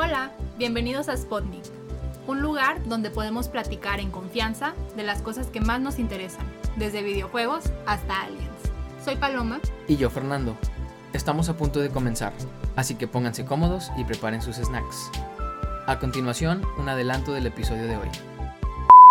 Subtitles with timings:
[0.00, 1.64] Hola, bienvenidos a Spotnik,
[2.28, 6.46] un lugar donde podemos platicar en confianza de las cosas que más nos interesan,
[6.76, 8.46] desde videojuegos hasta aliens.
[9.04, 9.58] Soy Paloma.
[9.88, 10.54] Y yo, Fernando.
[11.12, 12.32] Estamos a punto de comenzar,
[12.76, 15.10] así que pónganse cómodos y preparen sus snacks.
[15.88, 18.08] A continuación, un adelanto del episodio de hoy.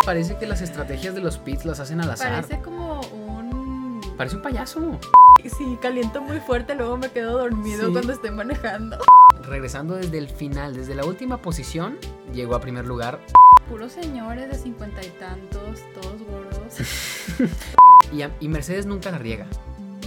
[0.06, 2.32] Parece que las estrategias de los pits las hacen al azar.
[2.32, 4.00] Parece como un...
[4.16, 4.98] Parece un payaso.
[5.44, 7.92] Sí, caliento muy fuerte, luego me quedo dormido Sí.
[7.92, 8.98] cuando estoy manejando.
[9.48, 11.98] Regresando desde el final, desde la última posición,
[12.34, 13.20] llegó a primer lugar
[13.70, 16.78] Puros señores de cincuenta y tantos, todos gordos.
[18.14, 19.46] y, a- y Mercedes nunca la riega.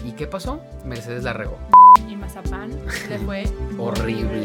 [0.05, 0.63] ¿Y qué pasó?
[0.87, 1.59] Mercedes la regó.
[2.09, 2.71] Y Mazapán
[3.11, 3.45] le fue
[3.79, 4.45] Horrible.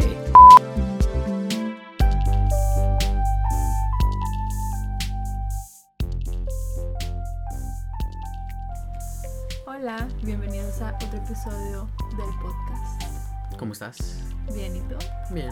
[13.57, 14.21] ¿Cómo estás?
[14.53, 14.95] Bien, ¿y tú?
[15.33, 15.51] Bien.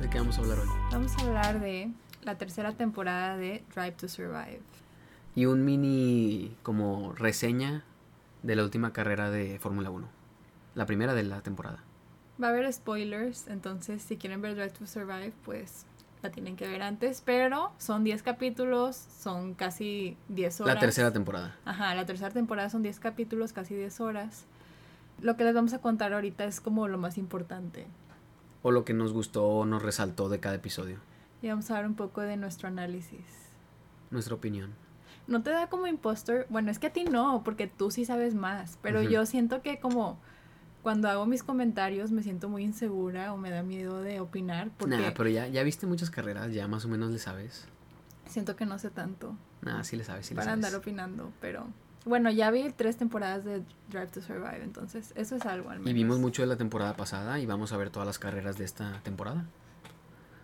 [0.00, 0.68] ¿De qué vamos a hablar hoy?
[0.92, 1.90] Vamos a hablar de
[2.22, 4.60] la tercera temporada de Drive to Survive.
[5.34, 7.84] Y un mini como reseña
[8.42, 10.06] de la última carrera de Fórmula 1.
[10.74, 11.82] La primera de la temporada.
[12.42, 15.86] Va a haber spoilers, entonces si quieren ver Drive to Survive, pues
[16.22, 20.74] la tienen que ver antes, pero son 10 capítulos, son casi 10 horas.
[20.74, 21.56] La tercera temporada.
[21.64, 24.44] Ajá, la tercera temporada son 10 capítulos, casi 10 horas.
[25.20, 27.86] Lo que les vamos a contar ahorita es como lo más importante.
[28.62, 30.98] O lo que nos gustó o nos resaltó de cada episodio.
[31.42, 33.24] Y vamos a hablar un poco de nuestro análisis.
[34.10, 34.74] Nuestra opinión.
[35.26, 36.46] ¿No te da como impostor?
[36.48, 39.10] Bueno, es que a ti no, porque tú sí sabes más, pero Ujú.
[39.10, 40.18] yo siento que como
[40.82, 44.96] cuando hago mis comentarios me siento muy insegura o me da miedo de opinar porque
[44.96, 47.66] Nah, pero ya, ya viste muchas carreras, ya más o menos le sabes.
[48.26, 50.64] siento que no sé tanto Nah, sí le sabes, sí le para sabes.
[50.64, 51.66] andar opinando, pero
[52.04, 55.90] bueno, ya vi tres temporadas de Drive to Survive, entonces eso es algo al menos.
[55.90, 58.64] Y vimos mucho de la temporada pasada y vamos a ver todas las carreras de
[58.64, 59.46] esta temporada.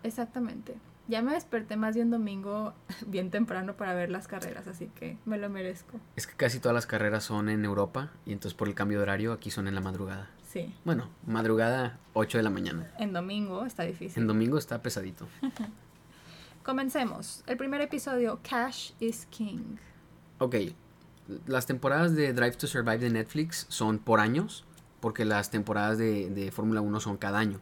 [0.03, 0.75] Exactamente.
[1.07, 2.73] Ya me desperté más de un domingo
[3.07, 5.99] bien temprano para ver las carreras, así que me lo merezco.
[6.15, 9.03] Es que casi todas las carreras son en Europa y entonces por el cambio de
[9.03, 10.29] horario aquí son en la madrugada.
[10.47, 10.73] Sí.
[10.83, 12.91] Bueno, madrugada 8 de la mañana.
[12.97, 14.21] En domingo está difícil.
[14.21, 15.27] En domingo está pesadito.
[16.63, 17.43] Comencemos.
[17.45, 19.75] El primer episodio, Cash is King.
[20.39, 20.55] Ok,
[21.47, 24.65] las temporadas de Drive to Survive de Netflix son por años,
[24.99, 27.59] porque las temporadas de, de Fórmula 1 son cada año.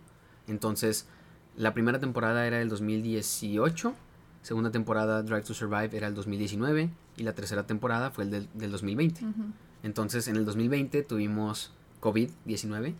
[0.48, 1.08] Entonces,
[1.56, 3.94] la primera temporada era el 2018,
[4.42, 8.50] segunda temporada Drive to Survive era el 2019 y la tercera temporada fue el del,
[8.54, 9.26] del 2020.
[9.26, 9.44] Ujú.
[9.84, 12.96] Entonces, en el 2020 tuvimos COVID-19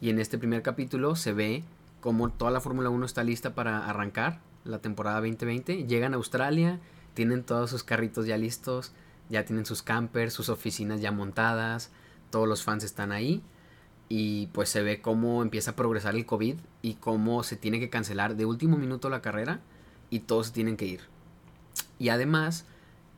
[0.00, 1.64] y en este primer capítulo se ve
[2.00, 5.86] cómo toda la Fórmula 1 está lista para arrancar la temporada 2020.
[5.86, 6.80] Llegan a Australia,
[7.14, 8.92] tienen todos sus carritos ya listos,
[9.28, 11.90] ya tienen sus campers, sus oficinas ya montadas,
[12.30, 13.42] todos los fans están ahí
[14.08, 17.90] y pues se ve cómo empieza a progresar el COVID y cómo se tiene que
[17.90, 19.60] cancelar de último minuto la carrera
[20.10, 21.00] y todos tienen que ir.
[21.98, 22.66] Y además,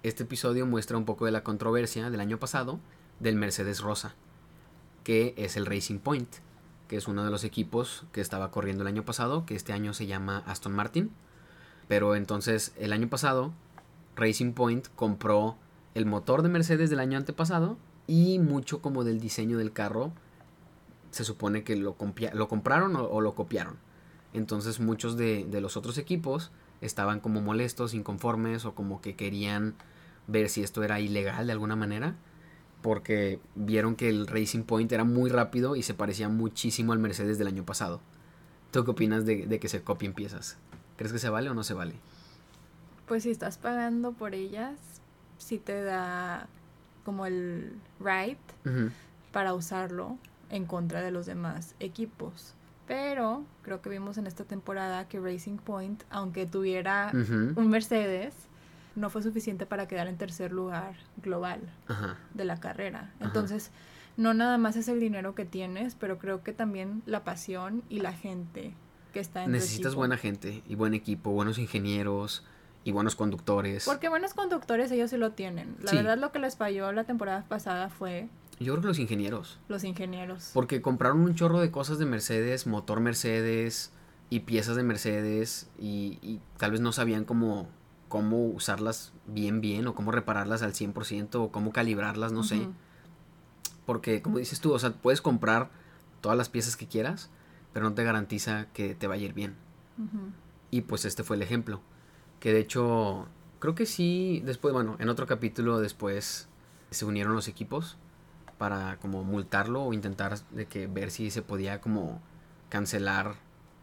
[0.03, 2.81] este episodio muestra un poco de la controversia del año pasado
[3.21, 4.15] del Mercedes Rosa,
[5.05, 6.29] que es el Racing Point,
[6.87, 9.93] que es uno de los equipos que estaba corriendo el año pasado, que este año
[9.93, 11.11] se llama Aston Martin.
[11.89, 13.53] Pero entonces el año pasado
[14.17, 15.57] Racing Point compró
[15.95, 17.77] el motor de Mercedes del año antepasado
[18.07, 20.13] y mucho como del diseño del carro
[21.11, 21.97] se supone que lo,
[22.33, 23.77] lo compraron o, o lo copiaron.
[24.35, 26.51] Entonces muchos de, de los otros equipos
[26.81, 29.75] estaban como molestos, inconformes o como que querían
[30.27, 32.17] ver si esto era ilegal de alguna manera.
[32.83, 37.37] Porque vieron que el Racing Point era muy rápido y se parecía muchísimo al Mercedes
[37.39, 38.01] del año pasado.
[38.71, 40.59] ¿Tú qué opinas de, de que se copien piezas?
[40.97, 41.95] ¿Crees que se vale o no se vale?
[43.07, 44.79] Pues si estás pagando por ellas,
[45.39, 46.49] sí te da
[47.05, 48.39] como el right
[49.33, 50.19] para usarlo
[50.51, 52.55] en contra de los demás equipos.
[52.87, 58.35] Pero creo que vimos en esta temporada que Racing Point, aunque tuviera un Mercedes,
[58.97, 62.17] no fue suficiente para quedar en tercer lugar global Ajá.
[62.35, 63.13] de la carrera.
[63.17, 63.27] Ajá.
[63.27, 63.71] Entonces,
[64.17, 68.01] no nada más es el dinero que tienes, pero creo que también la pasión y
[68.01, 68.75] la gente
[69.13, 72.45] que está en Necesitas buena gente y buen equipo, buenos ingenieros
[72.85, 73.85] y buenos conductores.
[73.85, 75.77] Porque buenos conductores ellos sí lo tienen.
[75.83, 75.97] La Sí.
[75.97, 78.29] verdad lo que les falló la temporada pasada fue
[78.61, 79.59] Yo creo que los ingenieros.
[79.69, 80.51] los ingenieros.
[80.55, 83.93] Porque compraron un chorro de cosas de Mercedes, motor Mercedes
[84.31, 87.69] y piezas de Mercedes y, y tal vez no sabían cómo,
[88.09, 92.67] cómo usarlas bien bien o cómo repararlas al 100% o cómo calibrarlas, no sé.
[93.87, 95.71] Porque como dices tú, o sea, puedes comprar
[96.21, 97.31] todas las piezas que quieras,
[97.73, 99.55] pero no te garantiza que te vaya a ir bien.
[100.71, 101.81] Y pues este fue el ejemplo.
[102.41, 103.27] Que de hecho,
[103.59, 106.49] creo que sí, después, bueno, en otro capítulo después
[106.91, 107.97] se unieron los equipos
[108.59, 112.21] para como multarlo o intentar de que ver si se podía como
[112.69, 113.35] cancelar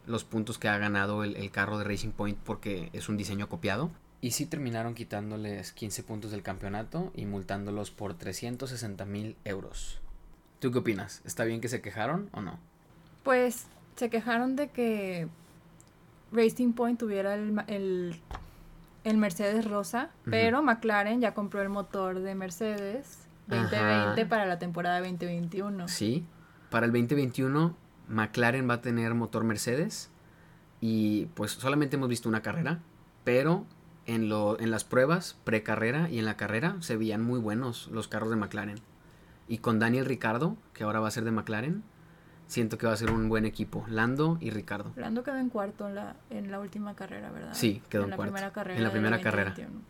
[0.05, 3.49] los puntos que ha ganado el, el carro de Racing Point porque es un diseño
[3.49, 3.89] copiado.
[4.21, 9.99] Y sí terminaron quitándoles 15 puntos del campeonato y multándolos por 360 mil euros.
[10.59, 11.21] ¿Tú qué opinas?
[11.25, 12.57] ¿Está bien que se quejaron o no?
[13.23, 13.67] Pues
[13.97, 15.27] se quejaron de que
[16.31, 18.19] Racing Point tuviera el, ma- el,
[19.05, 24.29] el Mercedes rosa, pero McLaren ya compró el motor de Mercedes 2020 Ajá.
[24.29, 25.87] para la temporada 2021.
[25.87, 26.25] Sí.
[26.71, 27.77] Para el 2021
[28.09, 30.09] McLaren va a tener motor Mercedes
[30.81, 32.79] y pues solamente hemos visto una carrera,
[33.23, 33.65] pero
[34.07, 38.07] en, lo, en las pruebas precarrera y en la carrera se veían muy buenos los
[38.07, 38.79] carros de McLaren.
[39.47, 41.83] Y con Daniel Ricardo, que ahora va a ser de McLaren,
[42.47, 44.91] siento que va a ser un buen equipo, Lando y Ricardo.
[44.95, 47.53] Lando quedó en cuarto en la, en la última carrera, ¿verdad?
[47.53, 48.31] Sí, quedó en la cuarto.
[48.33, 49.49] Primera carrera En la primera carrera.
[49.51, 49.81] 2021.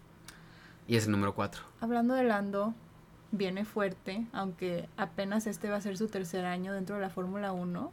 [0.87, 1.61] Y es el número 4.
[1.81, 2.73] Hablando de Lando,
[3.31, 7.51] viene fuerte, aunque apenas este va a ser su tercer año dentro de la Fórmula
[7.51, 7.91] 1.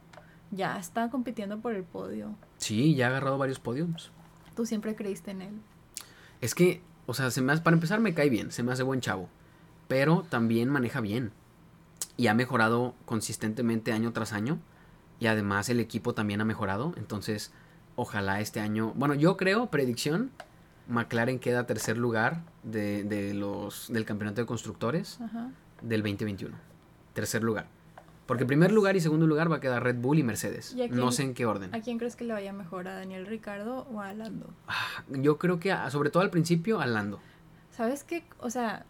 [0.51, 2.35] Ya está compitiendo por el podio.
[2.57, 4.11] Sí, ya ha agarrado varios podiums.
[4.55, 5.53] Tú siempre creíste en él.
[6.41, 8.83] Es que, o sea, se me hace- para empezar me cae bien, se me hace
[8.83, 9.27] buen chavo.
[9.87, 11.31] Pero también maneja bien.
[12.17, 14.59] Y ha mejorado consistentemente año tras año.
[15.19, 16.93] Y además el equipo también ha mejorado.
[16.97, 17.51] Entonces,
[17.95, 18.93] ojalá este año.
[18.95, 20.31] Bueno, yo creo, predicción.
[20.87, 25.49] McLaren queda tercer lugar de, de los, del campeonato de constructores Ajá.
[25.81, 26.55] del 2021.
[27.13, 27.67] Tercer lugar.
[28.25, 30.73] Porque primer lugar y segundo lugar va a quedar Red Bull y Mercedes.
[30.75, 31.73] ¿Y a No sé en qué orden.
[31.75, 32.87] ¿A quién crees que le vaya mejor?
[32.87, 34.49] ¿A Daniel Ricardo o a Lando?
[34.67, 37.19] Ah, Yo creo que, a- sobre todo al principio, a Lando.
[37.71, 38.23] ¿Sabes qué?
[38.39, 38.85] O sea,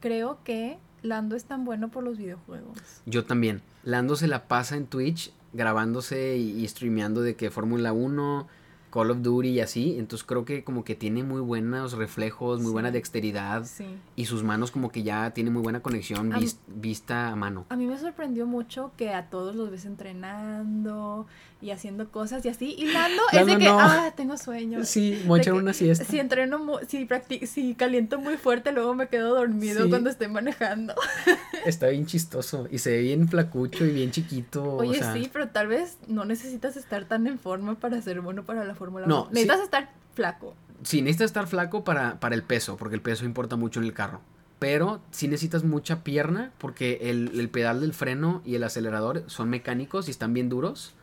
[0.00, 2.78] creo que Lando es tan bueno por los videojuegos.
[3.06, 3.62] Yo también.
[3.84, 8.48] Lando se la pasa en Twitch grabándose y, y streameando de que Fórmula 1,
[8.96, 9.98] Call of Duty y así.
[9.98, 12.72] Entonces creo que como que tiene muy buenos reflejos, muy Sí.
[12.72, 13.64] buena dexteridad.
[13.66, 13.84] Sí.
[14.16, 17.66] Y sus manos como que ya tiene muy buena conexión vis- vista a mano.
[17.68, 21.26] A mí me sorprendió mucho que a todos los ves entrenando
[21.62, 22.74] y haciendo cosas y así.
[22.78, 23.78] Y Lando, es Lando de que, no.
[23.80, 24.84] ah, tengo sueño.
[24.84, 26.04] Sí, a De que una siesta.
[26.04, 27.08] Si entreno, mu- si,
[27.46, 29.88] si caliento muy fuerte, luego me quedo dormido Sí.
[29.90, 30.94] cuando estoy manejando.
[31.66, 34.76] Está bien chistoso y se ve bien flacucho y bien chiquito.
[34.76, 38.20] Oye, o sea, sí, pero tal vez no necesitas estar tan en forma para ser
[38.20, 39.14] bueno para la Fórmula 1.
[39.14, 39.30] No, sí.
[39.32, 40.54] necesitas estar flaco.
[40.84, 43.92] Sí, necesitas estar flaco para, para el peso, porque el peso importa mucho en el
[43.92, 44.20] carro.
[44.60, 49.50] Pero sí necesitas mucha pierna, porque el, el pedal del freno y el acelerador son
[49.50, 50.94] mecánicos y están bien duros.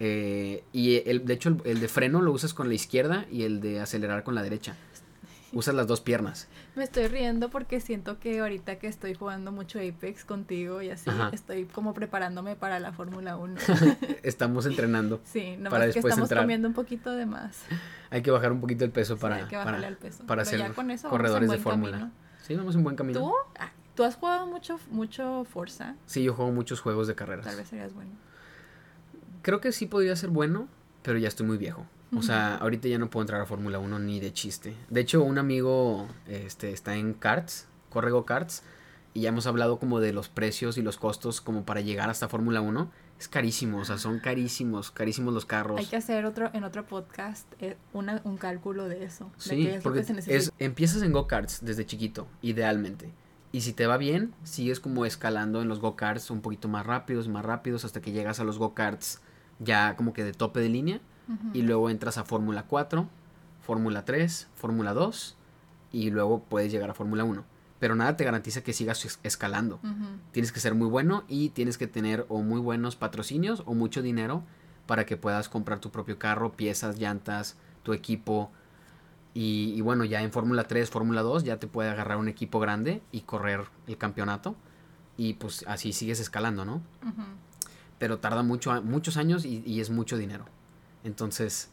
[0.00, 3.42] Eh, y el, de hecho el, el de freno lo usas con la izquierda y
[3.42, 4.74] el de acelerar con la derecha.
[5.52, 6.48] Usas las dos piernas.
[6.78, 11.10] Me estoy riendo porque siento que ahorita que estoy jugando mucho Apex contigo y así,
[11.10, 11.30] Ajá.
[11.32, 13.56] estoy como preparándome para la Fórmula 1.
[14.22, 15.20] Estamos entrenando.
[15.28, 16.44] Sí, nomás Para que después estamos entrar.
[16.44, 17.64] comiendo un poquito de más.
[18.10, 20.22] Hay que bajar un poquito el peso Sí, para, hay que para, peso.
[20.24, 22.12] Pero ser con eso corredores de fórmula.
[22.46, 23.18] Sí, vamos en buen camino.
[23.18, 23.32] ¿Tú?
[23.58, 25.96] Ah, ¿Tú has jugado mucho, mucho Forza?
[26.06, 27.44] Sí, yo juego muchos juegos de carreras.
[27.44, 28.12] Tal vez serías bueno.
[29.42, 30.68] Creo que sí podría ser bueno,
[31.02, 31.86] pero ya estoy muy viejo.
[32.16, 34.74] O sea, ahorita ya no puedo entrar a Fórmula 1 ni de chiste.
[34.88, 38.62] De hecho, un amigo este, está en karts, corre karts,
[39.14, 42.28] y ya hemos hablado como de los precios y los costos como para llegar hasta
[42.28, 42.90] Fórmula 1.
[43.18, 45.80] Es carísimo, o sea, son carísimos, carísimos los carros.
[45.80, 49.24] Hay que hacer otro en otro podcast eh, una- un cálculo de eso.
[49.24, 53.10] de Sí, qué es lo porque que se es, empiezas en go-karts desde chiquito, idealmente.
[53.50, 57.26] Y si te va bien, sigues como escalando en los go-karts un poquito más rápidos,
[57.28, 59.20] más rápidos, hasta que llegas a los go-karts
[59.58, 61.00] ya como que de tope de línea.
[61.52, 63.06] Y luego entras a Fórmula 4,
[63.62, 65.36] Fórmula 3, Fórmula 2
[65.92, 67.44] y luego puedes llegar a Fórmula 1.
[67.78, 69.78] Pero nada te garantiza que sigas es- escalando.
[70.32, 74.02] Tienes que ser muy bueno y tienes que tener o muy buenos patrocinios o mucho
[74.02, 74.42] dinero
[74.86, 78.50] para que puedas comprar tu propio carro, piezas, llantas, tu equipo.
[79.34, 82.58] Y, y bueno, ya en Fórmula 3, Fórmula 2 ya te puede agarrar un equipo
[82.58, 84.56] grande y correr el campeonato.
[85.16, 86.80] Y pues así sigues escalando, ¿no?
[87.98, 90.46] Pero tarda mucho, muchos años y, y es mucho dinero.
[91.04, 91.70] Entonces,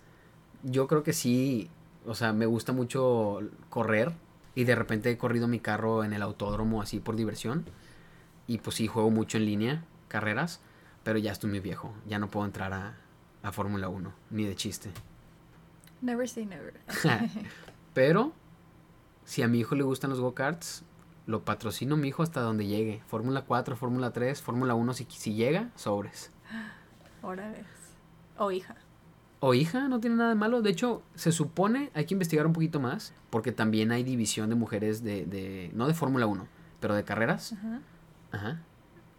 [0.63, 1.69] yo creo que sí,
[2.05, 3.39] o sea, me gusta mucho
[3.69, 4.11] correr
[4.55, 7.65] y de repente he corrido mi carro en el autódromo así por diversión
[8.47, 10.61] y pues sí, juego mucho en línea, carreras,
[11.03, 12.95] pero ya estoy muy viejo, ya no puedo entrar a,
[13.43, 14.91] a Fórmula 1, ni de chiste.
[16.01, 16.73] Never say never.
[17.93, 18.33] Pero,
[19.23, 20.83] si a mi hijo le gustan los go-karts,
[21.25, 23.01] lo patrocino mi hijo hasta donde llegue.
[23.07, 26.31] Fórmula 4, Fórmula 3, Fórmula 1, si, si llega, sobres.
[27.23, 27.63] Órale.
[28.37, 28.75] O hija.
[29.47, 30.63] O hija, no tiene nada de malo.
[30.63, 34.55] De hecho, se supone, hay que investigar un poquito más, porque también hay división de
[34.55, 36.47] mujeres de, de no de Fórmula 1,
[36.79, 37.53] pero de carreras.
[37.53, 37.81] Ajá.
[38.31, 38.61] Ajá.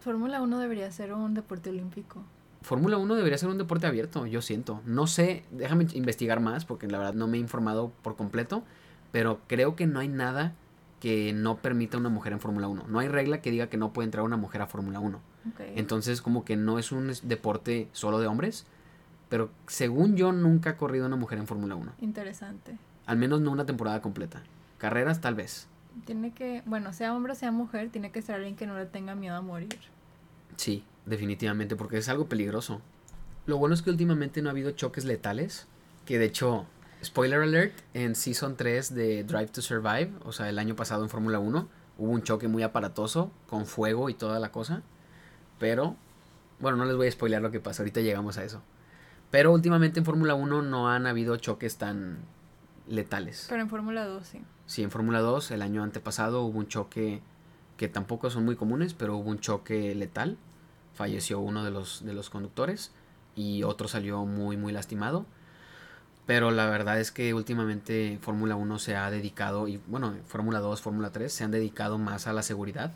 [0.01, 2.23] Fórmula 1 debería ser un deporte olímpico.
[2.61, 4.81] Fórmula 1 debería ser un deporte abierto, yo siento.
[4.85, 8.63] No sé, déjame investigar más, porque la verdad no me he informado por completo,
[9.13, 10.55] pero creo que no hay nada
[10.99, 12.83] que no permita a una mujer en Fórmula 1.
[12.89, 15.21] No hay regla que diga que no puede entrar una mujer a Fórmula 1.
[15.53, 15.61] Ok.
[15.77, 18.65] Entonces, como que no es un deporte solo de hombres,
[19.29, 21.93] pero según yo nunca ha corrido una mujer en Fórmula 1.
[22.01, 22.77] Interesante.
[23.05, 24.41] Al menos no una temporada completa.
[24.77, 25.67] Carreras tal vez.
[26.05, 28.85] Tiene que, bueno, sea hombre o sea mujer, tiene que ser alguien que no le
[28.85, 29.79] tenga miedo a morir.
[30.55, 32.81] Sí, definitivamente, porque es algo peligroso.
[33.45, 35.67] Lo bueno es que últimamente no ha habido choques letales,
[36.05, 36.65] que de hecho,
[37.03, 41.09] spoiler alert, en Season 3 de Drive to Survive, o sea, el año pasado en
[41.09, 41.67] Fórmula 1,
[41.97, 44.83] hubo un choque muy aparatoso, con fuego y toda la cosa,
[45.59, 45.95] pero,
[46.59, 48.61] bueno, no les voy a spoiler lo que pasa, ahorita llegamos a eso.
[49.31, 52.19] Pero últimamente en Fórmula 1 no han habido choques tan
[52.87, 53.47] letales.
[53.49, 54.41] Pero en Fórmula 2 sí.
[54.65, 57.21] Sí, en Fórmula 2 el año antepasado hubo un choque
[57.77, 60.37] que tampoco son muy comunes, pero hubo un choque letal.
[60.93, 62.91] Falleció uno de los, de los conductores
[63.35, 65.25] y otro salió muy, muy lastimado.
[66.25, 70.81] Pero la verdad es que últimamente Fórmula 1 se ha dedicado, y bueno, Fórmula 2,
[70.81, 72.91] Fórmula 3 se han dedicado más a la seguridad.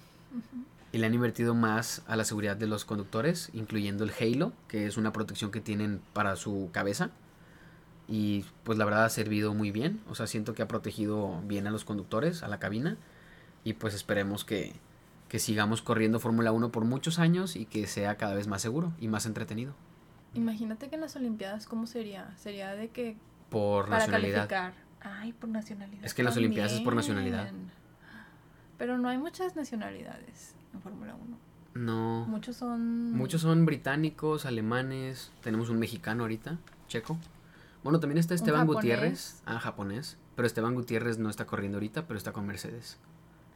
[0.93, 4.85] Y le han invertido más a la seguridad de los conductores, incluyendo el Halo, que
[4.85, 7.11] es una protección que tienen para su cabeza.
[8.09, 10.01] Y pues la verdad ha servido muy bien.
[10.09, 12.97] O sea, siento que ha protegido bien a los conductores, a la cabina.
[13.63, 14.73] Y pues esperemos que,
[15.29, 18.91] que sigamos corriendo Fórmula 1 por muchos años y que sea cada vez más seguro
[18.99, 19.73] y más entretenido.
[20.33, 22.35] Imagínate que en las Olimpiadas, ¿cómo sería?
[22.37, 23.15] Sería de que...
[23.49, 24.49] Por para nacionalidad.
[24.49, 24.73] calificar.
[24.99, 26.03] Ay, por nacionalidad.
[26.03, 27.49] Es que en las Olimpiadas es por nacionalidad.
[28.77, 31.37] Pero no hay muchas nacionalidades en Fórmula 1.
[31.73, 32.25] No.
[32.27, 33.13] Muchos son...
[33.13, 35.31] Muchos son británicos, alemanes.
[35.41, 37.17] Tenemos un mexicano ahorita, checo.
[37.83, 38.67] Bueno, también está Esteban.
[38.67, 39.41] Gutiérrez.
[39.45, 40.17] Ah, japonés.
[40.35, 42.99] Pero Esteban Gutiérrez no está corriendo ahorita, pero está con Mercedes.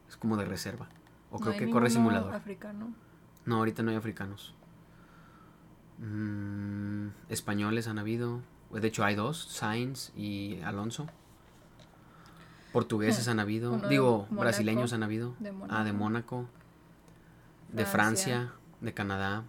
[0.08, 0.88] Es como de reserva.
[1.32, 2.34] O creo que corre simulador.
[2.34, 2.94] africano.
[3.46, 4.54] No, ahorita no hay africanos.
[6.00, 8.42] Mm, españoles han habido.
[8.72, 11.08] De hecho, hay dos: Sainz y Alonso.
[12.74, 13.74] Portugueses han habido.
[13.74, 15.36] Uno Digo, brasileños han habido.
[15.40, 16.48] de Ah, de Mónaco.
[17.76, 18.52] De Francia.
[18.82, 19.44] De Canadá.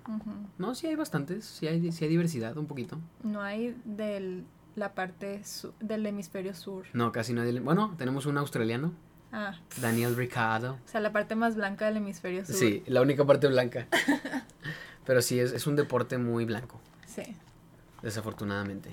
[0.59, 1.45] No, sí hay bastantes.
[1.45, 2.99] Sí hay, sí hay diversidad, un poquito.
[3.23, 4.45] No hay de
[4.77, 5.43] la parte
[5.81, 6.87] del hemisferio sur.
[6.93, 7.53] No, casi nadie.
[7.53, 8.93] le- Bueno, tenemos un australiano.
[9.33, 10.75] Ah, Daniel Ricciardo.
[10.75, 12.55] o sea, la parte más blanca del hemisferio sur.
[12.55, 13.87] Sí, la única parte blanca.
[15.05, 17.23] Pero sí, es, es un deporte muy blanco, Sí.
[18.03, 18.91] desafortunadamente.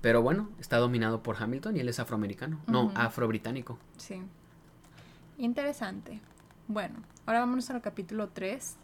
[0.00, 2.60] Pero bueno, está dominado por Hamilton y él es afroamericano.
[2.68, 2.96] No, Ujú.
[2.96, 3.78] afrobritánico.
[3.96, 4.22] Sí.
[5.38, 6.20] Interesante.
[6.68, 6.96] Bueno,
[7.26, 8.76] ahora vámonos al capítulo 3,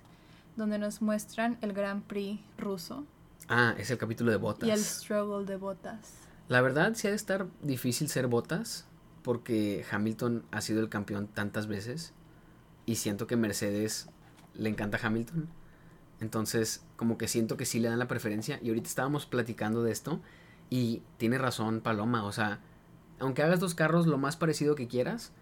[0.56, 3.06] donde nos muestran el Grand Prix ruso
[3.48, 4.68] Ah, es el capítulo de botas.
[4.68, 6.14] y el struggle de botas.
[6.48, 8.86] La verdad, sí ha de estar difícil ser botas,
[9.22, 12.12] porque Hamilton ha sido el campeón tantas veces
[12.86, 14.08] y siento que Mercedes
[14.54, 15.48] le encanta a Hamilton.
[16.20, 18.58] Entonces, como que siento que sí le dan la preferencia.
[18.62, 20.20] Y ahorita estábamos platicando de esto
[20.70, 22.24] y tiene razón Paloma.
[22.24, 22.60] O sea,
[23.18, 25.32] aunque hagas dos carros lo más parecido que quieras,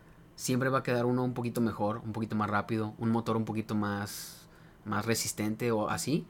[0.41, 3.45] siempre va a quedar uno un poquito mejor, un poquito más rápido, un motor un
[3.45, 4.49] poquito más,
[4.85, 6.27] más resistente o así.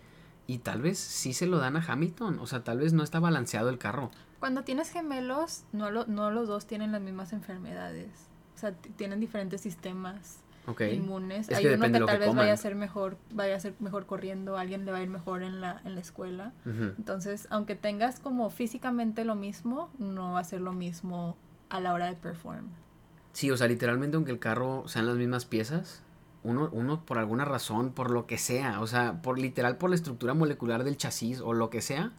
[0.46, 2.40] Y tal vez sí se lo dan a Hamilton.
[2.40, 4.10] O sea, tal vez no está balanceado el carro.
[4.40, 8.10] Cuando tienes gemelos, no, lo- no los dos tienen las mismas enfermedades.
[8.56, 10.38] O sea, tienen diferentes sistemas
[10.96, 11.48] inmunes.
[11.48, 12.42] Es Hay que uno que tal que vez coman.
[12.44, 15.42] vaya a ser mejor, vaya a ser mejor corriendo, alguien le va a ir mejor
[15.42, 16.52] en la, en la escuela.
[16.66, 21.36] Entonces, aunque tengas como físicamente lo mismo, no va a ser lo mismo
[21.68, 22.66] a la hora de perform.
[23.32, 26.02] Sí, o sea, literalmente aunque el carro sean las mismas piezas,
[26.42, 29.96] uno, uno por alguna razón, por lo que sea, o sea, por literal por la
[29.96, 32.12] estructura molecular del chasis o lo que sea,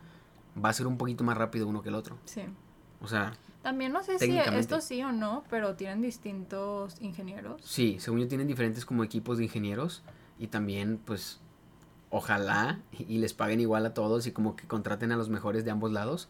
[0.63, 2.17] va a ser un poquito más rápido uno que el otro.
[2.25, 2.41] Sí.
[3.01, 7.61] O sea, También no sé si esto sí o no, pero tienen distintos ingenieros.
[7.63, 10.03] sí, según yo tienen diferentes como equipos de ingenieros
[10.37, 11.39] y también pues
[12.09, 15.71] ojalá y les paguen igual a todos y como que contraten a los mejores de
[15.71, 16.29] ambos lados.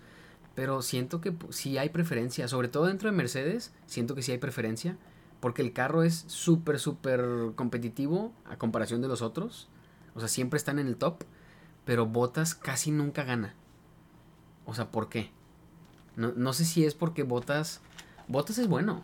[0.56, 4.38] Pero siento que sí hay preferencia, sobre todo dentro de Mercedes, siento que sí hay
[4.38, 4.98] preferencia,
[5.40, 7.24] porque el carro es súper, súper
[7.56, 9.70] competitivo a comparación de los otros.
[10.14, 11.24] O sea, siempre están en el top,
[11.86, 13.56] pero Botas casi nunca gana.
[14.66, 15.32] O sea, ¿por qué?
[16.16, 17.82] No, no sé si es porque Botas...
[18.28, 19.04] Botas es bueno,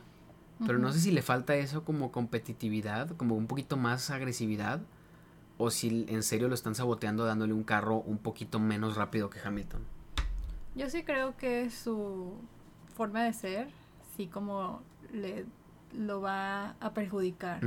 [0.65, 4.81] pero no sé si le falta eso como competitividad, como un poquito más agresividad,
[5.57, 9.39] o si en serio lo están saboteando dándole un carro un poquito menos rápido que
[9.39, 9.96] Hamilton.
[10.77, 12.33] Yo sí creo que su
[12.95, 13.69] forma de ser,
[14.15, 14.81] sí como
[15.11, 15.45] le
[15.97, 17.61] lo va a perjudicar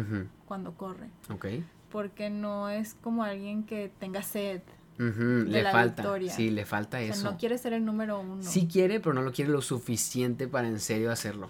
[0.46, 1.08] cuando corre.
[1.30, 1.46] Ok.
[1.90, 4.62] Porque no es como alguien que tenga sed.
[4.98, 6.02] Ujú, Le la falta.
[6.02, 6.30] victoria.
[6.32, 7.30] Sí, le falta O sea, eso.
[7.30, 8.42] no quiere ser el número uno.
[8.42, 11.48] Sí quiere, pero no lo quiere lo suficiente para en serio hacerlo.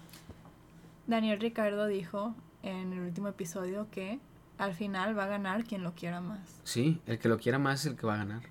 [1.07, 4.21] Daniel Ricardo dijo en el último episodio que
[4.59, 6.39] al final va a ganar quien lo quiera más.
[6.63, 8.43] Sí, el que lo quiera más es el que va a ganar.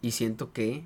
[0.00, 0.84] Y siento que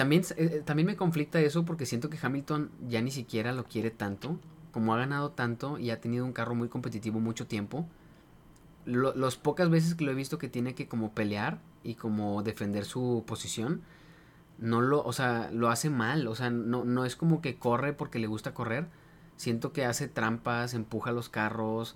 [0.00, 3.90] también, eh, también me conflicta eso porque siento que Hamilton ya ni siquiera lo quiere
[3.90, 4.40] tanto.
[4.72, 7.86] Como ha ganado tanto y ha tenido un carro muy competitivo mucho tiempo.
[8.86, 12.42] Lo, los pocas veces que lo he visto que tiene que como pelear y como
[12.42, 13.82] defender su posición,
[14.56, 17.92] no lo, o sea, lo hace mal, o sea, no, no es como que corre
[17.92, 18.86] porque le gusta correr,
[19.36, 21.94] siento que hace trampas, empuja los carros,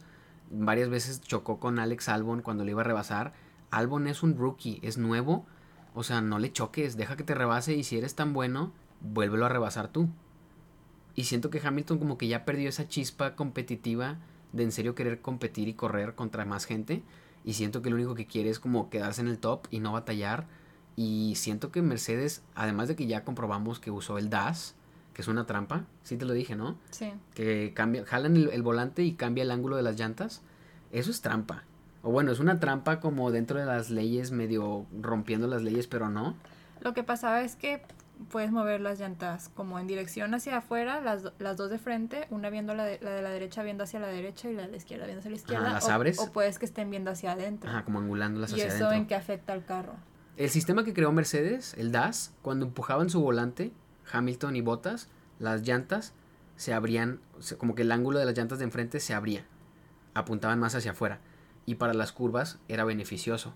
[0.51, 3.33] varias veces chocó con Alex Albon cuando le iba a rebasar,
[3.71, 5.47] Albon es un rookie, es nuevo,
[5.95, 9.47] o sea, no le choques, deja que te rebase y si eres tan bueno, vuélvelo
[9.47, 10.09] a rebasar tú.
[11.15, 14.19] Y siento que Hamilton como que ya perdió esa chispa competitiva
[14.53, 17.03] de en serio querer competir y correr contra más gente.
[17.45, 19.93] Y siento que lo único que quiere es como quedarse en el top y no
[19.93, 20.47] batallar.
[20.97, 24.75] Y siento que Mercedes, además de que ya comprobamos que usó el DAS,
[25.13, 26.77] que es una trampa, sí te lo dije, ¿no?
[26.91, 27.13] Sí.
[27.35, 30.43] Que cambia, jalan el, el volante y cambia el ángulo de las llantas.
[30.91, 31.65] Eso es trampa.
[32.05, 36.09] O bueno, es una trampa como dentro de las leyes, medio rompiendo las leyes, pero
[36.11, 36.37] no.
[36.81, 37.83] Lo que pasaba es que
[38.31, 42.27] puedes mover las llantas como en dirección hacia afuera, las, do- las dos de frente,
[42.31, 44.69] una viendo la de, la de la derecha viendo hacia la derecha y la de
[44.69, 45.73] la izquierda viendo hacia la izquierda.
[45.73, 46.19] ¿las o, abres?
[46.21, 47.69] o puedes que estén viendo hacia adentro.
[47.71, 48.97] Ajá, como angulándolas y hacia eso adentro.
[48.99, 49.95] en qué afecta al carro.
[50.37, 53.73] El sistema que creó Mercedes, el DAS, cuando empujaban su volante,
[54.13, 55.09] Hamilton y Bottas,
[55.39, 56.13] las llantas
[56.57, 57.19] se abrían,
[57.59, 59.45] como que el ángulo de las llantas de enfrente se abría,
[60.13, 61.19] apuntaban más hacia afuera,
[61.67, 63.55] y para las curvas era beneficioso.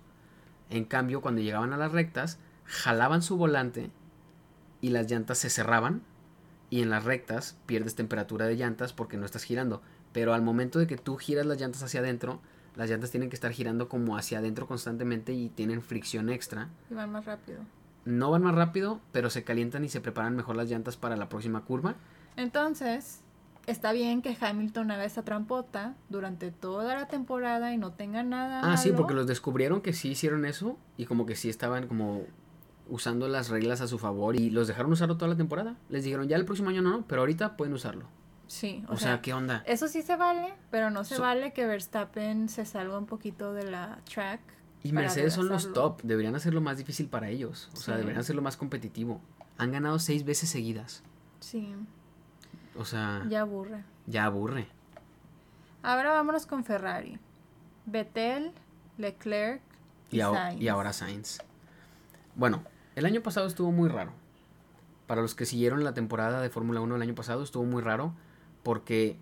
[0.69, 3.91] En cambio, cuando llegaban a las rectas, jalaban su volante
[4.81, 6.03] y las llantas se cerraban,
[6.69, 9.81] y en las rectas pierdes temperatura de llantas porque no estás girando.
[10.13, 12.39] Pero al momento de que tú giras las llantas hacia adentro,
[12.75, 16.69] las llantas tienen que estar girando como hacia adentro constantemente y tienen fricción extra.
[16.89, 17.59] Y van más rápido.
[18.05, 21.29] No van más rápido, pero se calientan y se preparan mejor las llantas para la
[21.29, 21.95] próxima curva.
[22.37, 23.21] Entonces,
[23.71, 28.61] está bien que Hamilton haga esa trampota durante toda la temporada y no tenga nada.
[28.63, 32.23] Ah, sí, porque los descubrieron que sí hicieron eso y como que sí estaban como
[32.87, 35.75] usando las reglas a su favor y los dejaron usarlo toda la temporada.
[35.89, 38.05] Les dijeron, ya el próximo año no, pero ahorita pueden usarlo.
[38.47, 39.61] Sí, O, sea, ¿qué onda?
[39.67, 43.53] Eso sí se vale, pero no se So- vale que Verstappen se salga un poquito
[43.53, 44.39] de la track.
[44.81, 47.69] Y Mercedes son los top, deberían hacerlo más difícil para ellos.
[47.73, 49.21] O sea, deberían hacerlo más competitivo.
[49.57, 51.03] Han ganado seis veces seguidas.
[51.41, 51.75] Sí,
[52.77, 53.83] O sea, ya, ya aburre.
[54.19, 54.67] aburre.
[55.81, 57.19] Ahora vámonos con Ferrari.
[57.85, 58.51] Vettel,
[58.97, 59.61] Leclerc
[60.11, 60.61] y, Sainz.
[60.61, 61.39] y ahora Sainz.
[62.35, 62.63] Bueno,
[62.95, 64.11] el año pasado estuvo muy raro.
[65.07, 68.13] Para los que siguieron la temporada de Fórmula 1 el año pasado, estuvo muy raro
[68.63, 69.17] porque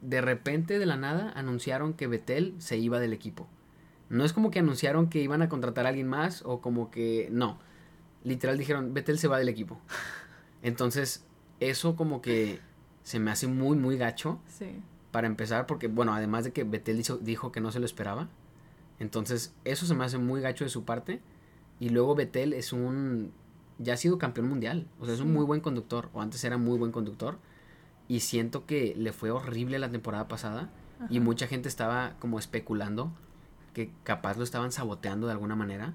[0.00, 3.48] de repente de la nada anunciaron que Vettel se iba del equipo.
[4.10, 7.28] No es como que anunciaron que iban a contratar a alguien más o como que
[7.32, 7.58] no.
[8.22, 9.80] Literal dijeron, Vettel se va del equipo.
[10.62, 11.24] Entonces,
[11.60, 12.60] eso como que
[13.04, 16.96] se me hace muy, muy gacho Sí, para empezar, porque, bueno, además de que Betel
[16.96, 18.28] dijo, dijo que no se lo esperaba,
[18.98, 21.20] entonces eso se me hace muy gacho de su parte.
[21.78, 23.32] Y luego Betel es un.
[23.78, 26.58] Ya ha sido campeón mundial, o sea, es un muy buen conductor, o antes era
[26.58, 27.38] muy buen conductor.
[28.08, 30.70] Y siento que le fue horrible la temporada pasada,
[31.10, 33.12] y mucha gente estaba como especulando
[33.72, 35.94] que capaz lo estaban saboteando de alguna manera.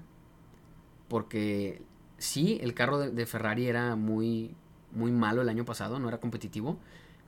[1.08, 1.82] Porque
[2.18, 4.54] sí, el carro de, de Ferrari era muy,
[4.92, 6.78] muy malo el año pasado, no era competitivo.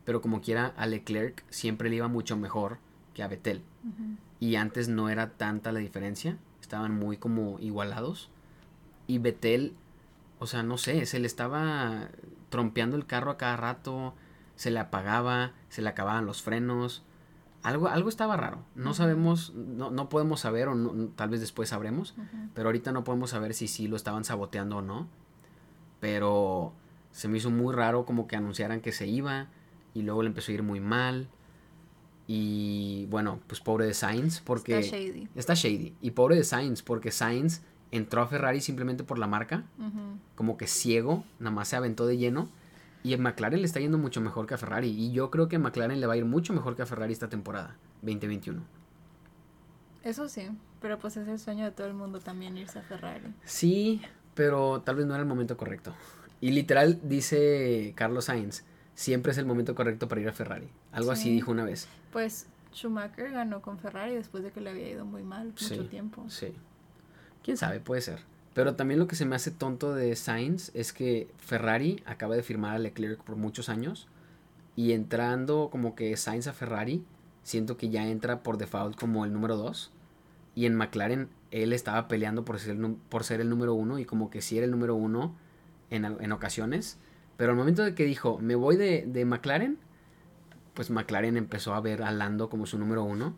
[0.05, 2.79] Pero como quiera, a Leclerc siempre le iba mucho mejor
[3.15, 3.63] que a Vettel.
[4.41, 6.37] Y antes no era tanta la diferencia.
[6.61, 8.29] Estaban muy como igualados.
[9.07, 9.75] Y Vettel,
[10.39, 12.09] o sea, no sé, se le estaba
[12.49, 14.15] trompeando el carro a cada rato.
[14.57, 17.05] Se le apagaba, se le acababan los frenos.
[17.63, 18.65] Algo, algo estaba raro.
[18.75, 22.17] No sabemos, no, no podemos saber, o no- tal vez después sabremos.
[22.55, 25.07] Pero ahorita no podemos saber si sí lo estaban saboteando o no.
[26.01, 26.73] Pero
[27.13, 29.47] se me hizo muy raro como que anunciaran que se iba
[29.95, 31.29] y luego le empezó a ir muy mal.
[32.27, 35.29] Y bueno, pues pobre de Sainz porque Está shady.
[35.35, 35.95] está shady.
[36.01, 39.65] Y pobre de Sainz porque Sainz entró a Ferrari simplemente por la marca,
[40.35, 42.49] como que ciego, nada más se aventó de lleno.
[43.05, 44.89] Y en McLaren le está yendo mucho mejor que a Ferrari.
[44.89, 47.13] Y yo creo que a McLaren le va a ir mucho mejor que a Ferrari
[47.13, 48.63] esta temporada, 2021.
[50.05, 50.49] Eso sí,
[50.81, 53.35] pero pues es el sueño de todo el mundo también irse a Ferrari.
[53.45, 54.01] Sí,
[54.35, 55.93] pero tal vez no era el momento correcto.
[56.41, 60.69] Y literal dice Carlos Sainz, siempre es el momento correcto para ir a Ferrari.
[60.93, 61.33] Algo así Sí.
[61.33, 61.89] dijo una vez.
[62.13, 65.79] Pues Schumacher ganó con Ferrari después de que le había ido muy mal mucho Sí.
[65.91, 66.25] tiempo.
[66.29, 66.53] Sí.
[67.43, 68.21] Quién sabe, puede ser.
[68.55, 72.43] Pero también lo que se me hace tonto de Sainz es que Ferrari acaba de
[72.43, 74.09] firmar a Leclerc por muchos años.
[74.77, 77.05] Y entrando como que Sainz a Ferrari,
[77.43, 79.91] siento que ya entra por default como el número 2.
[80.55, 84.05] Y en McLaren él estaba peleando por ser, el por ser el número uno y
[84.05, 85.35] como que sí era el número uno
[85.91, 86.99] en, al- en ocasiones.
[87.43, 89.77] Pero al momento de que dijo, me voy de, de McLaren,
[90.75, 93.35] pues McLaren empezó a ver a Lando como su número uno.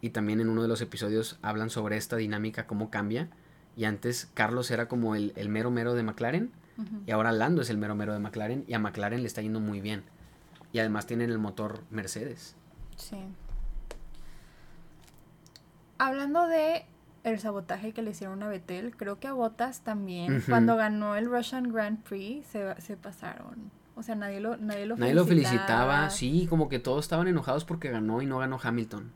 [0.00, 3.28] Y también en uno de los episodios hablan sobre esta dinámica, cómo cambia.
[3.76, 6.50] Y antes Carlos era como el, el mero mero de McLaren.
[7.06, 8.64] Y ahora Lando es el mero mero de McLaren.
[8.66, 10.02] Y a McLaren le está yendo muy bien.
[10.72, 12.56] Y además tienen el motor Mercedes.
[12.96, 13.18] Sí.
[15.98, 16.84] Hablando de
[17.32, 20.42] el sabotaje que le hicieron a Betel, creo que a Botas también.
[20.48, 23.70] Cuando ganó el Russian Grand Prix, se, se pasaron.
[23.96, 25.56] O sea, nadie lo, nadie lo Nadie lo felicitaba.
[26.06, 29.10] felicitaba, sí, como que todos estaban enojados porque ganó y no ganó Hamilton.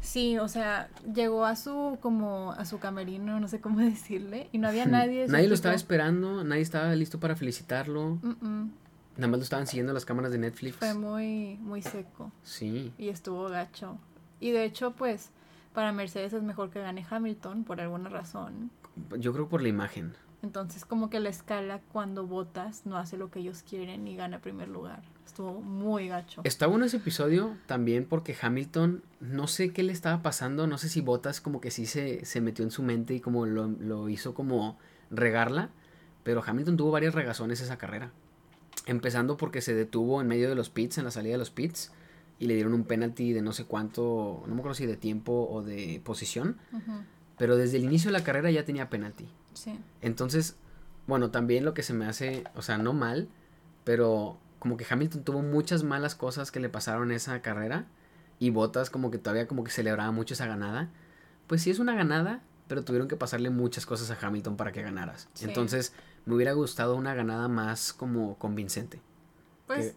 [0.00, 4.58] Sí, o sea, llegó a su como a su camerino, no sé cómo decirle, y
[4.58, 5.26] no había nadie.
[5.28, 8.18] Nadie lo estaba esperando, nadie estaba listo para felicitarlo.
[8.22, 8.70] Mm, mm.
[9.16, 10.76] Nada más lo estaban siguiendo las cámaras de Netflix.
[10.76, 12.92] Fue muy muy seco Sí.
[12.98, 13.98] y estuvo gacho.
[14.40, 15.30] Y de hecho, pues
[15.76, 18.70] para Mercedes es mejor que gane Hamilton por alguna razón.
[19.18, 20.14] Yo creo por la imagen.
[20.42, 24.40] Entonces, como que la escala cuando votas no hace lo que ellos quieren y gana
[24.40, 25.02] primer lugar.
[25.26, 26.40] Estuvo muy gacho.
[26.44, 30.88] Está bueno ese episodio también porque Hamilton, no sé qué le estaba pasando, no sé
[30.88, 34.08] si Botas como que sí se, se metió en su mente y como lo, lo
[34.08, 34.78] hizo como
[35.10, 35.68] regarla,
[36.22, 38.12] pero Hamilton tuvo varias regazones esa carrera.
[38.86, 41.92] Empezando porque se detuvo en medio de los pits, en la salida de los pits,
[42.38, 45.48] y le dieron un penalty de no sé cuánto, no me acuerdo si de tiempo
[45.50, 46.58] o de posición,
[47.38, 49.28] pero desde el inicio de la carrera ya tenía penalty.
[49.54, 49.78] Sí.
[50.02, 50.56] Entonces,
[51.06, 53.28] bueno, también lo que se me hace, o sea, no mal,
[53.84, 57.86] pero como que Hamilton tuvo muchas malas cosas que le pasaron esa carrera
[58.38, 60.90] y Bottas como que todavía como que celebraba mucho esa ganada.
[61.46, 64.82] Pues sí es una ganada, pero tuvieron que pasarle muchas cosas a Hamilton para que
[64.82, 65.28] ganaras.
[65.34, 65.44] Sí.
[65.46, 65.92] Entonces,
[66.24, 69.00] me hubiera gustado una ganada más como convincente.
[69.66, 69.94] Pues,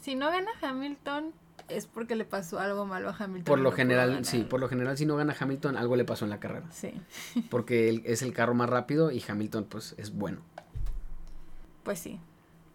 [0.00, 1.32] si no gana Hamilton,
[1.68, 3.44] es porque le pasó algo malo a Hamilton.
[3.44, 6.24] Por lo no general, sí, por lo general si no gana Hamilton, algo le pasó
[6.24, 6.66] en la carrera.
[6.70, 6.92] Sí,
[7.50, 10.40] Porque él es el carro más rápido y Hamilton pues es bueno.
[11.82, 12.20] pues sí.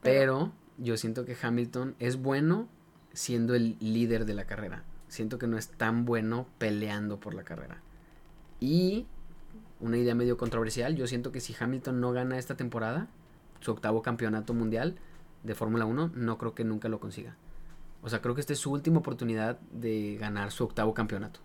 [0.02, 2.68] Pero yo siento que Hamilton es bueno
[3.14, 4.84] siendo el líder de la carrera.
[5.08, 7.82] Siento que no es tan bueno peleando por la carrera.
[8.60, 9.06] Y
[9.80, 13.08] una idea medio controversial, yo siento que si Hamilton no gana esta temporada,
[13.60, 14.96] su octavo campeonato mundial
[15.44, 17.36] de Fórmula 1, no creo que nunca lo consiga.
[18.04, 21.40] O sea, creo que esta es su última oportunidad de ganar su octavo campeonato.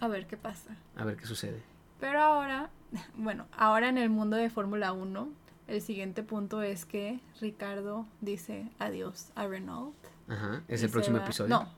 [0.00, 0.76] A ver qué pasa.
[0.96, 1.62] A ver qué sucede.
[1.98, 2.70] Pero ahora,
[3.16, 5.28] bueno, ahora en el mundo de Fórmula 1,
[5.68, 9.94] el siguiente punto es que Ricardo dice adiós a Renault.
[10.28, 11.48] Ajá, es el próximo va- episodio.
[11.48, 11.68] No,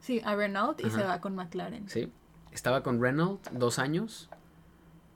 [0.00, 1.88] sí, a Renault y se va con McLaren.
[1.88, 2.10] Sí.
[2.52, 4.28] Estaba con Renault dos años.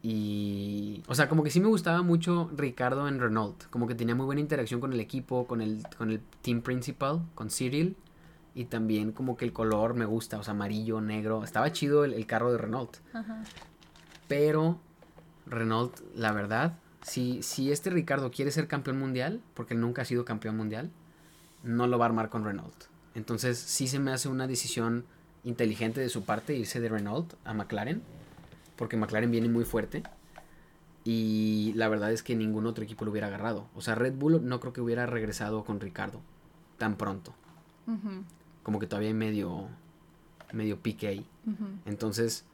[0.03, 1.03] Y.
[1.09, 3.65] O sea, como que sí me gustaba mucho Ricardo en Renault.
[3.71, 7.23] Como que tenía muy buena interacción con el equipo, con el, con el team principal,
[7.35, 7.97] con Cyril.
[8.57, 11.45] Y también como que el color me gusta, o sea, amarillo, negro.
[11.45, 12.97] Estaba chido el, el carro de Renault.
[13.13, 13.45] Ajá.
[14.27, 14.81] Pero
[15.47, 20.05] Renault, la verdad, si, si este Ricardo quiere ser campeón mundial, porque él nunca ha
[20.05, 20.91] sido campeón mundial,
[21.63, 22.75] no lo va a armar con Renault.
[23.15, 25.05] Entonces sí se me hace una decisión
[25.45, 28.03] inteligente de su parte irse de Renault a McLaren,
[28.77, 30.03] porque McLaren viene muy fuerte.
[31.05, 33.69] Y la verdad es que ningún otro equipo lo hubiera agarrado.
[33.77, 36.21] O sea, Red Bull no creo que hubiera regresado con Ricardo
[36.79, 37.33] tan pronto.
[37.87, 38.25] Ujú,
[38.67, 39.69] Como que todavía hay medio,
[40.53, 41.25] medio pique ahí.
[41.85, 42.45] Entonces,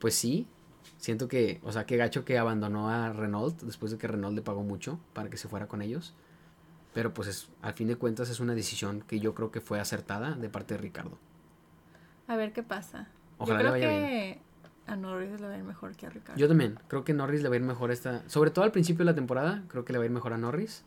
[0.00, 0.48] pues sí,
[0.98, 4.42] siento que, o sea, qué gacho que abandonó a Renault después de que Renault le
[4.42, 6.12] pagó mucho para que se fuera con ellos.
[6.92, 9.78] Pero pues es, al fin de cuentas es una decisión que yo creo que fue
[9.78, 11.16] acertada de parte de Ricardo.
[12.26, 13.06] A ver qué pasa.
[13.38, 14.40] Ojalá Yo le creo vaya que
[14.88, 16.36] a Norris le va a ir mejor que a Ricardo.
[16.36, 19.04] Yo también, creo que Norris le va a ir mejor esta, sobre todo al principio
[19.04, 20.82] de la temporada, creo que le va a ir mejor a Norris.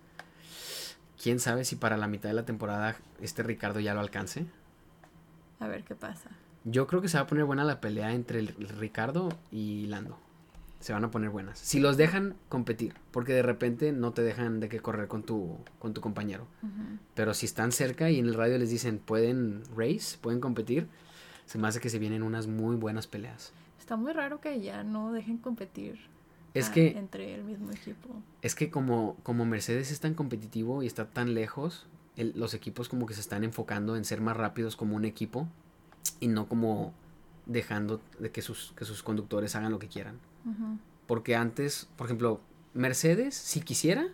[1.22, 4.46] Quién sabe si para la mitad de la temporada este Ricardo ya lo alcance.
[5.64, 6.30] A ver qué pasa.
[6.66, 8.48] Yo creo que se va a poner buena la pelea entre el
[8.80, 10.18] Ricardo y Lando.
[10.82, 11.58] Se van a poner buenas.
[11.58, 15.58] Si los dejan competir, porque de repente no te dejan de que correr con tu,
[15.80, 16.46] con tu compañero.
[17.16, 20.90] Pero si están cerca y en el radio les dicen pueden race, pueden competir,
[21.46, 23.54] se me hace que se vienen unas muy buenas peleas.
[23.80, 26.00] Está muy raro que ya no dejen competir
[26.54, 28.10] Es que, entre el mismo equipo.
[28.42, 31.86] es que como, como Mercedes es tan competitivo y está tan lejos,
[32.18, 35.48] el- los equipos como que se están enfocando en ser más rápidos como un equipo
[36.20, 36.94] y no como
[37.46, 40.20] dejando de que sus, que sus conductores hagan lo que quieran.
[41.08, 42.40] Porque antes, por ejemplo,
[42.74, 44.08] Mercedes, si quisiera,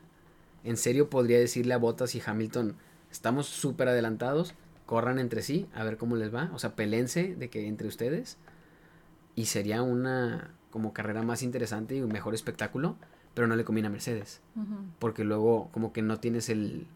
[0.63, 2.75] en serio podría decirle a Bottas y Hamilton,
[3.12, 4.53] estamos súper adelantados,
[4.85, 8.38] corran entre sí, a ver cómo les va, o sea, pelense de que entre ustedes,
[9.35, 12.95] y sería una como carrera más interesante y un mejor espectáculo,
[13.33, 14.41] pero no le conviene a Mercedes,
[14.99, 16.88] porque luego como que no tienes el,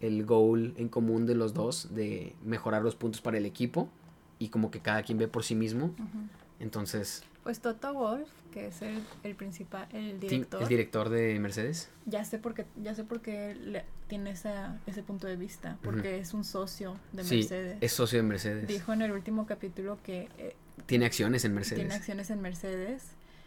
[0.00, 3.88] el goal en común de los dos de mejorar los puntos para el equipo,
[4.38, 5.94] y como que cada quien ve por sí mismo,
[6.60, 11.88] entonces, Pues Toto Wolf, que es el, el principal, el director, el director de Mercedes.
[12.06, 15.78] ya sé por qué, ya sé por qué le- tiene esa, ese punto de vista,
[15.82, 17.78] porque es un socio de Sí, Mercedes.
[17.80, 18.66] es socio de Mercedes.
[18.68, 20.54] Dijo en el último capítulo que eh,
[20.86, 21.80] Tiene acciones en Mercedes.
[21.80, 23.02] tiene acciones en Mercedes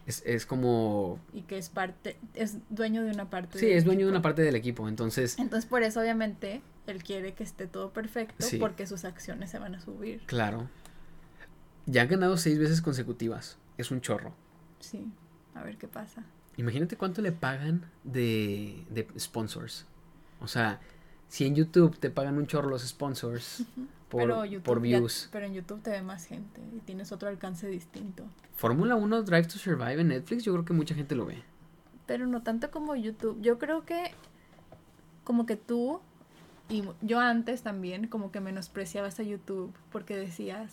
[0.07, 1.19] Es, es como...
[1.33, 3.59] y que es parte, es dueño de una parte.
[3.59, 4.87] Sí, es dueño de una parte del equipo.
[4.87, 8.57] Entonces, Entonces por eso obviamente él quiere que esté todo perfecto Sí.
[8.57, 10.21] porque sus acciones se van a subir.
[10.25, 10.69] claro.
[11.87, 13.57] Ya han ganado seis veces consecutivas.
[13.77, 14.33] Es un chorro.
[14.79, 15.11] Sí,
[15.55, 16.23] a ver qué pasa.
[16.57, 19.85] Imagínate cuánto le pagan de, de sponsors.
[20.41, 20.79] O sea,
[21.27, 23.63] si en YouTube te pagan un chorro los sponsors
[24.11, 25.29] por, pero, YouTube por ya- views.
[25.31, 28.23] pero en YouTube te ve más gente y tienes otro alcance distinto.
[28.55, 31.41] Fórmula 1 Drive to Survive en Netflix, yo creo que mucha gente lo ve.
[32.05, 33.41] Pero no tanto como YouTube.
[33.41, 34.11] Yo creo que
[35.23, 36.01] como que tú
[36.69, 40.71] y yo antes también como que menospreciabas a YouTube porque decías,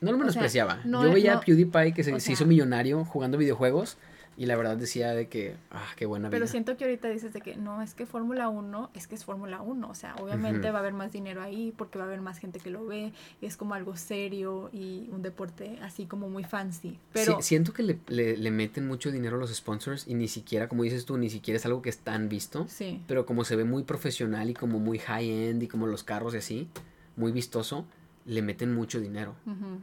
[0.00, 0.80] No lo O sea, menospreciaba.
[0.84, 3.98] no yo veía no- a PewDiePie que se, hizo millonario jugando videojuegos
[4.36, 6.50] y la verdad decía de que, ah, qué buena pero vida.
[6.52, 9.60] siento que ahorita dices de que no, es que Fórmula 1, es que es Fórmula
[9.60, 12.38] 1, o sea, obviamente va a haber más dinero ahí porque va a haber más
[12.38, 16.44] gente que lo ve y es como algo serio y un deporte así como muy
[16.44, 16.98] fancy.
[17.12, 20.28] Pero Sí, siento que le, le- le meten mucho dinero a los sponsors y ni
[20.28, 22.66] siquiera, como dices tú, ni siquiera es algo que es tan visto.
[22.68, 26.34] sí, Pero como se ve muy profesional y como muy high-end y como los carros
[26.34, 26.68] y así,
[27.16, 27.84] muy vistoso,
[28.24, 29.34] le meten mucho dinero.
[29.46, 29.80] ujú.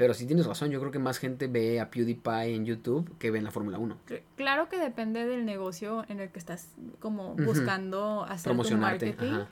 [0.00, 3.30] Pero sí tienes razón, yo creo que más gente ve a PewDiePie en YouTube que
[3.30, 3.98] ve en la Fórmula 1.
[4.08, 6.68] Cl- Claro que depende del negocio en el que estás
[7.00, 9.06] como buscando hacer tu Promocionarte.
[9.08, 9.32] marketing.
[9.34, 9.48] Ajá.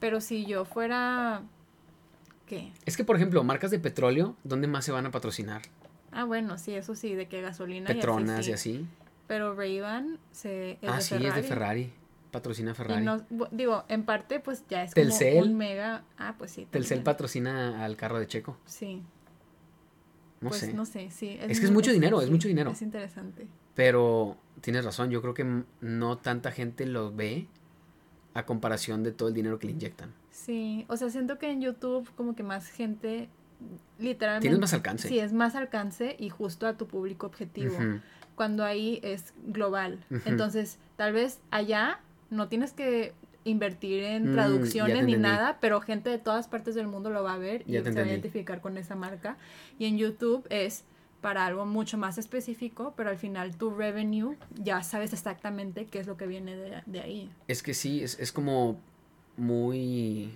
[0.00, 1.42] Pero si yo fuera.
[2.46, 2.72] ¿Qué?
[2.86, 5.62] Es que, por ejemplo, marcas de petróleo, ¿dónde más se van a patrocinar?
[6.10, 8.72] Ah, bueno, sí, eso sí, de que gasolina Petronas y y así.
[8.72, 8.76] sí.
[8.78, 8.86] así.
[9.28, 11.28] Pero Ray-Ban se, es ah, de sí, Ferrari.
[11.28, 11.92] es de Ferrari.
[12.32, 13.04] Patrocina Y Ferrari.
[13.04, 13.18] no,
[13.52, 15.34] digo, en parte, pues ya es Telcel.
[15.38, 16.02] como un mega.
[16.18, 16.66] Ah, pues sí.
[16.68, 18.56] Telcel patrocina al carro de Checo.
[18.66, 19.02] Sí.
[20.40, 20.72] No pues sé.
[20.72, 21.38] no sé, sí.
[21.40, 22.70] Es que es mucho dinero, es mucho dinero.
[22.70, 23.46] Es interesante.
[23.74, 27.46] Pero tienes razón, yo creo que no tanta gente lo ve
[28.34, 30.12] a comparación de todo el dinero que le inyectan.
[30.30, 33.28] Sí, o sea, siento que en YouTube como que más gente
[33.98, 34.42] literalmente...
[34.42, 35.08] Tienes más alcance.
[35.08, 37.76] Sí, es más alcance y justo a tu público objetivo.
[38.34, 40.04] Cuando ahí es global.
[40.24, 43.12] Entonces, tal vez allá no tienes que
[43.48, 47.34] invertir en Mm, traducciones ni nada, pero gente de todas partes del mundo lo va
[47.34, 49.36] a ver y se va a identificar con esa marca.
[49.78, 50.84] Y en YouTube es
[51.20, 56.06] para algo mucho más específico, pero al final tu revenue ya sabes exactamente qué es
[56.06, 57.30] lo que viene de, de ahí.
[57.48, 58.78] Es que sí, es, es como
[59.36, 60.30] muy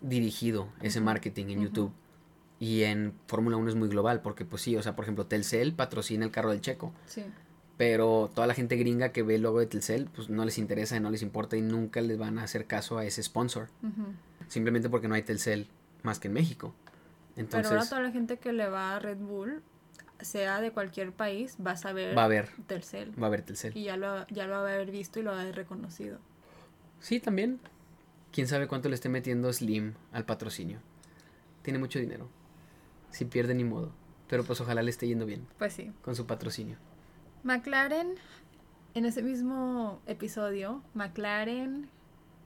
[0.00, 1.62] dirigido ese marketing en.
[1.62, 1.92] YouTube.
[2.58, 5.72] Y en Fórmula 1 es muy global, porque pues sí, o sea, por ejemplo, Telcel
[5.72, 6.92] patrocina el carro del Checo.
[7.06, 7.24] Sí.
[7.80, 10.98] Pero toda la gente gringa que ve el logo de Telcel, pues no les interesa
[10.98, 13.68] y no les importa y nunca les van a hacer caso a ese sponsor.
[14.48, 15.66] Simplemente porque no hay Telcel
[16.02, 16.74] más que en México.
[17.36, 19.62] Pero ahora Entonces toda la gente que le va a Red Bull,
[20.20, 23.18] sea de cualquier país, va a saber va a haber, Telcel.
[23.18, 23.74] va a haber Telcel.
[23.74, 26.18] Y ya lo, ya lo va a haber visto y lo va a haber reconocido.
[26.98, 27.60] Sí, también.
[28.30, 30.80] Quién sabe cuánto le esté metiendo Slim al patrocinio.
[31.62, 32.28] Tiene mucho dinero.
[33.10, 33.90] Si pierde ni modo.
[34.28, 35.90] Pero pues ojalá le esté yendo bien Pues sí.
[36.02, 36.76] con su patrocinio.
[37.42, 38.14] McLaren,
[38.94, 41.88] en ese mismo episodio, McLaren,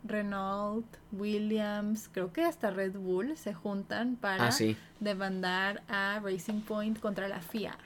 [0.05, 4.77] Renault, Williams, creo que hasta Red Bull se juntan para Ah, sí.
[5.01, 7.77] demandar a Racing Point contra la FIA.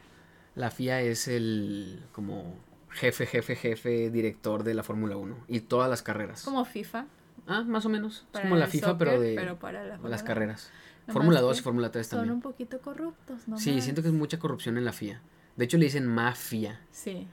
[0.57, 2.57] La FIA es el como
[2.91, 6.43] jefe, jefe, jefe, director de la Fórmula 1 y todas las carreras.
[6.43, 7.07] Como FIFA.
[7.47, 8.27] Ah, más o menos.
[8.35, 10.25] Es como la FIFA, pero de pero para la las 1.
[10.27, 10.71] carreras.
[11.07, 12.35] Fórmula que 2 y Fórmula 3 Son también.
[12.35, 13.57] un poquito corruptos, ¿no?
[13.59, 15.23] Sí, siento que es mucha corrupción en la FIA.
[15.59, 16.81] De hecho, le dicen mafia.
[16.91, 17.27] Sí.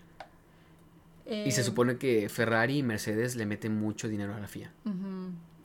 [1.26, 4.72] Y se Eh, supone que Ferrari y Mercedes le meten mucho dinero a la FIA.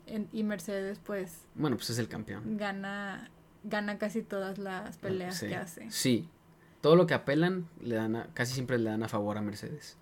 [0.07, 2.57] En- y Mercedes, pues, Bueno, pues es el campeón.
[2.57, 3.29] gana,
[3.63, 5.47] gana casi todas las peleas Sí.
[5.47, 5.91] que hace.
[5.91, 6.29] Sí.
[6.81, 9.97] Todo lo que apelan, le dan a- casi siempre le dan a favor a Mercedes.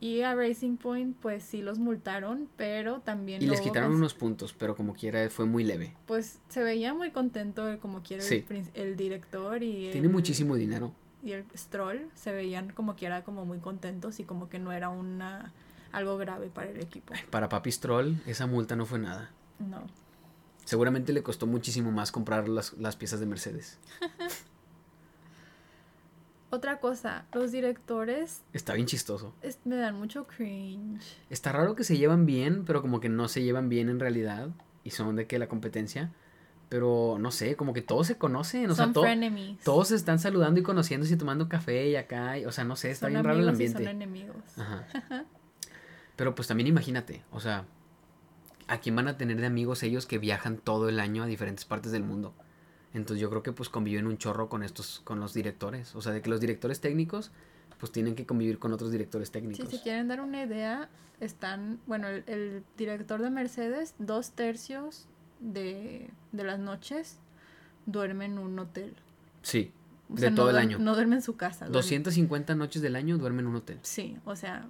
[0.00, 4.52] Y a Racing Point, pues sí los multaron, pero también Y les quitaron unos puntos,
[4.52, 5.94] pero como quiera fue muy leve.
[6.06, 8.44] Pues se veía muy contento como quiera Sí.
[8.50, 10.92] el, el director y Tiene el- muchísimo dinero.
[11.22, 14.88] Y el Stroll se veían como quiera como muy contentos y como que no era
[14.88, 15.52] una
[15.92, 17.14] algo grave para el equipo.
[17.30, 19.30] Para Papi Stroll, esa multa no fue nada.
[19.58, 19.86] No.
[20.64, 23.78] Seguramente le costó muchísimo más comprar las, las piezas de Mercedes.
[26.50, 29.34] Otra cosa, los directores Está bien chistoso.
[29.42, 31.02] es- me dan mucho cringe.
[31.28, 34.48] Está raro que se llevan bien, pero como que no se llevan bien en realidad.
[34.82, 36.10] Y son de que la competencia.
[36.68, 38.70] Pero no sé, como que todos se conocen.
[38.70, 39.58] O sea, son to- frenemies.
[39.64, 42.38] todos se están saludando y conociéndose y tomando café y acá.
[42.38, 43.84] y- o sea, no sé, está son bien raro el amigos y ambiente.
[43.84, 44.58] son enemigos.
[44.58, 44.86] Ajá.
[46.16, 47.64] Pero pues también imagínate, o sea,
[48.66, 51.64] ¿a quién van a tener de amigos ellos que viajan todo el año a diferentes
[51.64, 52.34] partes del mundo?
[52.92, 55.94] Entonces yo creo que pues conviven un chorro con estos, con los directores.
[55.94, 57.30] O sea, de que los directores técnicos
[57.78, 59.68] pues tienen que convivir con otros directores Si técnicos.
[59.70, 60.88] se quieren dar una idea,
[61.20, 65.06] están, bueno, el, el director de Mercedes, dos tercios
[65.40, 67.18] de, de las noches
[67.86, 68.94] duerme en un hotel.
[69.42, 69.72] Sí,
[70.10, 70.78] O de sea, no todo el duerme- año.
[70.78, 71.66] No duerme en su casa.
[71.66, 73.78] duerme- 250 noches del año duermen en un hotel.
[73.82, 74.68] Sí, o sea,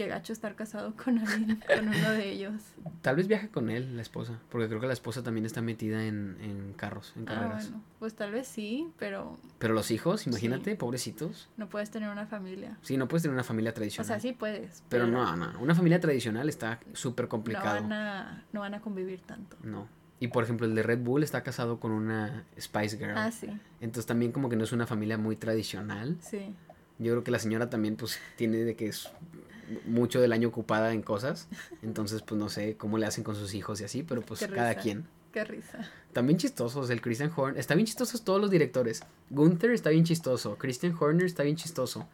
[0.00, 2.54] qué gacho estar casado con alguien, con uno de ellos.
[3.02, 6.06] Tal vez viaje con él, la esposa, porque creo que la esposa también está metida
[6.06, 7.64] en, en carros, en Ah, carreras.
[7.70, 11.50] bueno, pues tal vez sí, pero Pero los hijos, imagínate, pobrecitos.
[11.58, 12.78] no puedes tener una familia.
[12.80, 14.06] Sí, no puedes tener una familia O tradicional.
[14.06, 14.82] sea, sí puedes.
[14.88, 17.82] Pero no, no, una familia tradicional está súper No complicado.
[17.82, 19.58] van, a, no van a convivir tanto.
[19.62, 19.86] No.
[20.18, 23.18] Y por ejemplo, el de Red Bull está casado con una Spice Girl.
[23.18, 23.48] Ah, sí,
[23.82, 26.16] Entonces también como que no es una familia muy tradicional.
[26.22, 26.54] sí.
[26.98, 29.10] Yo creo que la señora también pues tiene de que es
[29.86, 31.48] mucho del año ocupada en cosas.
[31.82, 34.48] Entonces pues no sé cómo le hacen con sus hijos y así, pero pues Qué
[34.48, 34.80] cada risa.
[34.82, 35.06] quien.
[35.32, 35.78] Qué risa.
[36.12, 37.58] También chistosos, el Christian Horner.
[37.58, 39.02] Está bien chistosos todos los directores.
[39.30, 40.56] Gunther está bien chistoso.
[40.56, 42.08] Christian Horner está bien chistoso.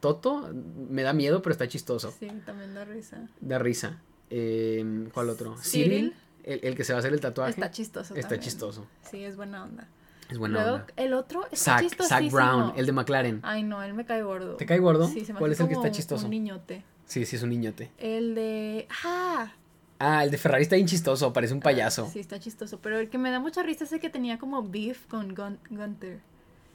[0.00, 0.52] Toto
[0.90, 2.12] me da miedo, pero está chistoso.
[2.18, 3.28] Sí, también da risa.
[3.40, 4.00] Da risa.
[4.30, 5.56] Eh, ¿Cuál otro?
[5.62, 6.14] Cyril.
[6.42, 7.50] El, el que se va a hacer el tatuaje.
[7.52, 8.40] Está chistoso Está también.
[8.42, 8.86] chistoso.
[9.10, 9.88] Sí, es buena onda.
[10.28, 10.86] Es buena Luego, onda.
[10.96, 12.02] el otro está Zach.
[12.02, 13.40] Zach Brown, el de McLaren.
[13.44, 14.56] Ay, no, él me cae gordo.
[14.56, 15.06] ¿Te cae gordo?
[15.08, 16.24] Sí, se me ¿Cuál es el que está chistoso?
[16.24, 16.84] Un niñote.
[17.06, 17.90] Sí, sí, es un niñote.
[17.98, 18.86] El de.
[19.04, 19.52] ¡Ah!
[19.98, 22.08] Ah, el de Ferrari está bien chistoso, parece un payaso.
[22.12, 22.78] Sí, está chistoso.
[22.80, 25.58] Pero el que me da mucha risa es el que tenía como beef con Gun-
[25.70, 26.20] Gunther.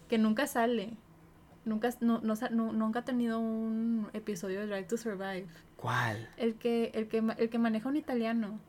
[0.10, 0.94] Que nunca sale.
[1.64, 5.46] Nunca, no, no nu- nunca ha tenido un episodio de Drive to Survive.
[5.76, 6.28] ¿Cuál?
[6.38, 8.60] El que, el que, el que maneja un italiano.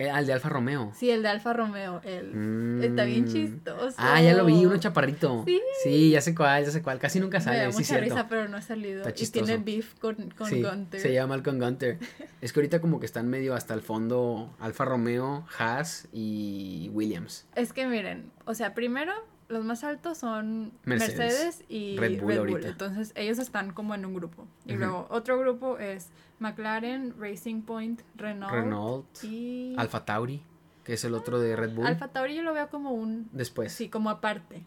[0.00, 0.92] Eh, el de Alfa Romeo.
[0.96, 2.00] Sí, el de Alfa Romeo.
[2.04, 2.80] Él.
[2.82, 3.32] Está bien Mm.
[3.32, 3.96] chistoso.
[3.98, 5.44] Ah, ya lo vi, uno chaparrito.
[5.84, 6.10] Sí.
[6.10, 6.98] ya sé cuál, ya sé cuál.
[6.98, 8.04] Casi nunca Me da sale, sí, cierto.
[8.04, 9.06] risa, pero no ha salido.
[9.06, 11.00] Está y tiene beef con, con sí, Gunther.
[11.00, 11.98] se llama con Gunter.
[12.40, 17.46] es que ahorita como que están medio hasta el fondo Alfa Romeo, Haas y Williams.
[17.54, 19.12] Es que miren, o sea, primero
[19.50, 21.18] los más altos son Mercedes.
[21.18, 22.64] Mercedes, y Red Red Bull.
[22.64, 24.46] Entonces ellos están como en un grupo.
[24.64, 26.08] Y luego otro grupo es
[26.38, 30.42] McLaren, Racing Point, Renault, Renault, y Alfa Tauri,
[30.84, 31.86] que es el otro de Red Bull.
[31.86, 33.72] Alfa Tauri yo lo veo como un Después.
[33.72, 34.64] sí, como aparte.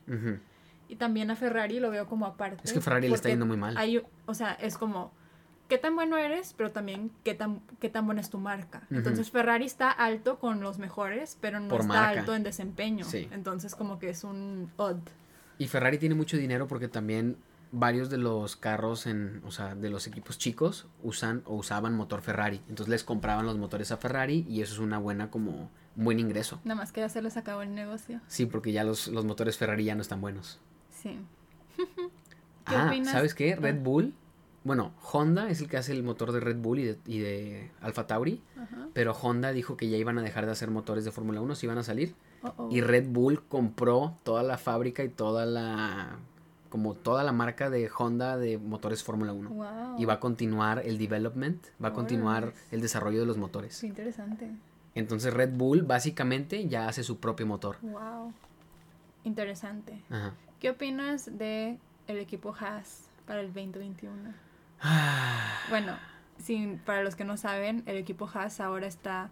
[0.89, 2.62] Y también a Ferrari lo veo como aparte.
[2.63, 3.76] Es que Ferrari le está yendo muy mal.
[3.78, 5.12] hay- o sea, es como
[5.69, 8.84] qué tan bueno eres, pero también qué tan qué tan buena es tu marca.
[8.91, 12.19] Entonces Ferrari está alto con los mejores, pero no Por está marca.
[12.19, 13.06] alto en desempeño.
[13.06, 13.28] Sí.
[13.32, 14.97] Entonces como que es un odd.
[15.58, 17.38] Y Ferrari tiene mucho dinero porque también
[17.71, 22.21] varios de los carros en, o sea, de los equipos chicos usan o usaban motor
[22.21, 22.62] Ferrari.
[22.69, 26.19] Entonces les compraban los motores a Ferrari y eso es una buena como un buen
[26.19, 26.60] ingreso.
[26.65, 28.19] Nada más que ya se les acabó el negocio.
[28.28, 30.60] Sí, porque ya los, los motores Ferrari ya no están buenos.
[30.91, 31.19] Sí.
[32.65, 33.12] ¿Qué ah, opinas?
[33.12, 33.56] ¿sabes qué?
[33.56, 33.84] Red Ah.
[33.84, 34.13] Bull.
[34.63, 37.71] Bueno, Honda es el que hace el motor de Red Bull y de, y de
[37.82, 38.41] Alfa Tauri.
[38.56, 38.88] Ajá.
[38.93, 41.65] Pero Honda dijo que ya iban a dejar de hacer motores de Fórmula 1, se
[41.65, 42.15] iban a salir.
[42.43, 42.69] Oh.
[42.71, 46.17] Y Red Bull compró toda la fábrica y toda la.
[46.69, 49.49] como toda la marca de Honda de motores Fórmula 1.
[49.49, 49.65] Wow.
[49.99, 53.80] Y va a continuar el development, va a continuar el desarrollo de los motores.
[53.82, 54.49] Qué interesante.
[54.95, 57.78] Entonces Red Bull básicamente ya hace su propio motor.
[57.82, 58.34] Wow.
[59.23, 60.02] Interesante.
[60.10, 60.34] Ajá.
[60.60, 64.34] ¿Qué opinas de el equipo Haas para el 2021?
[65.69, 65.98] Bueno,
[66.38, 69.30] sin, para los que no saben, el equipo Haas ahora está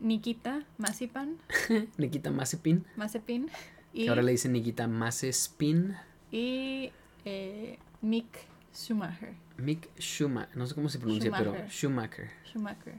[0.00, 1.36] Nikita Mazepan,
[1.98, 3.50] Nikita Mazepin, Mazepin
[3.92, 5.96] y, que ahora le dicen Nikita Mazepin.
[6.30, 6.90] y
[7.24, 8.26] eh, Mick
[8.74, 9.34] Schumacher.
[9.58, 12.30] Mick Schumacher, no sé cómo se pronuncia, pero Schumacher.
[12.44, 12.98] Schumacher.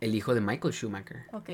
[0.00, 1.24] El hijo de Michael Schumacher.
[1.32, 1.50] Ok,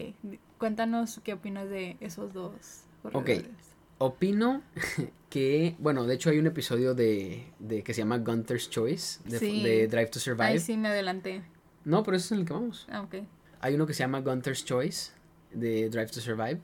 [0.58, 3.71] cuéntanos qué opinas de esos dos corredores.
[4.02, 4.62] Opino
[5.30, 9.38] que, bueno, de hecho hay un episodio de, de que se llama Gunter's Choice, de,
[9.38, 9.62] Sí.
[9.62, 10.44] de Drive to Survive.
[10.44, 11.42] Ahí sí me adelanté.
[11.84, 12.86] No, pero ese es en el que vamos.
[12.90, 13.14] Ah, ok.
[13.60, 15.12] Hay uno que se llama Gunter's Choice
[15.52, 16.60] de Drive to Survive.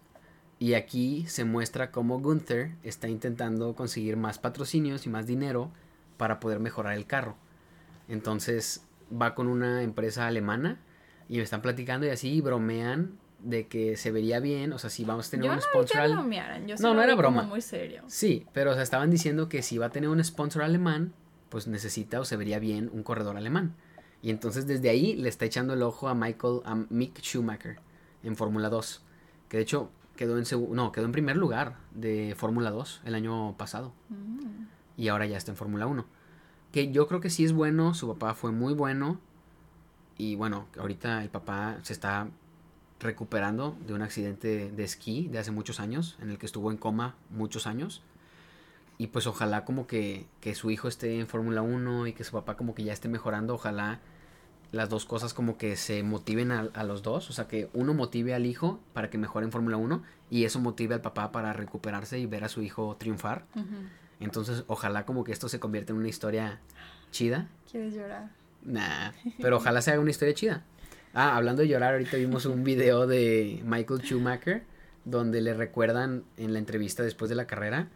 [0.59, 5.70] Y aquí se muestra cómo Gunther está intentando conseguir más patrocinios y más dinero
[6.16, 7.37] para poder mejorar el carro.
[8.09, 10.81] Entonces va con una empresa alemana
[11.29, 14.72] y me están platicando y así bromean de que se vería bien.
[14.72, 15.92] O sea, si vamos a tener Yo un no sponsor.
[15.92, 17.42] que al- bromearan, yo sí No, no era broma.
[17.44, 18.03] muy serio.
[18.09, 21.12] Sí, pero o sea, estaban diciendo que si va a tener un sponsor alemán,
[21.48, 23.74] pues necesita o se vería bien un corredor alemán.
[24.20, 27.79] Y entonces desde ahí le está echando el ojo a Michael, a Mick Schumacher
[28.24, 29.03] en Fórmula 2.
[29.48, 33.57] Que de hecho quedó en no, quedó en primer lugar de Fórmula 2 el año
[33.57, 33.92] pasado.
[34.09, 34.64] Mm.
[34.96, 36.05] Y ahora ya está en Fórmula 1.
[36.72, 39.20] Que yo creo que sí es bueno, su papá fue muy bueno.
[40.18, 42.29] Y bueno, ahorita el papá se está
[43.00, 46.76] recuperando de un accidente de esquí de hace muchos años, en el que estuvo en
[46.76, 48.03] coma muchos años.
[48.99, 52.32] Y pues ojalá como que, que su hijo esté en Fórmula 1 y que su
[52.32, 54.01] papá como que ya esté mejorando, ojalá
[54.72, 57.94] las dos cosas como que se motiven a, a los dos, o sea que uno
[57.94, 61.53] motive al hijo para que mejore en Fórmula 1 y eso motive al papá para
[61.53, 63.46] recuperarse y ver a su hijo triunfar.
[63.55, 63.64] Ujú.
[64.20, 66.59] Entonces, ojalá como que esto se convierta en una historia
[67.12, 67.49] chida.
[67.70, 68.30] ¿Quieres llorar?
[68.62, 70.64] Nah, pero ojalá se haga una historia chida.
[71.20, 74.62] Ah, hablando de llorar, ahorita vimos un video de Michael Schumacher
[75.04, 77.88] donde le recuerdan en la entrevista después de la carrera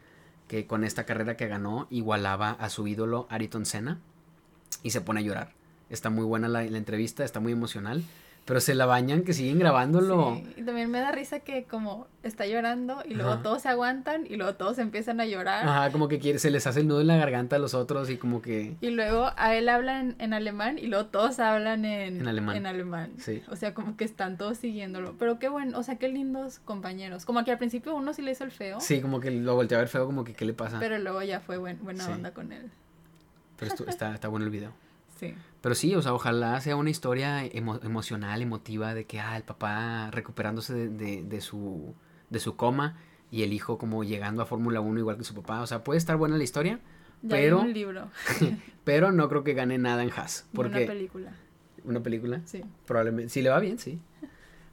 [0.49, 4.01] que con esta carrera que ganó igualaba a su ídolo Ayrton Senna.
[4.83, 5.53] y se pone a llorar.
[5.89, 8.03] Está muy buena la, la entrevista, está muy emocional.
[8.45, 10.35] Pero se la bañan que siguen grabándolo.
[10.35, 14.27] Sí, y también me da risa que como está llorando y luego todos se aguantan
[14.29, 15.65] y luego todos empiezan a llorar.
[15.67, 18.11] Ajá, como que quiere, se les hace el nudo en la garganta a los otros
[18.11, 18.75] y como que...
[18.81, 22.57] Y luego a él hablan en, alemán y luego todos hablan en, En alemán.
[22.57, 23.13] En alemán.
[23.19, 23.43] Sí.
[23.49, 25.15] O sea, como que están todos siguiéndolo.
[25.21, 27.25] Pero qué bueno, o sea, qué lindos compañeros.
[27.25, 28.81] Como que al principio uno sí le hizo el feo.
[28.81, 30.81] Sí, como que lo volteó a ver feo, como que qué le pasa.
[30.81, 32.11] Pero, Pero luego ya fue buen- buena Sí.
[32.11, 32.71] onda con él.
[33.61, 34.73] estu- está, está bueno el video.
[35.21, 35.33] Sí.
[35.63, 39.45] Pero sí, o sea, ojalá sea una historia emo- emocional, emotiva, de que, ah, el
[39.45, 41.95] papá recuperándose de, de, de su,
[42.31, 42.99] de su coma
[43.31, 45.63] y el hijo como llegando a Fórmula 1 igual que su papá.
[45.63, 46.81] O sea, puede estar buena la historia,
[47.23, 48.09] Ya Pero- un libro.
[48.85, 50.41] pero no creo que gane nada en Haas.
[50.53, 51.33] y una Porque película.
[51.85, 52.65] una película, Sí.
[52.85, 54.01] probablemente, si le va bien, sí.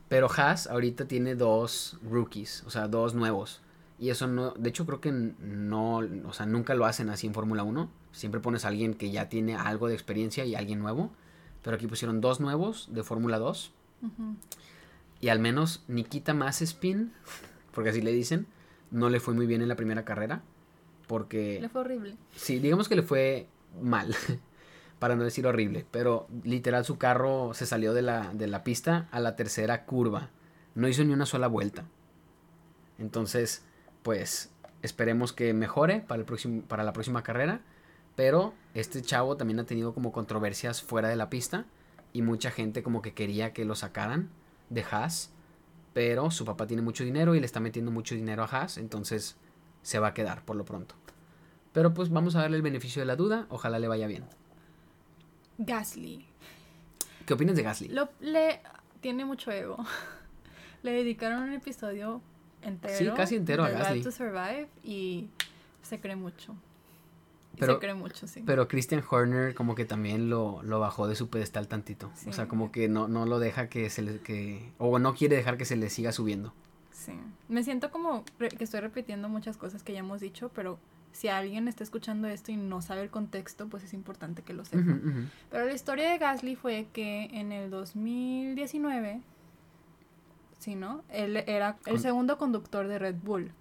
[0.08, 3.62] Pero Haas ahorita tiene dos rookies, o sea, dos nuevos.
[4.00, 7.34] Y eso no, de hecho creo que no, o sea, nunca lo hacen así en
[7.34, 7.90] Fórmula 1.
[8.14, 11.12] Siempre pones a alguien que ya tiene algo de experiencia y alguien nuevo.
[11.64, 13.74] Pero aquí pusieron dos nuevos de Fórmula 2.
[14.04, 14.36] Ujú.
[15.20, 17.12] Y al menos Nikita Mazepin,
[17.74, 18.48] porque así le dicen,
[18.90, 20.42] no le fue muy bien en la primera carrera.
[21.08, 22.16] Porque, Le fue horrible.
[22.36, 23.48] sí, digamos que le fue
[23.82, 24.16] mal,
[25.00, 25.86] para no decir horrible.
[25.92, 30.30] Pero literal su carro se salió de la, de la pista a la tercera curva.
[30.76, 31.84] No hizo ni una sola vuelta.
[33.00, 33.64] Entonces,
[34.04, 37.62] pues esperemos que mejore para, el próximo, para la próxima carrera.
[38.16, 41.66] Pero este chavo también ha tenido como controversias fuera de la pista.
[42.12, 44.30] Y mucha gente como que quería que lo sacaran
[44.70, 45.32] de Haas.
[45.94, 48.78] Pero su papá tiene mucho dinero y le está metiendo mucho dinero a Haas.
[48.78, 49.38] Entonces
[49.82, 50.96] se va a quedar por lo pronto.
[51.72, 53.46] Pero pues vamos a darle el beneficio de la duda.
[53.50, 54.26] Ojalá le vaya bien.
[55.60, 56.26] Gasly.
[57.26, 57.90] ¿Qué opinas de Gasly?
[57.90, 58.62] Lo, le
[59.02, 59.78] tiene mucho ego.
[60.84, 62.22] le dedicaron un episodio
[62.62, 62.96] entero.
[62.98, 64.02] Sí, casi entero a Gasly.
[64.04, 65.30] to Survive y
[65.82, 66.56] se cree mucho.
[67.58, 68.42] Pero- se cree mucho, sí.
[68.46, 72.10] Pero Christian Horner como que también lo, lo bajó de su pedestal tantito.
[72.16, 72.30] Sí.
[72.30, 74.20] O sea, como que no, no lo deja que se le...
[74.20, 76.54] Que, o no quiere dejar que se le siga subiendo.
[76.92, 77.14] Sí.
[77.50, 80.80] Me siento como que estoy repitiendo muchas cosas que ya hemos dicho, pero
[81.12, 84.64] si alguien está escuchando esto y no sabe el contexto, pues es importante que lo
[84.64, 84.98] sepa.
[85.50, 89.22] Pero la historia de Gasly fue que en el 2019,
[90.60, 91.04] sí, ¿no?
[91.10, 93.52] Él era el segundo conductor de Red Bull.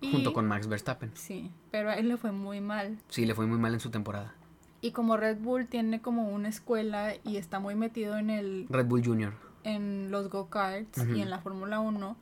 [0.00, 1.10] Y- Junto con Max Verstappen.
[1.14, 2.98] Sí, pero a él le fue muy mal.
[3.08, 4.34] Sí, le fue muy mal en su temporada.
[4.80, 8.86] Y como Red Bull tiene como una escuela y está muy metido en el Red
[8.86, 9.32] Bull Junior.
[9.64, 12.16] en los go-karts y en la Fórmula 1,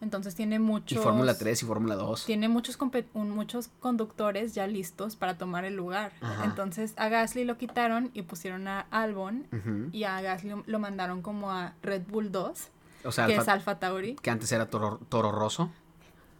[0.00, 2.24] entonces tiene muchos Y Fórmula 3 y Fórmula 2.
[2.26, 2.76] tiene muchos
[3.14, 6.10] muchos conductores ya listos para tomar el lugar.
[6.20, 6.46] Ajá.
[6.46, 9.46] Entonces a Gasly lo quitaron y pusieron a Albon
[9.92, 12.70] y a Gasly lo mandaron como a Red Bull 2,
[13.04, 14.16] O sea, que Alfa- es Alfa Tauri.
[14.16, 15.70] que antes era Toro, Toro Rosso.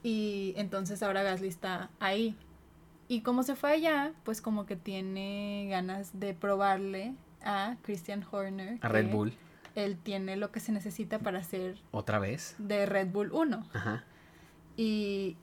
[0.02, 2.36] Y entonces ahora Gasly está ahí.
[3.08, 8.78] Y como se fue allá, pues como que tiene ganas de probarle a Christian Horner.
[8.82, 9.32] A Red Bull.
[9.74, 12.54] Él tiene lo que se necesita para ser Otra vez.
[12.58, 13.66] de Red Bull 1.
[13.72, 14.04] Ajá.
[14.76, 15.36] Y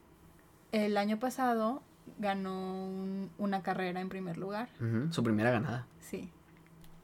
[0.72, 1.82] el año pasado
[2.20, 4.70] ganó un- una carrera en primer lugar.
[5.12, 5.86] Su primera ganada.
[6.00, 6.30] Sí.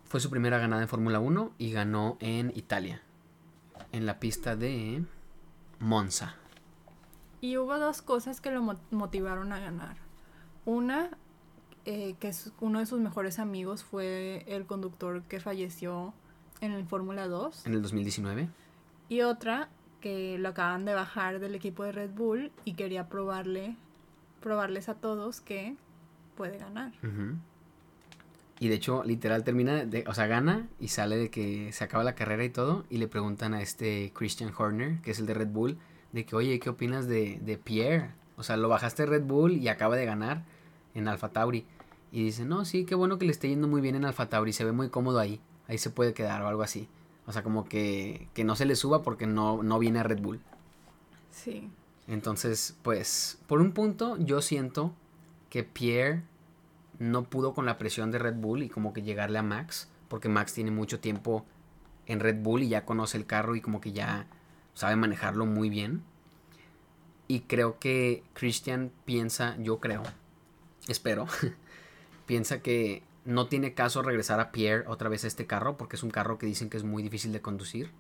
[0.06, 3.02] Fue su primera ganada en Fórmula 1 y ganó en Italia.
[3.94, 5.06] En la pista de
[5.80, 6.36] Monza.
[7.42, 9.96] Y hubo dos cosas que lo mo- motivaron a ganar.
[10.66, 11.10] Una,
[11.86, 16.14] eh, que es uno de sus mejores amigos fue el conductor que falleció
[16.62, 17.66] en el Fórmula 2.
[17.66, 18.50] En el 2019.
[19.10, 19.70] Y otra,
[20.02, 23.76] que lo acaban de bajar del equipo de Red Bull y quería probarle,
[24.42, 25.76] probarles a todos que
[26.36, 26.92] puede ganar.
[28.64, 32.06] Y de hecho, literal termina, de, o sea, gana y sale de que se acaba
[32.06, 32.86] la carrera y todo.
[32.90, 35.78] Y le preguntan a este Christian Horner, que es el de Red Bull,
[36.14, 38.12] de que, oye, ¿qué opinas de, de Pierre?
[38.38, 40.46] O sea, lo bajaste de Red Bull y acaba de ganar
[40.94, 41.66] en Alfa Tauri.
[42.14, 44.54] Y dice, no, sí, qué bueno que le esté yendo muy bien en Alfa Tauri,
[44.54, 45.42] se ve muy cómodo ahí.
[45.68, 46.88] Ahí se puede quedar o algo así.
[47.28, 50.22] O sea, como que, que no se le suba porque no, no viene a Red
[50.22, 50.40] Bull.
[51.32, 51.70] Sí.
[52.08, 54.94] Entonces, pues, por un punto, yo siento
[55.50, 56.24] que Pierre
[57.00, 60.30] no pudo con la presión de Red Bull y como que llegarle a Max, porque
[60.30, 61.46] Max tiene mucho tiempo
[62.06, 64.28] en Red Bull y ya conoce el carro y como que ya
[64.74, 66.04] sabe manejarlo muy bien.
[67.28, 70.04] Y creo que Christian piensa, yo creo,
[70.88, 71.28] espero,
[72.26, 76.04] piensa que no tiene caso regresar a Pierre otra vez a este carro, porque es
[76.04, 77.92] un carro que dicen que es muy difícil de conducir.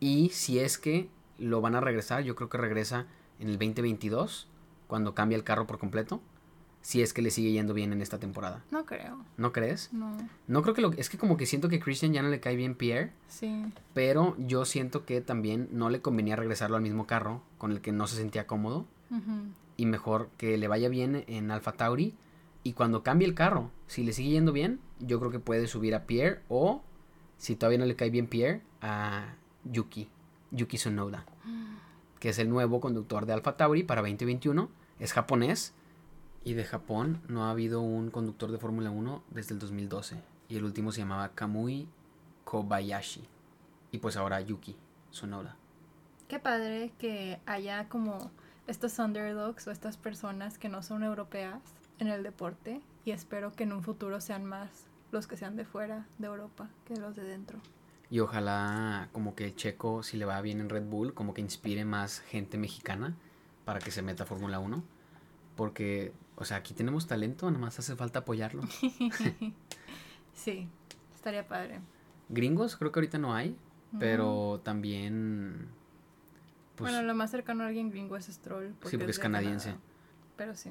[0.00, 1.08] Y si es que
[1.38, 3.06] lo van a regresar, yo creo que regresa
[3.38, 4.48] en el 2022,
[4.88, 6.20] cuando cambia el carro por completo.
[6.88, 8.64] Si es que le sigue yendo bien en esta temporada.
[8.70, 9.22] No creo.
[9.36, 9.92] ¿No crees?
[9.92, 10.16] No.
[10.46, 10.90] No creo que lo...
[10.94, 13.12] Es que como que siento que Christian ya no le cae bien Pierre.
[13.28, 13.66] Sí.
[13.92, 17.92] Pero yo siento que también no le convenía regresarlo al mismo carro con el que
[17.92, 18.86] no se sentía cómodo.
[19.76, 22.14] Y mejor que le vaya bien en Alfa Tauri.
[22.62, 25.94] Y cuando cambie el carro, si le sigue yendo bien, yo creo que puede subir
[25.94, 26.82] a Pierre o,
[27.36, 29.34] si todavía no le cae bien Pierre, a
[29.64, 30.08] Yuki,
[30.52, 31.26] Yuki Tsunoda,
[32.18, 34.70] que es el nuevo conductor de Alfa Tauri para 2021.
[35.00, 35.74] Es japonés
[36.48, 40.16] y de Japón no ha habido un conductor de Fórmula 1 desde el 2012.
[40.48, 41.86] Y el último se llamaba Kamui
[42.44, 43.22] Kobayashi.
[43.92, 44.74] Y pues ahora Yuki
[45.10, 45.56] Tsunoda.
[46.26, 48.30] Qué padre que haya como
[48.66, 51.60] estos underdogs o estas personas que no son europeas
[51.98, 55.66] en el deporte y espero que en un futuro sean más los que sean de
[55.66, 57.58] fuera de Europa que los de dentro.
[58.08, 61.84] Y ojalá como que Checo, si le va bien en Red Bull, como que inspire
[61.84, 63.14] más gente mexicana
[63.66, 64.82] para que se meta a Fórmula 1.
[65.56, 68.62] Porque, o sea, aquí tenemos talento, nada más hace falta apoyarlo.
[70.34, 70.68] sí,
[71.14, 71.80] estaría padre.
[72.28, 73.56] Gringos creo que ahorita no hay,
[73.98, 75.66] pero también...
[76.76, 78.68] Pues bueno, lo más cercano a alguien gringo es Stroll.
[78.84, 79.74] sí, porque es, canadiense.
[80.36, 80.70] Pero sí.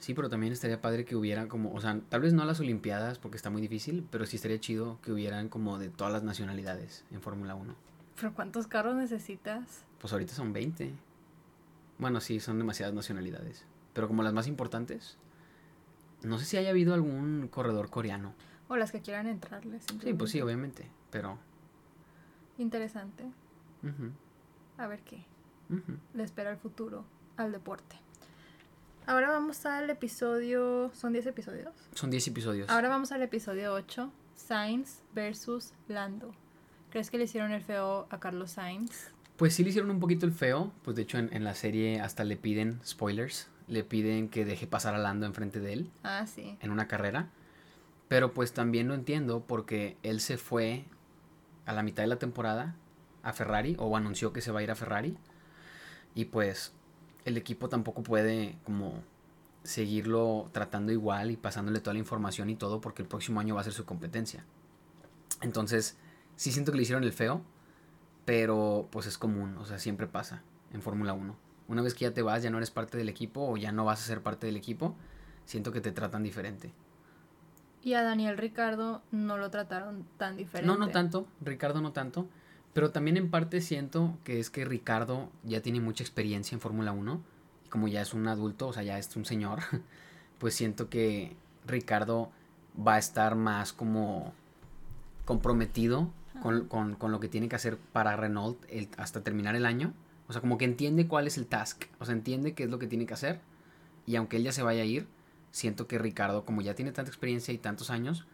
[0.00, 3.18] Sí, pero también estaría padre que hubiera como, o sea, tal vez no las Olimpiadas
[3.18, 7.04] porque está muy difícil, pero sí estaría chido que hubieran como de todas las nacionalidades
[7.12, 7.76] en Fórmula 1.
[8.16, 9.84] ¿Pero cuántos carros necesitas?
[10.00, 10.92] Pues ahorita son 20.
[11.98, 13.66] Bueno, sí, son demasiadas nacionalidades.
[13.92, 15.18] Pero como las más importantes,
[16.22, 18.34] no sé si haya habido algún corredor coreano.
[18.68, 19.84] O las que quieran entrarles.
[20.02, 21.38] Sí, pues sí, obviamente, pero...
[22.58, 23.24] Interesante.
[24.78, 25.24] A ver qué.
[26.14, 27.04] Le espera el futuro
[27.36, 27.96] al deporte.
[29.06, 30.90] Ahora vamos al episodio.
[30.94, 31.74] ¿Son 10 episodios?
[31.94, 32.70] Son 10 episodios.
[32.70, 34.12] Ahora vamos al episodio 8.
[34.36, 36.34] Sainz versus Lando.
[36.90, 39.10] ¿Crees que le hicieron el feo a Carlos Sainz?
[39.36, 40.72] Pues sí le hicieron un poquito el feo.
[40.82, 43.48] Pues de hecho en, en la serie hasta le piden spoilers.
[43.70, 45.90] Le piden que deje pasar a Lando enfrente de él.
[46.02, 46.58] Ah, sí.
[46.60, 47.30] En una carrera.
[48.08, 50.84] Pero pues también lo entiendo porque él se fue
[51.64, 52.74] a la mitad de la temporada
[53.22, 55.16] a Ferrari o anunció que se va a ir a Ferrari.
[56.14, 56.74] Y pues
[57.24, 59.02] el equipo tampoco puede como
[59.62, 63.60] seguirlo tratando igual y pasándole toda la información y todo porque el próximo año va
[63.60, 64.44] a ser su competencia.
[65.42, 65.96] Entonces,
[66.36, 67.42] sí siento que le hicieron el feo,
[68.24, 70.42] pero pues es común, o sea, siempre pasa
[70.72, 71.36] en Fórmula 1.
[71.70, 73.84] Una vez que ya te vas, ya no eres parte del equipo o ya no
[73.84, 74.96] vas a ser parte del equipo,
[75.44, 76.72] siento que te tratan diferente.
[77.82, 80.66] Y a Daniel Ricardo no lo trataron tan diferente.
[80.66, 82.26] No, no tanto, Ricardo no tanto.
[82.72, 86.90] Pero también en parte siento que es que Ricardo ya tiene mucha experiencia en Fórmula
[86.90, 87.20] 1.
[87.66, 89.60] Y como ya es un adulto, o sea, ya es un señor,
[90.38, 92.32] pues siento que Ricardo
[92.76, 94.32] va a estar más como
[95.24, 96.10] comprometido
[96.42, 98.58] con, lo que tiene que hacer para Renault
[98.96, 99.94] hasta terminar el año.
[100.30, 101.86] O sea, como que entiende cuál es el task.
[101.98, 103.40] O sea, entiende qué es lo que tiene que hacer.
[104.06, 105.08] Y aunque él ya se vaya a ir,
[105.50, 108.28] siento que Ricardo, como ya tiene tanta experiencia y tantos años,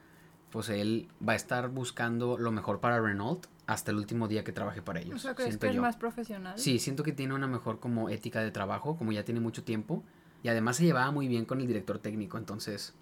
[0.51, 4.53] pues él va a estar buscando lo mejor para Renault hasta el último día que
[4.53, 5.15] trabaje para ellos.
[5.15, 6.59] O sea, ¿crees que es más profesional?
[6.59, 10.05] Sí, siento que tiene una mejor como ética de trabajo, como ya tiene mucho tiempo.
[10.43, 12.95] Y además se llevaba muy bien con el director técnico, entonces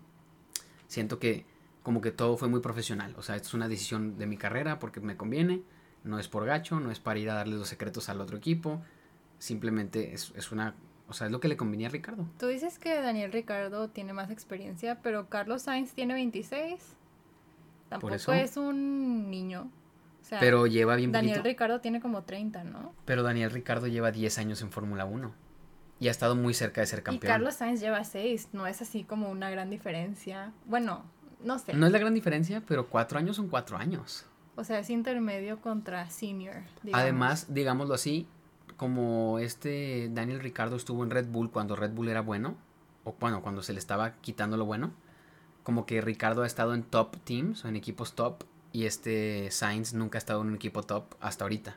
[0.87, 1.47] siento que
[1.83, 3.13] como que todo fue muy profesional.
[3.19, 5.65] O sea, esto es una decisión de mi carrera porque me conviene,
[6.05, 8.81] no es por gacho, no es para ir a darle los secretos al otro equipo,
[9.39, 10.75] simplemente es, es una...
[11.07, 12.27] O sea, es lo que le convenía a Ricardo.
[12.39, 16.81] Tú dices que Daniel Ricardo tiene más experiencia, pero Carlos Sainz tiene 26.
[17.91, 19.71] Tampoco es un niño
[20.41, 22.95] pero lleva bien Daniel Ricardo tiene como 30, ¿no?
[23.05, 25.33] Pero Daniel Ricardo lleva 10 años en Fórmula 1.
[26.01, 27.25] Y ha estado muy cerca de ser campeón.
[27.25, 28.51] Y Carlos Sainz lleva 6.
[28.53, 30.53] No es así como una gran diferencia.
[30.67, 31.05] Bueno,
[31.43, 31.75] no sé.
[31.75, 34.27] No es la gran diferencia, pero 4 años son 4 años.
[34.57, 36.57] O sea, es intermedio contra senior.
[36.93, 38.27] Además, digámoslo así,
[38.77, 42.57] como este Daniel Ricardo estuvo en Red Bull cuando Red Bull era bueno,
[43.05, 44.93] o bueno, cuando se le estaba quitando lo bueno,
[45.63, 49.95] como que Ricardo ha estado en top teams o en equipos top y este Sainz
[49.95, 51.77] nunca ha estado en un equipo top hasta ahorita.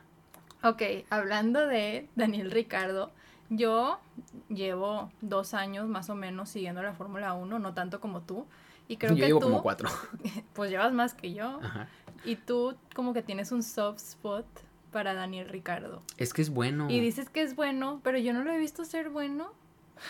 [0.62, 3.12] Ok, hablando de Daniel Ricardo,
[3.48, 4.00] yo
[4.48, 8.46] llevo dos años más o menos siguiendo la Fórmula 1, no tanto como tú.
[8.88, 9.88] Y creo yo llevo como cuatro.
[10.54, 11.60] Pues llevas más que yo.
[11.62, 11.88] Ajá.
[12.24, 14.46] Y tú como que tienes un soft spot
[14.90, 16.02] para Daniel Ricardo.
[16.16, 16.90] Es que es bueno.
[16.90, 19.52] Y dices que es bueno, pero yo no lo he visto ser bueno.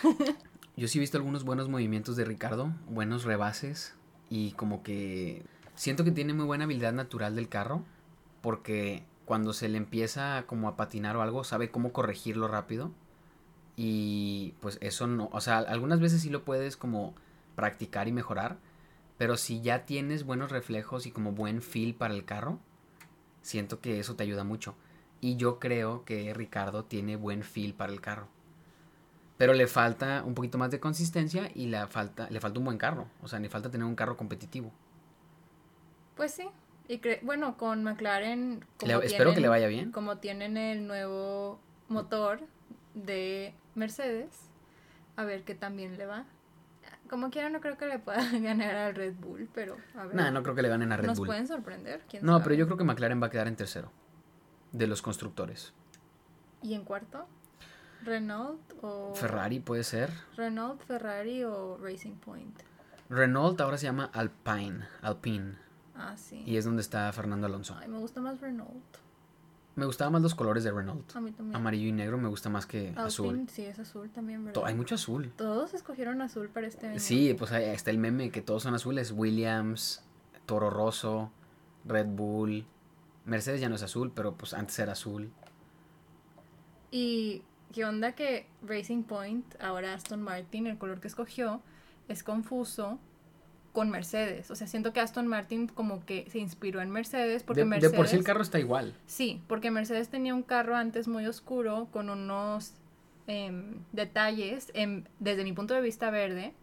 [0.77, 3.95] yo sí he visto algunos buenos movimientos de Ricardo, buenos rebases
[4.29, 5.43] y como que
[5.79, 7.85] Siento que tiene muy buena habilidad natural del carro,
[8.41, 12.91] porque cuando se le empieza como a patinar o algo, sabe cómo corregirlo rápido.
[13.77, 17.13] Y pues eso no, o sea, algunas veces sí lo puedes como
[17.55, 18.57] practicar y mejorar,
[19.19, 22.57] pero si ya tienes buenos reflejos y como buen feel para el carro,
[23.41, 24.75] siento que eso te ayuda mucho.
[25.19, 28.29] Y yo creo que Ricardo tiene buen feel para el carro.
[29.35, 32.77] Pero le falta un poquito más de consistencia y le falta, le falta un buen
[32.77, 33.09] carro.
[33.21, 34.71] O sea, le falta tener un carro competitivo.
[36.15, 36.47] Pues sí.
[36.87, 38.65] Y bueno, con McLaren.
[39.03, 39.91] espero que le vaya bien.
[39.91, 41.59] Como tienen el nuevo
[41.89, 42.39] motor
[42.93, 44.49] de Mercedes,
[45.17, 46.25] a ver qué también le va.
[47.09, 50.15] Como quiera, no creo que le pueda ganar al Red Bull, pero a ver.
[50.15, 51.27] Nah, no creo que le ganen a Red Nos Bull.
[51.27, 52.01] pueden sorprender.
[52.09, 52.43] ¿quién No, sabe?
[52.43, 53.91] pero yo creo que McLaren va a quedar en tercero.
[54.71, 55.73] De los constructores.
[56.61, 57.25] ¿Y en cuarto?
[58.03, 59.13] ¿Renault o.
[59.15, 60.09] Ferrari puede ser.
[60.37, 62.59] Renault, Ferrari o Racing Point.
[63.09, 64.85] Renault ahora se llama Alpine.
[65.01, 65.55] Alpine.
[65.95, 66.43] Ah, sí.
[66.45, 67.75] Y es donde está Fernando Alonso.
[67.79, 68.83] Ay, me gusta más Renault.
[69.79, 71.15] Me gustaban más los colores de Renault.
[71.15, 71.55] A mí también.
[71.55, 73.47] Amarillo y negro me gusta más que Alpine, azul.
[73.49, 74.61] Sí, es azul también, ¿verdad?
[74.65, 75.31] Hay mucho azul.
[75.37, 76.99] Todos escogieron azul para este año.
[76.99, 79.13] Sí, pues ahí está el meme que todos son azules.
[79.15, 80.03] Williams,
[80.45, 81.31] Toro Rosso,
[81.85, 82.65] Red Bull.
[83.23, 85.31] Mercedes ya no es azul, pero pues antes era azul.
[86.91, 91.61] Y qué onda que Racing Point, ahora Aston Martin, el color que escogió,
[92.09, 92.99] es confuso
[93.73, 94.51] con Mercedes.
[94.51, 97.69] O sea, siento que Aston Martin como que se inspiró en Mercedes porque De, de
[97.69, 97.95] Mercedes...
[97.95, 98.93] por sí el carro está igual.
[99.05, 102.73] Sí, porque Mercedes tenía un carro antes muy oscuro con unos
[103.27, 106.53] em, detalles, em, desde mi punto de vista verde,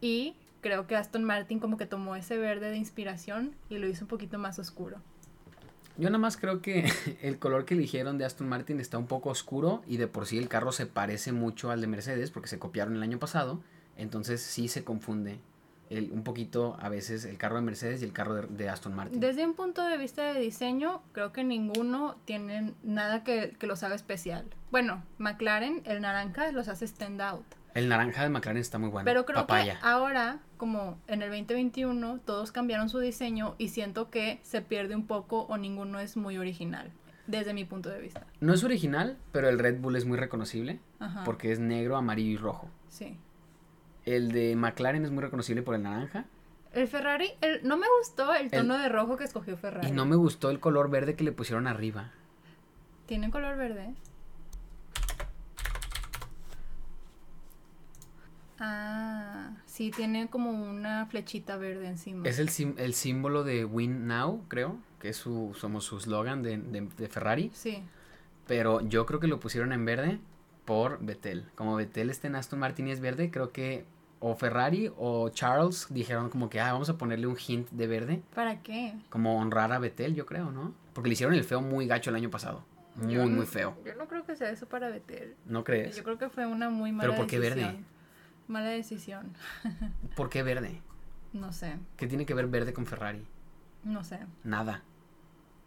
[0.00, 4.04] y creo que Aston Martin como que tomó ese verde de inspiración y lo hizo
[4.04, 4.98] un poquito más oscuro.
[5.98, 6.90] Yo nada más creo que
[7.22, 10.38] el color que eligieron de Aston Martin está un poco oscuro y de por sí
[10.38, 13.62] el carro se parece mucho al de Mercedes porque se copiaron el año pasado.
[13.96, 15.38] Entonces sí se confunde
[15.96, 18.94] el, un poquito a veces el carro de Mercedes y el carro de, de Aston
[18.94, 19.20] Martin.
[19.20, 23.82] Desde un punto de vista de diseño, creo que ninguno tiene nada que, que los
[23.82, 24.44] haga especial.
[24.70, 27.44] Bueno, McLaren, el naranja, los hace stand out.
[27.74, 29.04] El naranja de McLaren está muy bueno.
[29.04, 29.78] Pero creo Papaya.
[29.80, 34.94] que ahora, como en el 2021, todos cambiaron su diseño y siento que se pierde
[34.94, 36.90] un poco o ninguno es muy original,
[37.26, 38.26] desde mi punto de vista.
[38.40, 41.24] No es original, pero el Red Bull es muy reconocible Ajá.
[41.24, 42.68] porque es negro, amarillo y rojo.
[42.88, 43.18] Sí.
[44.04, 46.24] El de McLaren es muy reconocible por el naranja.
[46.72, 49.88] El Ferrari, el, no me gustó el El- tono de rojo que escogió Ferrari.
[49.88, 52.10] Y no me gustó el color verde que le pusieron arriba.
[53.06, 53.94] ¿Tiene color verde?
[58.58, 62.28] Ah, sí, tiene como una flechita verde encima.
[62.28, 66.42] Es el, sim- el símbolo de Win Now, creo, que es su, somos su slogan
[66.42, 67.50] de, de- de Ferrari.
[67.54, 67.82] Sí,
[68.46, 70.20] Pero yo creo que lo pusieron en verde
[70.64, 71.46] por Vettel.
[71.56, 73.84] Como Vettel está en Aston Martin y es verde, creo que
[74.22, 78.22] o Ferrari o Charles dijeron como que, ah, vamos a ponerle un hint de verde.
[78.34, 78.94] ¿para qué?
[79.10, 80.72] Como honrar a Vettel, yo creo, ¿no?
[80.94, 82.64] Porque le hicieron el feo muy gacho el año pasado.
[82.94, 83.76] Muy, Yo muy feo.
[83.84, 85.34] Yo no creo que sea eso para Vettel.
[85.46, 85.96] ¿No crees?
[85.96, 87.60] Yo creo que fue una muy mala ¿Pero por qué verde?
[87.62, 87.86] decisión.
[88.48, 89.32] Mala decisión.
[90.16, 90.80] ¿Por qué verde?
[91.32, 93.26] No sé, ¿Qué tiene que ver verde con Ferrari?
[93.84, 94.20] no sé.
[94.44, 94.82] Nada.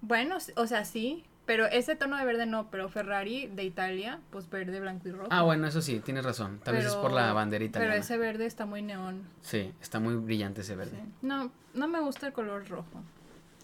[0.01, 4.49] Bueno, o sea, sí, pero ese tono de verde no, pero Ferrari de Italia, pues
[4.49, 5.27] verde, blanco y rojo.
[5.29, 6.59] Ah, bueno, eso sí, tienes razón.
[6.63, 7.93] Tal vez es por la bandera italiana.
[7.93, 9.23] Pero ese verde está muy neón.
[9.41, 10.97] Sí, está muy brillante ese verde.
[11.03, 11.11] sí.
[11.21, 13.03] No, no me gusta el color rojo.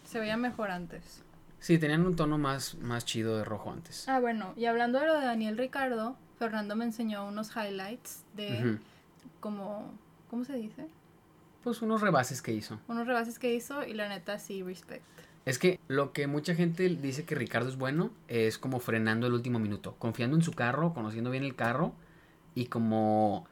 [0.04, 1.24] Se veía mejor antes.
[1.60, 4.10] Sí, tenían un tono más, más chido de rojo antes.
[4.10, 8.80] Ah, bueno, y hablando de lo de Daniel Ricardo, Fernando me enseñó unos highlights de
[9.40, 9.94] como,
[10.30, 10.88] ¿cómo se dice?
[11.64, 12.80] Pues unos rebases que hizo.
[12.88, 15.04] Unos rebases que hizo y la neta sí, respect.
[15.46, 19.34] Es que lo que mucha gente dice que Ricardo es bueno es como frenando el
[19.34, 21.94] último minuto, confiando en su carro, conociendo bien el carro
[22.54, 23.48] y como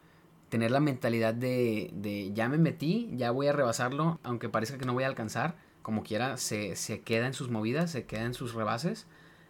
[0.49, 4.85] tener la mentalidad de, de ya me metí, ya voy a rebasarlo, aunque parezca que
[4.85, 8.33] no voy a alcanzar, como quiera, se, se queda en sus movidas, se queda en
[8.35, 9.07] sus rebases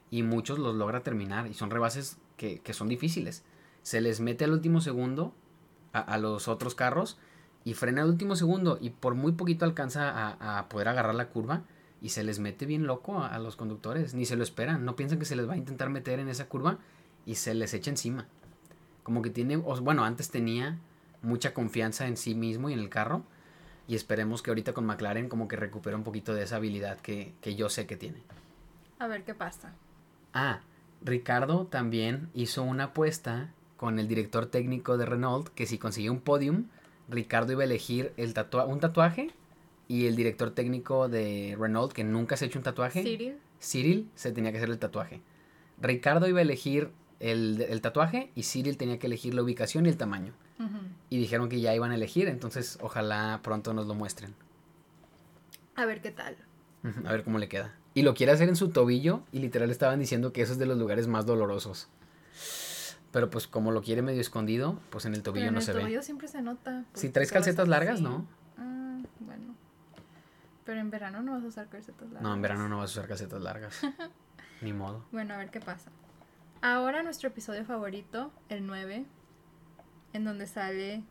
[0.09, 3.43] y muchos los logra terminar y son rebases que, que son difíciles.
[3.81, 5.33] Se les mete al último segundo
[5.91, 7.17] a, los otros carros
[7.65, 11.29] y frena al último segundo y por muy poquito alcanza a, a poder agarrar la
[11.29, 11.63] curva
[12.01, 14.95] y se les mete bien loco a, a los conductores, ni se lo esperan, no
[14.95, 16.77] piensan que se les va a intentar meter en esa curva
[17.25, 18.27] y se les echa encima.
[19.03, 20.77] Como que tiene, o- bueno, antes tenía
[21.21, 23.23] mucha confianza en sí mismo y en el carro
[23.87, 27.33] y esperemos que ahorita con McLaren como que recupere un poquito de esa habilidad que,
[27.41, 28.21] que yo sé que tiene.
[28.99, 29.73] A ver qué pasa.
[30.33, 30.61] Ah,
[31.01, 36.19] Ricardo también hizo una apuesta con el director técnico de Renault que si conseguía un
[36.21, 36.65] podium,
[37.09, 39.31] Ricardo iba a elegir el tatua un tatuaje
[39.89, 44.09] y el director técnico de Renault que nunca se ha hecho un tatuaje, Cyril, Cyril,
[44.15, 45.21] se tenía que hacer el tatuaje.
[45.81, 49.89] Ricardo iba a elegir el, el tatuaje y Cyril tenía que elegir la ubicación y
[49.89, 50.31] el tamaño.
[51.09, 54.33] Y dijeron que ya iban a elegir, entonces ojalá pronto nos lo muestren.
[55.75, 56.37] a ver qué tal.
[57.05, 57.73] A ver cómo le queda.
[57.93, 60.65] Y lo quiere hacer en su tobillo y literal estaban diciendo que eso es de
[60.65, 61.87] los lugares más dolorosos.
[63.11, 65.65] Pero pues como lo quiere medio escondido, pues en el Pero tobillo en no el
[65.65, 66.03] se tobillo ve.
[66.03, 66.85] siempre se nota.
[66.93, 68.03] Si traes calcetas largas, así.
[68.03, 68.27] ¿no?
[70.69, 72.21] Pero en verano no vas a usar calcetas largas.
[72.21, 73.81] No, en verano no vas a usar calcetas largas.
[74.61, 75.03] Ni modo.
[75.11, 75.89] Bueno, a ver qué pasa.
[76.61, 79.03] Ahora nuestro episodio favorito, el 9,
[80.13, 81.01] en donde sale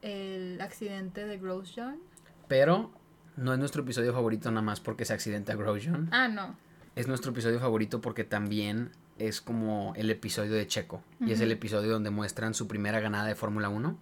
[0.00, 2.00] el accidente de Grosjean.
[2.48, 2.90] Pero
[3.36, 6.08] no es nuestro episodio favorito nada más porque se accidenta Grosjean.
[6.10, 6.56] Ah, no.
[6.96, 11.04] Es nuestro episodio favorito porque también es como el episodio de Checo.
[11.20, 13.96] Y es el episodio donde muestran su primera ganada de Fórmula 1.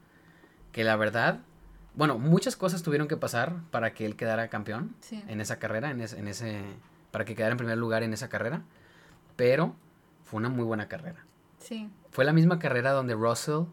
[0.72, 1.40] que la verdad,
[1.94, 5.22] bueno, muchas cosas tuvieron que pasar para que él quedara campeón Sí.
[5.28, 6.62] en esa carrera, en, es- en ese,
[7.10, 8.62] para que quedara en primer lugar en esa carrera,
[9.36, 9.74] pero
[10.22, 11.24] fue una muy buena carrera.
[11.58, 11.90] Sí.
[12.10, 13.64] Fue la misma carrera donde Russell,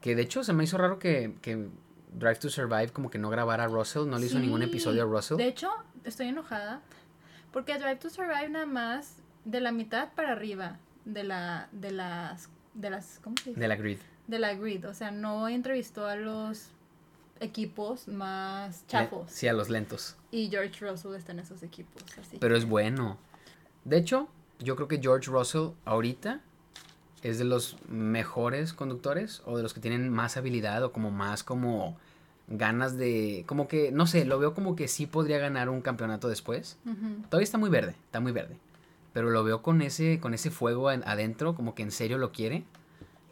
[0.00, 1.68] que de hecho se me hizo raro que, que
[2.12, 5.06] Drive to Survive como que no grabara a Russell, no le hizo ningún episodio a
[5.06, 5.36] Russell.
[5.36, 5.70] De hecho,
[6.04, 6.80] estoy enojada
[7.52, 11.90] porque a Drive to Survive nada más de la mitad para arriba de la de
[11.90, 13.60] las de las ¿cómo se dice?
[13.60, 13.98] De la grid.
[14.26, 16.70] De la grid, o sea, no entrevistó a los
[17.40, 20.16] equipos más chafos Sí, a los lentos.
[20.30, 22.38] y George Russell está en esos equipos, así.
[22.38, 23.18] Pero es bueno.
[23.84, 24.28] De hecho,
[24.60, 26.40] yo creo que George Russell ahorita
[27.22, 31.42] es de los mejores conductores o de los que tienen más habilidad o como más
[31.42, 31.96] como
[32.48, 36.28] ganas de como que no sé, lo veo como que sí podría ganar un campeonato
[36.28, 36.76] después.
[36.84, 37.22] Ujú.
[37.30, 38.58] Todavía está muy verde, está muy verde.
[39.14, 42.32] Pero lo veo con ese con ese fuego en- adentro, como que en serio lo
[42.32, 42.64] quiere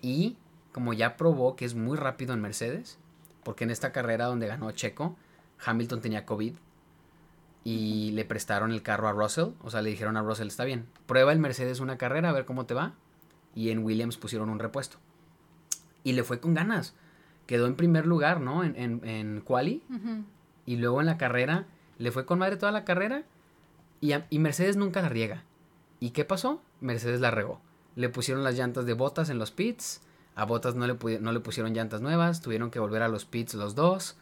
[0.00, 0.36] y
[0.72, 2.96] como ya probó que es muy rápido en Mercedes,
[3.44, 5.16] porque en esta carrera donde ganó Checo,
[5.64, 6.54] Hamilton tenía COVID
[7.64, 10.86] y le prestaron el carro a Russell, o sea, le dijeron a Russell, está bien,
[11.06, 12.94] prueba el Mercedes una carrera a ver cómo te va,
[13.54, 14.96] y en Williams pusieron un repuesto.
[16.04, 16.94] Y le fue con ganas,
[17.46, 18.64] quedó en primer lugar, ¿no?
[18.64, 19.82] En, en, en quali,
[20.66, 21.66] y luego en la carrera,
[21.98, 23.22] le fue con madre toda la carrera,
[24.00, 25.44] y, a- y Mercedes nunca la riega.
[26.00, 26.60] ¿Y qué pasó?
[26.80, 27.60] Mercedes la regó.
[27.94, 30.00] Le pusieron las llantas de botas en los pits.
[30.34, 32.40] A botas no le, no le pusieron llantas nuevas.
[32.40, 34.16] Tuvieron que volver a los pits los dos.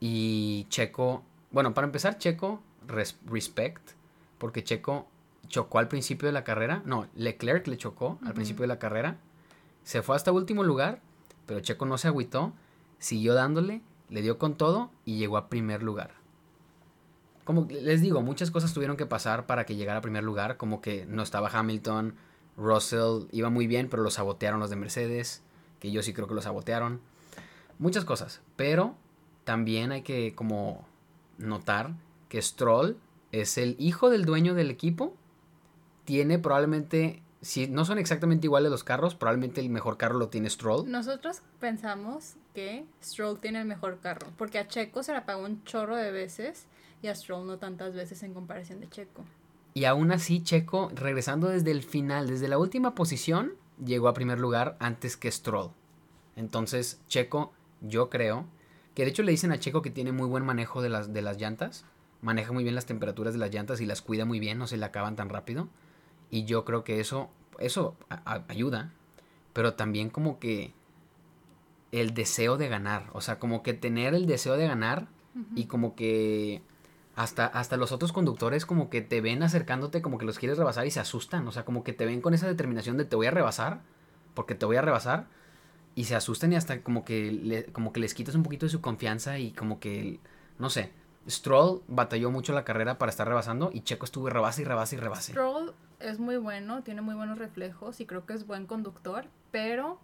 [0.00, 1.22] Y Checo.
[1.50, 3.90] Bueno, para empezar, Checo, res- respect.
[4.38, 5.06] Porque Checo
[5.46, 6.82] chocó al principio de la carrera.
[6.84, 9.16] No, Leclerc le chocó al principio de la carrera.
[9.84, 11.00] Se fue hasta último lugar.
[11.46, 12.52] Pero Checo no se agüitó.
[12.98, 13.80] Siguió dándole.
[14.08, 14.90] Le dio con todo.
[15.04, 16.22] Y llegó a primer lugar
[17.44, 20.80] como les digo, muchas cosas tuvieron que pasar para que llegara a primer lugar, como
[20.80, 22.14] que no estaba Hamilton,
[22.56, 25.42] Russell iba muy bien, pero lo sabotearon los de Mercedes,
[25.84, 26.98] que yo sí creo que lo sabotearon.
[27.78, 28.94] Muchas cosas, pero
[29.44, 30.86] también hay que como
[31.36, 31.90] notar
[32.30, 32.96] que Stroll
[33.32, 35.14] es el hijo del dueño del equipo,
[36.06, 40.48] tiene probablemente, si no son exactamente iguales los carros, probablemente el mejor carro lo tiene
[40.48, 40.90] Stroll.
[40.90, 45.64] Nosotros pensamos que Stroll tiene el mejor carro, porque a Checo se la pagó un
[45.64, 46.64] chorro de veces
[47.02, 49.22] y a Stroll no tantas veces en comparación de Checo.
[49.74, 53.52] Y aún así, Checo, regresando desde el final, desde la última posición,
[53.84, 55.70] llegó a primer lugar antes que Stroll.
[56.36, 58.46] Entonces, Checo, yo creo,
[58.94, 61.22] que de hecho le dicen a Checo que tiene muy buen manejo de las, de
[61.22, 61.84] las llantas,
[62.22, 64.76] maneja muy bien las temperaturas de las llantas y las cuida muy bien, no se
[64.76, 65.68] le acaban tan rápido.
[66.30, 68.92] Y yo creo que eso, eso a- a- ayuda,
[69.52, 70.72] pero también como que
[71.92, 75.06] el deseo de ganar, o sea, como que tener el deseo de ganar
[75.56, 76.62] y como que
[77.16, 80.86] hasta, hasta los otros conductores como que te ven acercándote, como que los quieres rebasar
[80.86, 81.46] y se asustan.
[81.46, 83.80] O sea, como que te ven con esa determinación de te voy a rebasar,
[84.34, 85.26] porque te voy a rebasar.
[85.94, 88.80] Y se asustan y hasta como que, como que les quitas un poquito de su
[88.80, 90.18] confianza y como que,
[90.58, 90.90] no sé.
[91.28, 94.98] Stroll batalló mucho la carrera para estar rebasando y Checo estuvo rebase y rebase y
[94.98, 95.32] rebase.
[95.32, 99.98] Stroll es muy bueno, tiene muy buenos reflejos y creo que es buen conductor, pero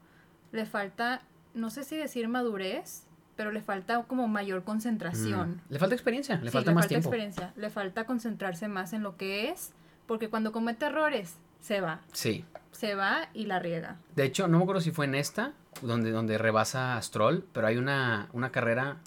[0.53, 3.05] le falta, no sé si decir madurez,
[3.41, 5.53] pero le falta como mayor concentración.
[5.53, 5.61] Mm.
[5.73, 7.09] Le falta experiencia, le Sí, falta más tiempo.
[7.09, 9.73] experiencia, le falta concentrarse más en lo que es,
[10.07, 12.45] porque cuando comete errores, se va, Sí.
[12.71, 13.97] se va y la riega.
[14.15, 17.67] De hecho, no me acuerdo si fue en esta, donde, donde rebasa a Stroll, pero
[17.67, 18.99] hay una, una carrera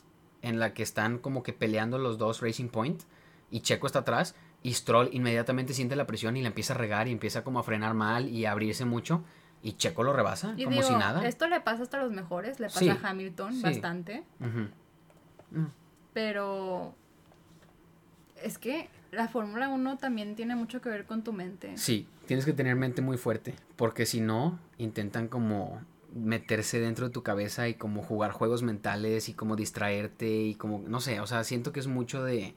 [0.42, 3.04] en la que están como que peleando los dos Racing Point
[3.52, 7.08] y Checo está atrás y Stroll inmediatamente siente la presión y la empieza a regar
[7.08, 9.24] y empieza como a frenar mal y a abrirse mucho
[9.64, 11.26] y Checo lo rebasa Y como digo, si nada.
[11.28, 13.62] esto le pasa hasta a los mejores, le pasa Sí, a Hamilton sí.
[13.64, 14.24] bastante.
[14.40, 15.66] Mm.
[16.14, 16.94] pero
[18.42, 21.78] es que la Fórmula 1 también tiene mucho que ver con tu mente.
[21.78, 25.82] Sí, tienes que tener mente muy fuerte, porque si no, intentan como
[26.14, 30.80] meterse dentro de tu cabeza y como jugar juegos mentales y como distraerte y como,
[30.88, 32.56] no sé, o sea, siento que es mucho de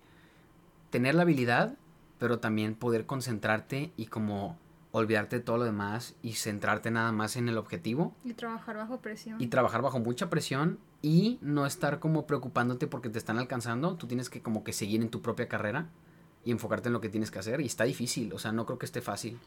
[0.91, 1.75] tener la habilidad,
[2.19, 4.59] pero también poder concentrarte y como
[4.99, 9.01] olvidarte de todo lo demás y centrarte nada más en el objetivo Y trabajar bajo
[9.01, 9.41] presión.
[9.41, 14.07] y trabajar bajo mucha presión y no estar como preocupándote porque te están alcanzando, tú
[14.07, 15.87] tienes que como que seguir en tu propia carrera
[16.45, 18.79] y enfocarte en lo que tienes que hacer y está difícil, o sea, no creo
[18.79, 19.39] que esté fácil.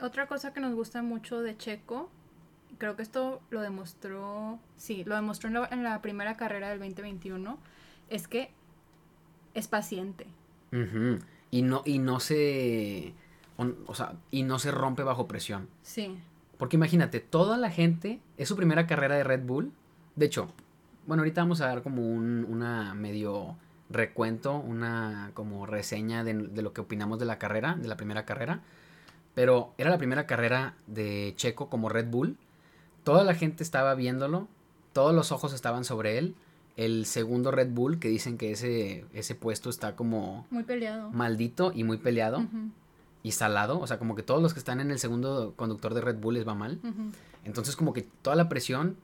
[0.00, 2.10] Otra cosa que nos gusta mucho de Checo,
[2.78, 6.78] creo que esto lo demostró, sí, lo demostró en la, en la primera carrera del
[6.78, 7.58] 2021,
[8.08, 8.50] es que
[9.54, 10.26] es paciente.
[11.50, 13.14] Y no, y no se.
[13.86, 15.68] O, sea, y no se rompe bajo presión.
[15.82, 16.16] Sí.
[16.58, 18.20] Porque imagínate, toda la gente.
[18.36, 19.72] Es su primera carrera de Red Bull.
[20.16, 20.48] De hecho,
[21.06, 23.56] bueno, ahorita vamos a dar como un, una medio
[23.90, 28.24] recuento, una como reseña de, de lo que opinamos de la carrera, de la primera
[28.24, 28.60] carrera.
[29.34, 32.36] Pero era la primera carrera de Checo como Red Bull.
[33.04, 34.48] Toda la gente estaba viéndolo.
[34.92, 36.34] Todos los ojos estaban sobre él.
[36.76, 41.10] el segundo Red Bull, que dicen que ese, ese puesto está como Muy peleado.
[41.10, 42.44] maldito y muy peleado
[43.28, 43.78] y salado.
[43.78, 46.34] O sea, como que todos los que están en el segundo conductor de Red Bull
[46.34, 46.80] les va mal.
[47.44, 48.96] Entonces como que toda la presión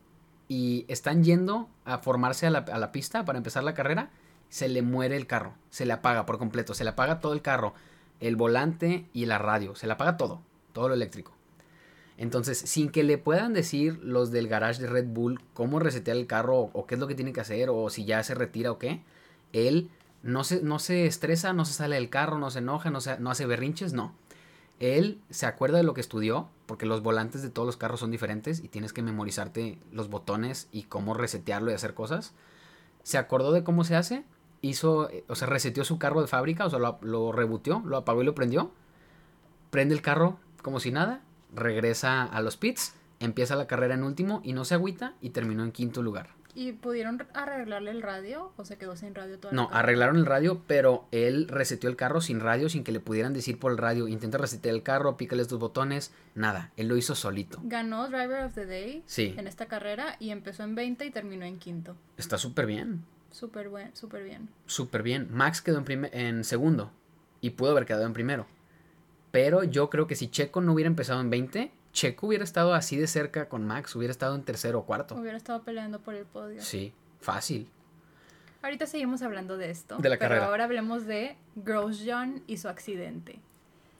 [0.49, 4.11] y están yendo a formarse a la, a la pista para empezar la carrera,
[4.49, 7.43] se le muere el carro, se le apaga por completo, se le apaga todo el
[7.43, 7.75] carro,
[8.20, 10.41] el volante y la radio, se le apaga todo,
[10.72, 11.33] todo lo eléctrico.
[12.16, 16.27] Entonces, sin que le puedan decir los del garage de Red Bull cómo resetear el
[16.27, 18.70] carro o, o qué es lo que tiene que hacer o si ya se retira
[18.70, 19.03] o qué,
[19.53, 19.91] él
[20.25, 23.18] no se, no se estresa, no se sale del carro, no se enoja, no, se,
[23.20, 24.14] no hace berrinches, no.
[24.81, 28.11] Él se acuerda de lo que estudió, porque los volantes de todos los carros son
[28.11, 32.33] diferentes y tienes que memorizarte los botones y cómo resetearlo y hacer cosas.
[33.03, 34.25] Se acordó de cómo se hace,
[34.62, 37.99] hizo, eh, o sea, reseteó su carro de fábrica, o sea, lo, lo rebutió, lo
[37.99, 38.72] apagó y lo prendió.
[39.70, 41.20] Prende el carro como si nada,
[41.55, 45.64] regresa a los pits, empieza la carrera en último y no se agüita y terminó
[45.64, 46.31] en quinto lugar.
[46.57, 50.26] ¿Y pudieron arreglarle el radio o se quedó sin radio toda la No, arreglaron el
[50.26, 53.78] radio, pero él reseteó el carro sin radio, sin que le pudieran decir por el
[53.78, 57.59] radio, intenta resetear el carro, pícale estos botones, nada, él lo hizo solito.
[57.64, 61.44] Ganó Driver of the Day Sí, en esta carrera y empezó en 20 y terminó
[61.44, 61.96] en quinto.
[62.16, 64.48] está súper bien, Súper buen, súper bien.
[64.66, 65.26] súper bien.
[65.32, 66.92] Max quedó en, en segundo
[67.40, 68.46] y pudo haber quedado en primero.
[69.32, 72.97] Pero yo creo que si Checo no hubiera empezado en 20, Checo hubiera estado así
[72.99, 75.14] de cerca con Max, hubiera estado en tercero o cuarto.
[75.14, 76.61] Hubiera estado peleando por el podio.
[76.61, 77.70] Sí, fácil.
[78.62, 79.97] Ahorita seguimos hablando de esto.
[79.99, 80.47] De la pero carrera.
[80.47, 83.38] ahora hablemos de Grosjean y su accidente.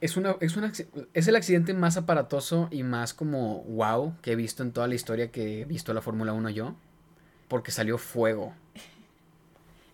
[0.01, 0.73] Es, una, es, una
[1.15, 4.95] es el accidente más aparatoso y más como wow que he visto en toda la
[4.97, 6.75] historia que he visto la Fórmula 1 yo.
[7.49, 8.53] Porque salió fuego.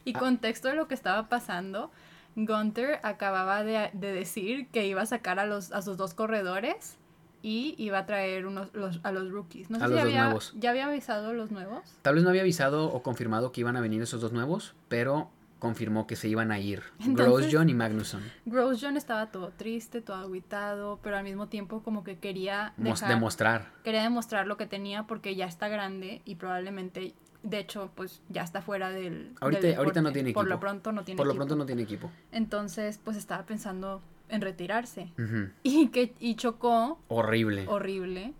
[0.07, 0.19] Y Ah.
[0.19, 1.91] contexto de lo que estaba pasando,
[2.35, 6.97] Gunther acababa de, de decir que iba a sacar a, los, a sus dos corredores
[7.43, 9.71] y iba a traer unos, los- a los rookies.
[9.71, 10.55] No sé A si los dos había, nuevos.
[10.59, 11.81] ya había avisado los nuevos.
[12.03, 15.31] Tal vez no había avisado o confirmado que iban a venir esos dos nuevos, pero
[15.59, 16.83] confirmó que se iban a ir.
[17.01, 18.21] Entonces- Grosjean y Magnussen.
[18.47, 23.71] Grosjean estaba todo triste, todo aguitado, pero al mismo tiempo como que quería dejar- demostrar.
[23.85, 27.13] quería demostrar lo que tenía porque ya está grande y probablemente,
[27.43, 29.35] de hecho, pues ya está fuera del.
[29.41, 30.61] Ahorita- del ahorita no tiene Por lo equipo.
[30.61, 31.41] pronto no tiene Por lo equipo.
[31.41, 32.11] pronto no tiene equipo.
[32.33, 34.01] Entonces, pues estaba pensando
[34.31, 35.13] en retirarse.
[35.63, 37.65] Y que y chocó Horrible.
[37.69, 38.33] horrible.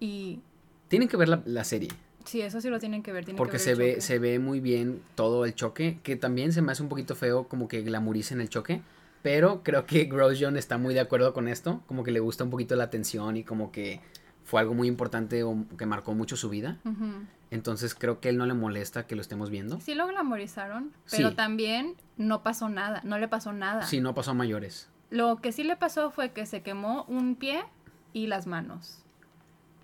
[0.00, 0.40] Y
[0.88, 1.88] Tienen que ver la, la serie.
[2.24, 3.24] sí, eso sí lo tienen que ver.
[3.24, 5.98] tienen Porque que se ver el ve, se ve muy bien todo el choque.
[6.02, 8.82] Que también se me hace un poquito feo como que glamuricen el choque.
[9.22, 11.82] Pero creo que Grosjean está muy de acuerdo con esto.
[11.86, 14.00] Como que le gusta un poquito la atención y como que
[14.44, 16.78] fue algo muy importante o que marcó mucho su vida.
[17.50, 19.80] Entonces creo que él no le molesta que lo estemos viendo.
[19.80, 21.36] Sí lo glamorizaron, pero Sí.
[21.36, 23.82] también no pasó nada, no le pasó nada.
[23.82, 24.88] Sí, no pasó a mayores.
[25.10, 27.64] Lo que sí le pasó fue que se quemó un pie
[28.12, 29.02] y las manos.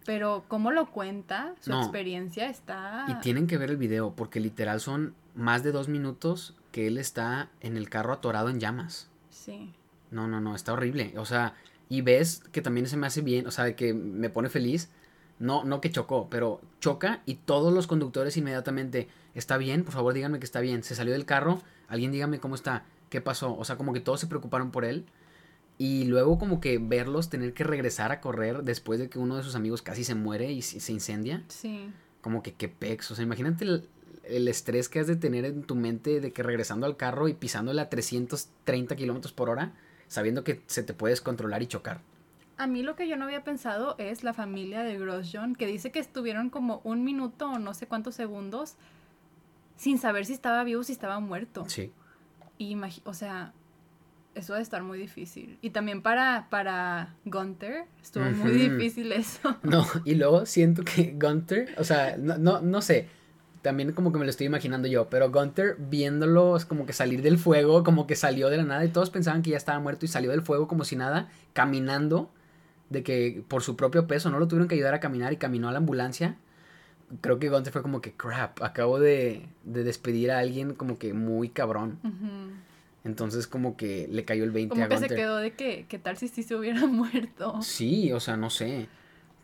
[0.04, 1.80] Pero como lo cuenta, su No.
[1.82, 3.04] experiencia está...
[3.08, 6.98] Y tienen que ver el video porque literal son más de dos minutos que él
[6.98, 9.08] está en el carro atorado en llamas.
[9.30, 9.72] Sí.
[10.10, 11.14] No, no, no, está horrible.
[11.16, 11.54] O sea,
[11.88, 14.90] y ves que también se me hace bien, o sea, que me pone feliz.
[15.38, 19.84] No, no que chocó, pero choca y todos los conductores inmediatamente, ¿está bien?
[19.84, 20.82] Por favor, díganme que está bien.
[20.82, 23.54] Se salió del carro, alguien dígame cómo está, qué pasó.
[23.56, 25.04] O sea, como que todos se preocuparon por él.
[25.76, 29.42] Y luego como que verlos tener que regresar a correr después de que uno de
[29.42, 31.44] sus amigos casi se muere y se incendia.
[31.48, 31.90] Sí.
[32.22, 33.10] Como que qué pex.
[33.10, 33.88] O sea, imagínate el,
[34.24, 37.34] el estrés que has de tener en tu mente de que regresando al carro y
[37.34, 39.74] pisándole a 330 kilómetros por hora,
[40.08, 42.00] sabiendo que se te puedes controlar y chocar.
[42.56, 45.90] A mí lo que yo no había pensado es la familia de Grosjean, que dice
[45.90, 48.76] que estuvieron como un minuto o no sé cuántos segundos
[49.76, 51.64] sin saber si estaba vivo o si estaba muerto.
[51.68, 51.92] Sí.
[52.58, 53.52] Y o sea,
[54.34, 55.58] eso debe estar muy difícil.
[55.62, 59.56] Y también para, para Gunther estuvo muy difícil eso.
[59.62, 63.08] No, y luego siento que Gunter, o sea, no, no, no sé,
[63.62, 67.22] también como que me lo estoy imaginando yo, pero Gunter viéndolo es como que salir
[67.22, 70.04] del fuego, como que salió de la nada y todos pensaban que ya estaba muerto
[70.04, 72.30] y salió del fuego como si nada, caminando,
[72.90, 75.68] de que por su propio peso no lo tuvieron que ayudar a caminar y caminó
[75.68, 76.36] a la ambulancia.
[77.20, 81.12] Creo que Gunter fue como que crap, acabo de, de despedir a alguien como que
[81.12, 81.98] muy cabrón.
[82.02, 82.52] Ujú.
[83.04, 85.16] Entonces como que le cayó el 20 Como a que se Gunter.
[85.18, 87.60] quedó de que, ¿qué tal si sí se hubiera muerto?
[87.62, 88.88] Sí, o sea, no sé.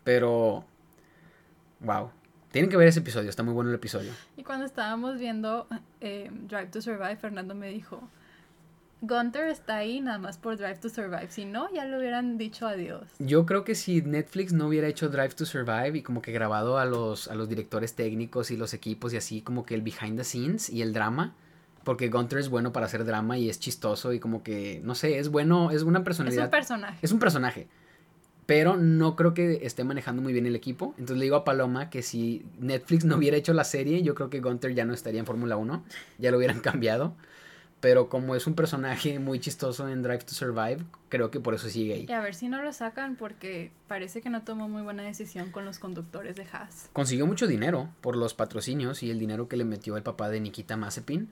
[0.03, 0.65] Pero.
[1.81, 2.11] Wow.
[2.51, 4.11] Tienen que ver ese episodio, está muy bueno el episodio.
[4.35, 5.67] Y cuando estábamos viendo
[6.01, 8.01] eh, Drive to Survive, Fernando me dijo,
[9.01, 12.67] Gunther está ahí nada más por Drive to Survive, si no, ya le hubieran dicho
[12.67, 13.03] adiós.
[13.19, 16.77] Yo creo que si Netflix no hubiera hecho Drive to Survive y como que grabado
[16.77, 20.17] a los, a los directores técnicos y los equipos y así, como que el behind
[20.17, 21.33] the scenes y el drama,
[21.85, 25.17] porque Gunter es bueno para hacer drama y es chistoso y como que, no sé,
[25.17, 26.45] es bueno, es una Es personalidad.
[26.45, 26.97] un personaje.
[27.01, 27.67] Es un personaje.
[28.45, 30.93] Pero no creo que esté manejando muy bien el equipo.
[30.97, 34.29] Entonces le digo a Paloma que si Netflix no hubiera hecho la serie, yo creo
[34.31, 35.83] que Gunter ya no estaría en Fórmula 1.
[36.17, 37.13] Ya lo hubieran cambiado.
[37.79, 41.69] Pero como es un personaje muy chistoso en Drive to Survive, creo que por eso
[41.69, 42.05] sigue ahí.
[42.09, 45.51] Y a ver si no lo sacan porque parece que no tomó muy buena decisión
[45.51, 46.89] con los conductores de Haas.
[46.91, 50.41] Consiguió mucho dinero por los patrocinios y el dinero que le metió el papá de
[50.41, 51.31] Nikita Mazepin.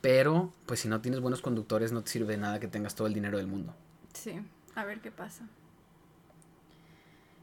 [0.00, 3.06] Pero, pues si no tienes buenos conductores, no te sirve de nada que tengas todo
[3.06, 3.74] el dinero del mundo.
[4.12, 4.38] Sí,
[4.74, 5.48] a ver qué pasa.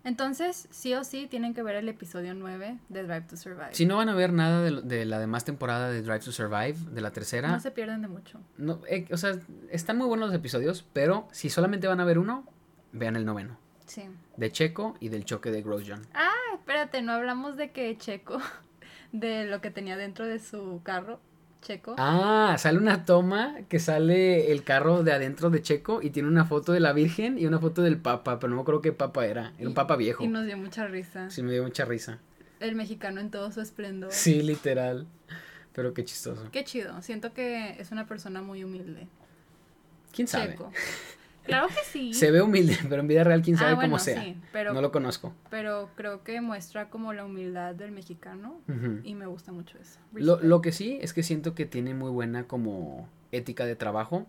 [0.04, 3.74] Entonces, sí o sí, tienen que ver el episodio 9 de Drive to Survive.
[3.74, 6.76] Si no van a ver nada de, de la demás temporada de Drive to Survive,
[6.92, 7.50] de la tercera.
[7.50, 8.40] No se pierden de mucho.
[8.58, 9.38] No, eh, o sea,
[9.70, 12.46] están muy buenos los episodios, pero si solamente van a ver uno,
[12.92, 13.58] vean el noveno.
[13.86, 14.04] Sí.
[14.38, 16.02] De Checo y del choque de Grosjean.
[16.14, 18.40] Ah, espérate, no hablamos de que Checo,
[19.12, 21.20] de lo que tenía dentro de su carro.
[21.62, 21.96] Checo.
[21.98, 26.46] Ah, sale una toma que sale el carro de adentro de Checo y tiene una
[26.46, 29.26] foto de la Virgen y una foto del Papa, pero no me acuerdo qué Papa
[29.26, 29.54] era.
[29.60, 30.24] Era un Papa viejo.
[30.24, 31.30] Y nos dio mucha risa.
[31.30, 32.20] Sí, me dio mucha risa.
[32.60, 34.12] El mexicano en todo su esplendor.
[34.12, 35.08] Sí, literal.
[35.74, 36.50] Pero qué chistoso.
[36.52, 37.02] Qué chido.
[37.02, 39.08] Siento que es una persona muy humilde.
[40.12, 40.52] ¿Quién sabe?
[40.52, 40.72] Checo.
[41.44, 42.14] Claro que sí.
[42.14, 44.22] Se ve humilde, pero en vida real quién sabe ah, cómo bueno, sea.
[44.24, 45.34] sí, pero, No lo conozco.
[45.50, 48.60] pero creo que muestra como la humildad del mexicano
[49.04, 50.00] y me gusta mucho eso.
[50.14, 54.28] Lo, lo que sí es que siento que tiene muy buena como ética de trabajo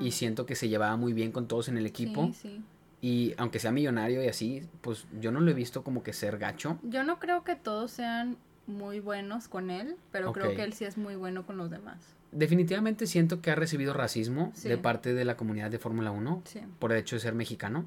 [0.00, 2.62] y siento que se llevaba muy bien con todos en el equipo Sí, sí.
[3.02, 6.38] y aunque sea millonario y así, pues yo no lo he visto como que ser
[6.38, 6.78] gacho.
[6.84, 8.36] Yo no creo que todos sean
[8.66, 12.13] muy buenos con él, pero creo que él sí es muy bueno con los demás.
[12.34, 14.68] Definitivamente siento que ha recibido racismo Sí.
[14.68, 16.60] de parte de la comunidad de Fórmula 1 Sí.
[16.78, 17.86] por el hecho de ser mexicano.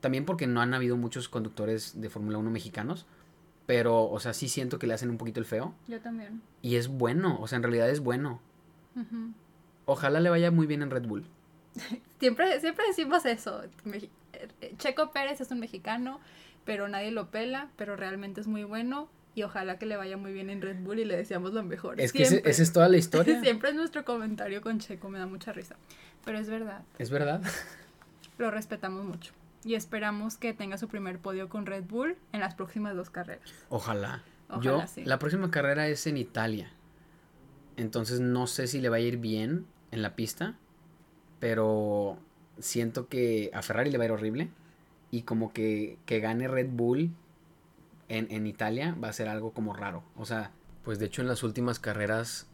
[0.00, 3.06] También porque no han habido muchos conductores de Fórmula 1 mexicanos,
[3.66, 6.42] pero o sea, sí siento que le hacen un poquito el feo Yo también.
[6.62, 8.40] y es bueno, o sea, en realidad es bueno.
[9.84, 11.24] Ojalá le vaya muy bien en Red Bull.
[12.20, 13.62] Siempre, siempre decimos eso.
[13.92, 16.20] Eh, Checo Pérez es un mexicano,
[16.64, 20.32] pero nadie lo pela, pero realmente es muy bueno y ojalá que le vaya muy
[20.32, 22.00] bien en Red Bull y le deseamos lo mejor.
[22.00, 23.40] Es que ese- esa es toda la historia.
[23.42, 25.76] Siempre es nuestro comentario con Checo, me da mucha risa.
[26.24, 27.42] Pero es verdad, Es verdad.
[28.38, 29.32] lo respetamos mucho.
[29.64, 33.48] Y esperamos que tenga su primer podio con Red Bull en las próximas dos carreras.
[33.68, 34.22] Ojalá.
[34.48, 35.04] Ojalá, Yo, sí.
[35.04, 36.70] la próxima carrera es en Italia.
[37.76, 40.56] Entonces no sé si le va a ir bien en la pista,
[41.40, 42.18] pero
[42.58, 44.50] siento que a Ferrari le va a ir horrible.
[45.10, 47.10] Y como que, que gane Red Bull
[48.12, 50.04] en, en Italia va a ser algo como raro.
[50.16, 50.50] O sea,
[50.84, 52.46] pues de hecho en las últimas carreras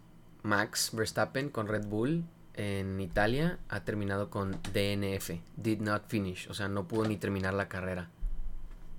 [0.45, 6.55] Max Verstappen con Red Bull en Italia ha terminado con DNF, did not finish, o
[6.55, 8.09] sea, no pudo ni terminar la carrera.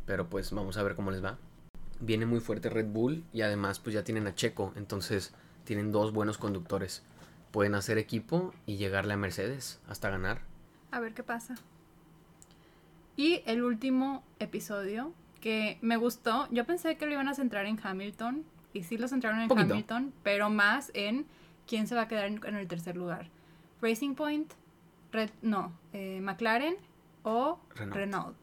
[0.06, 1.38] Pero pues vamos a ver cómo les va.
[2.02, 5.34] Viene muy fuerte Red Bull y además pues ya tienen a Checo, entonces
[5.64, 7.04] tienen dos buenos conductores.
[7.52, 10.42] Pueden hacer equipo y llegarle a Mercedes hasta ganar.
[10.92, 11.56] A ver qué pasa.
[13.16, 17.80] Y el último episodio que me gustó, yo pensé que lo iban a centrar en
[17.82, 19.74] Hamilton, y sí lo centraron en Poquito.
[19.74, 21.26] Hamilton, pero más en
[21.68, 23.30] quién se va a quedar en, en el tercer lugar.
[23.82, 24.54] Racing Point,
[25.12, 26.76] Red, no, eh, McLaren
[27.24, 27.96] o Renault.
[27.96, 28.38] Renault.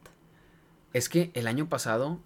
[0.93, 2.19] Es que el año pasado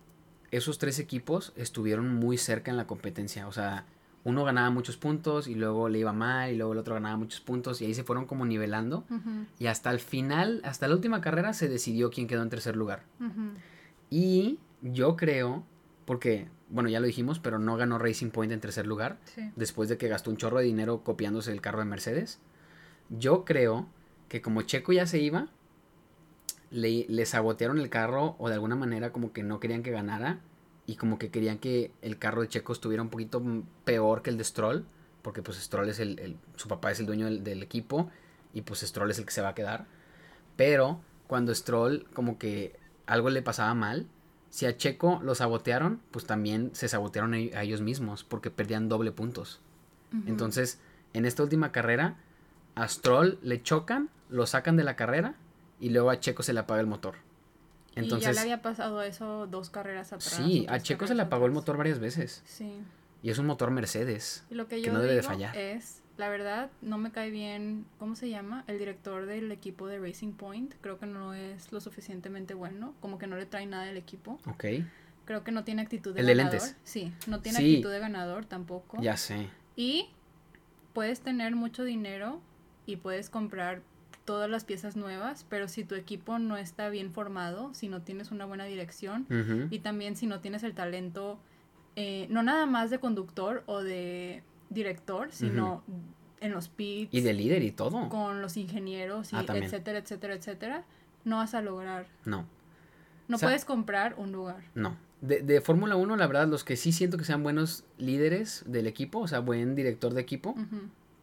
[0.51, 3.47] esos tres equipos estuvieron muy cerca en la competencia.
[3.47, 3.85] O sea,
[4.23, 7.39] uno ganaba muchos puntos y luego le iba mal y luego el otro ganaba muchos
[7.41, 9.05] puntos y ahí se fueron como nivelando.
[9.59, 13.03] Y hasta el final, hasta la última carrera se decidió quién quedó en tercer lugar.
[14.11, 15.63] Y yo creo,
[16.05, 19.17] porque, bueno, ya lo dijimos, pero no ganó Racing Point en tercer lugar.
[19.25, 19.51] Sí.
[19.55, 22.39] después de que gastó un chorro de dinero copiándose el carro de Mercedes.
[23.09, 23.87] Yo creo
[24.29, 25.47] que como Checo ya se iba,
[26.69, 30.39] le, le sabotearon el carro o de alguna manera como que no querían que ganara
[30.87, 33.41] y como que querían que el carro de Checo estuviera un poquito
[33.83, 34.85] peor que el de Stroll,
[35.21, 38.09] porque pues Stroll es el, el- su papá es el dueño del, del equipo
[38.53, 39.85] y pues Stroll es el que se va a quedar.
[40.55, 42.79] Pero cuando Stroll como que
[43.11, 44.07] algo le pasaba mal,
[44.49, 48.89] si a Checo lo sabotearon, pues también se sabotearon a a ellos mismos porque perdían
[48.89, 49.59] doble puntos.
[50.27, 50.79] Entonces,
[51.13, 52.15] en esta última carrera,
[52.75, 55.35] a Stroll le chocan, lo sacan de la carrera
[55.79, 57.15] y luego a Checo se le apaga el motor.
[57.91, 60.33] y ya Entonces, le había pasado eso dos carreras atrás.
[60.33, 62.41] sí, a Checo se le apagó el motor varias veces.
[62.45, 62.81] Sí.
[63.23, 64.43] Y es un motor Mercedes.
[64.49, 65.55] Y lo que que yo no debe de fallar.
[65.55, 68.63] es, la verdad, no me cae bien, ¿cómo se llama?
[68.67, 70.75] El director del equipo de Racing Point.
[70.79, 74.39] Creo que no es lo suficientemente bueno, como que no le trae nada del equipo.
[74.45, 74.65] Ok,
[75.25, 76.59] Creo que no tiene actitud de ¿El de ganador.
[76.61, 76.77] lentes?
[76.83, 77.71] Sí, no tiene Sí.
[77.73, 79.01] actitud de ganador tampoco.
[79.01, 79.47] ya sé.
[79.75, 80.09] Y
[80.93, 82.39] puedes tener mucho dinero
[82.85, 83.81] y puedes comprar
[84.25, 88.29] todas las piezas nuevas, pero si tu equipo no está bien formado, si no tienes
[88.29, 89.25] una buena dirección,
[89.71, 91.39] y también si no tienes el talento,
[91.95, 95.83] eh, no nada más de conductor o de director, sino
[96.39, 98.09] en los pits, Y de líder y todo.
[98.09, 100.85] con los ingenieros, y Ah, etcétera, etcétera, etcétera,
[101.23, 102.47] no vas a lograr, No.
[103.27, 104.63] No O sea- puedes comprar un lugar.
[104.75, 104.97] No.
[105.21, 108.87] De, de Fórmula 1, la verdad, los que sí siento que sean buenos líderes del
[108.87, 110.55] equipo, o sea, buen director de equipo,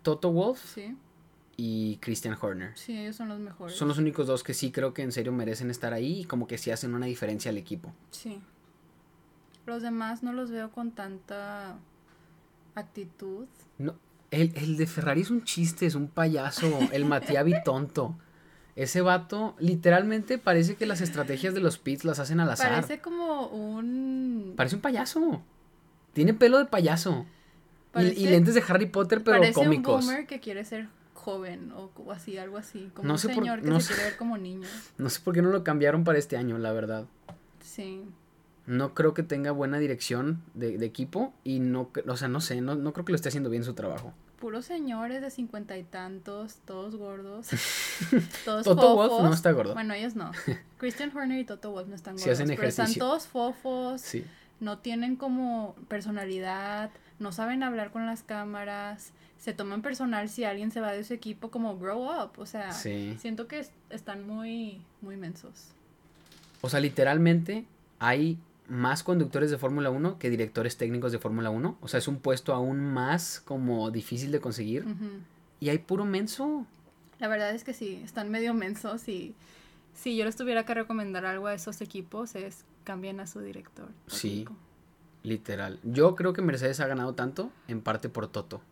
[0.03, 0.97] Toto Wolf Sí,
[1.57, 2.71] y Christian Horner.
[2.79, 3.75] sí, ellos son los mejores.
[3.77, 6.47] Son los únicos dos que sí creo que en serio merecen estar ahí y como
[6.47, 7.93] que sí hacen una diferencia al equipo.
[8.11, 8.41] Sí.
[9.67, 11.77] Los demás no los veo con tanta
[12.75, 13.47] actitud.
[13.79, 13.95] No,
[14.31, 18.17] el, el de Ferrari es un chiste, es un payaso, el Matiavi tonto.
[18.77, 22.69] Ese vato literalmente parece que las estrategias de los pits las hacen al azar.
[22.71, 24.55] Parece, Parece como un...
[24.57, 25.43] un payaso.
[26.13, 27.27] Tiene pelo de payaso.
[27.27, 30.05] Y- Parece- y, lentes de Harry Potter, pero parece cómicos.
[30.05, 32.91] un boomer que quiere ser joven o co- así, algo así.
[32.95, 33.95] Como No un sé por- señor que no se sé.
[33.95, 34.69] quiere ver como niño.
[34.99, 37.07] No sé por qué no lo cambiaron para este año, la verdad.
[37.61, 38.05] Sí.
[38.69, 42.61] No creo que tenga buena dirección de, de equipo y no, o sea, no sé,
[42.61, 44.13] no, no creo que lo esté haciendo bien su trabajo.
[44.39, 47.49] Puros señores de cincuenta y tantos, todos gordos.
[48.45, 49.23] todos Toto fofos.
[49.25, 49.75] no está gordo.
[49.75, 50.31] Bueno, ellos no.
[50.79, 52.25] Christian Horner y Toto Wolff no están gordos.
[52.25, 54.25] Sí hacen pero están todos fofos, Sí.
[54.61, 60.71] no tienen como personalidad, no saben hablar con las cámaras, se toman personal si alguien
[60.71, 63.17] se va de su equipo como grow up, o sea, Sí.
[63.19, 65.69] siento que es- están muy muy mensos.
[66.61, 67.65] O sea, literalmente
[67.99, 68.39] hay
[68.69, 71.79] más conductores de Fórmula 1 que directores técnicos de Fórmula 1.
[71.81, 74.85] O sea, es un puesto aún más como difícil de conseguir.
[75.61, 76.67] Y hay puro menso.
[77.19, 79.35] La verdad es que sí, están medio mensos y
[79.95, 83.89] si yo les tuviera que recomendar algo a esos equipos es cambien a su director.
[84.07, 84.47] Sí.
[85.25, 85.81] Literal.
[85.83, 88.63] Yo creo que Mercedes ha ganado tanto en parte por Toto.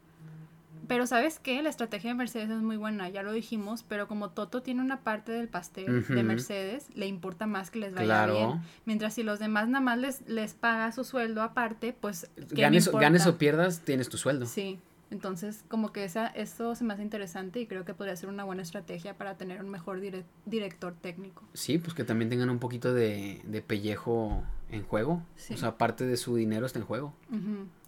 [0.89, 1.63] Pero ¿sabes qué?
[1.63, 5.01] La estrategia de Mercedes es muy buena, ya lo dijimos, pero como Toto tiene una
[5.01, 6.23] parte del pastel de.
[6.23, 8.35] Mercedes, le importa más que les vaya Claro.
[8.35, 8.61] bien.
[8.85, 12.63] Mientras si los demás nada más les, les paga su sueldo aparte, pues ¿qué me
[12.63, 14.47] Ganes, ganes o pierdas, tienes tu sueldo.
[14.47, 14.79] Sí,
[15.11, 18.45] entonces como que esa, eso se me hace interesante y creo que podría ser una
[18.45, 21.45] buena estrategia para tener un mejor dire- director técnico.
[21.55, 25.23] Sí, pues que también tengan un poquito de, de pellejo en juego.
[25.37, 25.55] Sí.
[25.55, 27.15] O sea, parte de su dinero está en juego.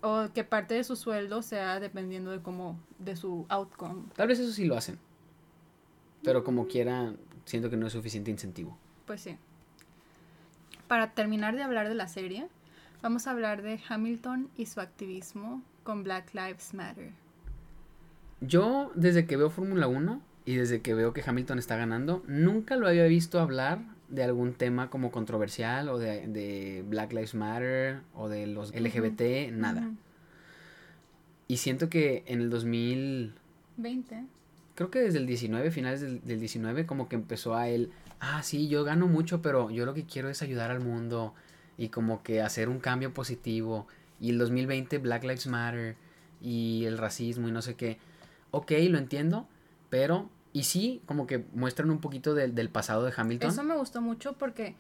[0.01, 4.05] O que parte de su sueldo sea dependiendo de cómo, de su outcome.
[4.14, 4.99] Tal vez eso sí lo hacen.
[6.23, 7.14] Pero como quiera,
[7.45, 8.79] siento que no es suficiente incentivo.
[9.07, 9.37] Pues sí.
[10.87, 12.47] Para terminar de hablar de la serie,
[13.03, 17.12] vamos a hablar de Hamilton y su activismo con Black Lives Matter.
[18.43, 22.76] Yo, desde que veo Fórmula 1 y desde que veo que Hamilton está ganando, nunca
[22.76, 23.80] lo había visto hablar
[24.11, 29.51] de algún tema como controversial o de, de Black Lives Matter o de los LGBT,
[29.51, 29.80] nada.
[29.80, 29.97] Ujú.
[31.47, 33.32] Y siento que en el 2000,
[33.78, 34.24] 20.
[34.74, 38.43] creo que desde el 19, finales del, del 19, como que empezó a él, ah,
[38.43, 41.32] sí, yo gano mucho, pero yo lo que quiero es ayudar al mundo
[41.78, 43.86] y como que hacer un cambio positivo.
[44.21, 45.97] Y el 2020, Black Lives Matter
[46.41, 47.99] y el racismo y no sé qué.
[48.51, 49.47] Ok, lo entiendo,
[49.91, 50.31] pero...
[50.53, 53.51] Y sí, como que muestran un poquito del- del pasado de Hamilton.
[53.51, 54.75] Eso me gustó mucho porque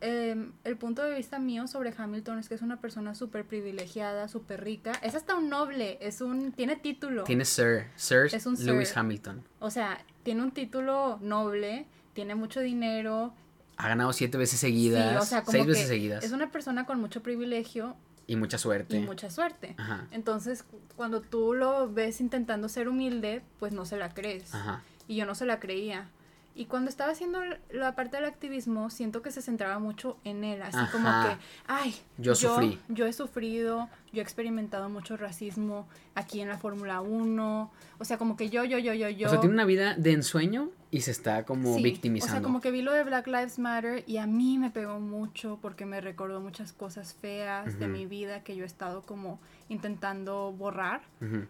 [0.00, 4.26] eh, el punto de vista mío sobre Hamilton es que es una persona súper privilegiada,
[4.26, 4.92] súper rica.
[5.02, 7.24] Es hasta un noble, es un, tiene título.
[7.24, 8.98] Tiene Sir, Sir Es un Lewis Sir.
[8.98, 9.44] Hamilton.
[9.60, 13.32] O sea, tiene un título noble, tiene mucho dinero.
[13.76, 16.24] Ha ganado siete veces seguidas, sí, o sea, como seis veces seguidas.
[16.24, 17.94] es una persona con mucho privilegio
[18.32, 18.96] Y mucha suerte.
[18.96, 19.74] y mucha suerte.
[19.78, 24.54] Ajá, Entonces, cu- cuando tú lo ves intentando ser humilde, pues no se la crees.
[24.54, 24.82] ajá.
[25.08, 26.08] Y yo no se la creía.
[26.54, 27.40] Y cuando estaba haciendo
[27.70, 31.36] la parte del activismo, siento que se centraba mucho en él, así como que,
[31.66, 32.78] ay, Yo sufrí.
[32.88, 37.72] Yo he sufrido, yo he experimentado mucho racismo aquí en la Fórmula 1.
[37.98, 39.28] O sea, como que yo, yo, yo, yo, yo.
[39.28, 42.32] O sea, tiene una vida de ensueño y se está como Sí, victimizando.
[42.32, 45.00] O sea, como que vi lo de Black Lives Matter y a mí me pegó
[45.00, 49.40] mucho porque me recordó muchas cosas feas de mi vida que yo he estado como
[49.70, 51.00] intentando borrar.
[51.22, 51.46] Ujú.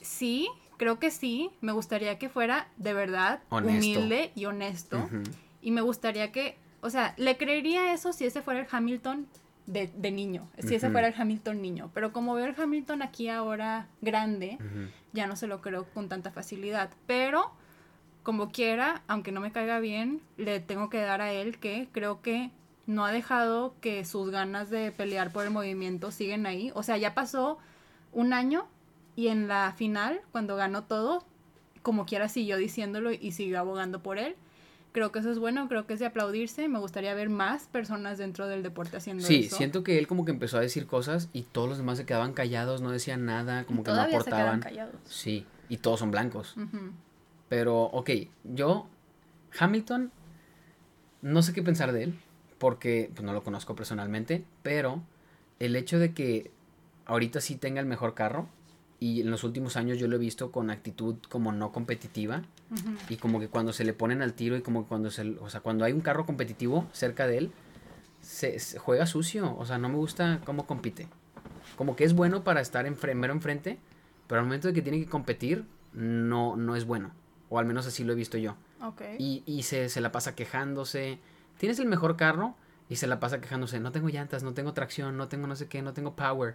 [0.00, 0.48] Sí,
[0.82, 1.50] creo que sí.
[1.60, 3.78] Me gustaría que fuera de verdad Honesto.
[3.78, 5.08] humilde y honesto.
[5.60, 9.28] Y me gustaría que, o sea, le creería eso si ese fuera el Hamilton
[9.66, 11.90] de, de niño, si ese fuera el Hamilton niño.
[11.94, 14.58] Pero como veo el Hamilton aquí ahora grande,
[15.12, 16.90] ya no se lo creo con tanta facilidad.
[17.06, 17.52] Pero,
[18.24, 22.22] como quiera, aunque no me caiga bien, le tengo que dar a él que creo
[22.22, 22.50] que
[22.86, 26.72] no ha dejado que sus ganas de pelear por el movimiento siguen ahí.
[26.74, 27.58] O sea, ya pasó
[28.10, 28.66] un año
[29.16, 31.24] y en la final, cuando ganó todo,
[31.82, 34.36] como quiera siguió diciéndolo y siguió abogando por él.
[34.92, 36.68] Creo que eso es bueno, creo que es de aplaudirse.
[36.68, 39.56] Me gustaría ver más personas dentro del deporte haciendo Sí, eso.
[39.56, 42.34] siento que él como que empezó a decir cosas y todos los demás se quedaban
[42.34, 44.60] callados, no decían nada, como que no Todavía se aportaban.
[44.60, 44.94] callados.
[45.06, 46.56] Sí, y todos son blancos.
[47.48, 48.10] Pero, ok,
[48.44, 48.86] yo,
[49.58, 50.10] Hamilton,
[51.22, 52.18] no sé qué pensar de él,
[52.58, 55.02] porque pues, no lo conozco personalmente, pero
[55.58, 56.50] el hecho de que
[57.06, 58.46] ahorita sí tenga el mejor carro,
[59.02, 62.42] y en los últimos años yo lo he visto con actitud como no competitiva,
[63.08, 65.50] y como que cuando se le ponen al tiro y como que cuando se, o
[65.50, 67.52] sea, cuando hay un carro competitivo cerca de él,
[68.20, 71.08] se, juega sucio, o sea, no me gusta cómo compite.
[71.76, 73.80] Como que es bueno para estar en primero enfrente,
[74.28, 77.10] pero al momento de que tiene que competir, no, no es bueno.
[77.50, 78.54] O al menos así lo he visto yo.
[79.18, 81.18] Y, y se, se, la pasa quejándose.
[81.58, 82.54] Tienes el mejor carro
[82.88, 83.80] y se la pasa quejándose.
[83.80, 86.54] No tengo llantas, no tengo tracción, no tengo no sé qué, no tengo power.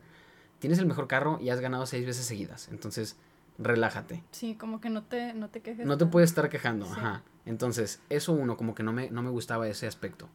[0.60, 2.70] Tienes el mejor carro y has ganado seis veces seguidas.
[2.70, 3.18] Entonces,
[3.58, 4.24] relájate.
[4.32, 5.86] Sí, como que no te, no te quejes.
[5.86, 7.24] No te puedes estar quejando, ajá.
[7.46, 10.30] Entonces, eso uno, como que no me, no me gustaba ese aspecto.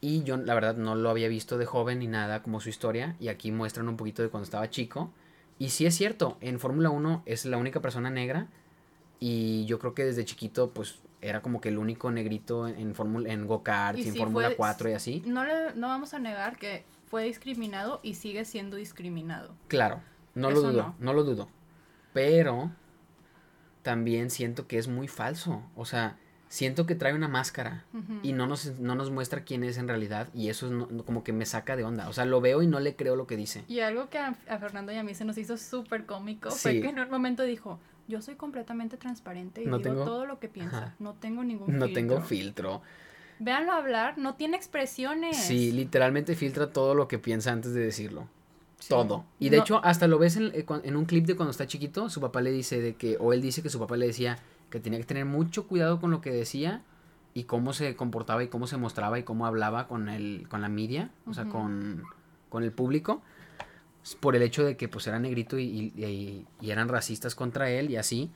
[0.00, 3.16] Y yo, la verdad, no lo había visto de joven ni nada como su historia.
[3.20, 5.12] Y aquí muestran un poquito de cuando estaba chico.
[5.58, 8.48] Y sí es cierto, en Fórmula 1 es la única persona negra.
[9.20, 13.32] Y yo creo que desde chiquito, pues, era como que el único negrito en, Fórmula
[13.32, 15.22] en go-kart y en Fórmula 4 y así.
[15.24, 19.54] No, le, no vamos a negar que fue discriminado y sigue siendo discriminado.
[19.68, 20.00] Claro,
[20.34, 21.46] no lo dudo, no lo dudo.
[22.14, 22.70] Pero
[23.82, 25.62] también siento que es muy falso.
[25.76, 26.16] O sea,
[26.48, 27.84] siento que trae una máscara
[28.22, 31.34] y no nos, no nos muestra quién es en realidad y eso es como que
[31.34, 32.08] me saca de onda.
[32.08, 33.62] O sea, lo veo y no le creo lo que dice.
[33.68, 36.88] Y algo que a, Fernando y a mí se nos hizo súper cómico fue que
[36.88, 37.78] en un momento dijo,
[38.08, 40.94] yo soy completamente transparente y digo todo lo que piensa.
[40.98, 41.86] No tengo ningún filtro.
[41.86, 42.82] No tengo filtro.
[43.42, 45.36] Véanlo hablar, no tiene expresiones.
[45.36, 48.28] Sí, literalmente filtra todo lo que piensa antes de decirlo.
[48.88, 49.24] Todo.
[49.40, 52.08] Y de hecho, hasta lo ves en, eh, en, un clip de cuando está chiquito,
[52.08, 54.38] su papá le dice de que, o él dice que su papá le decía,
[54.70, 56.82] que tenía que tener mucho cuidado con lo que decía
[57.34, 60.68] y cómo se comportaba y cómo se mostraba y cómo hablaba con el con la
[60.68, 62.04] media, o sea, con,
[62.48, 63.22] con, el público,
[64.20, 65.92] por el hecho de que pues era negrito y,
[66.60, 68.30] y, eran racistas contra él y así.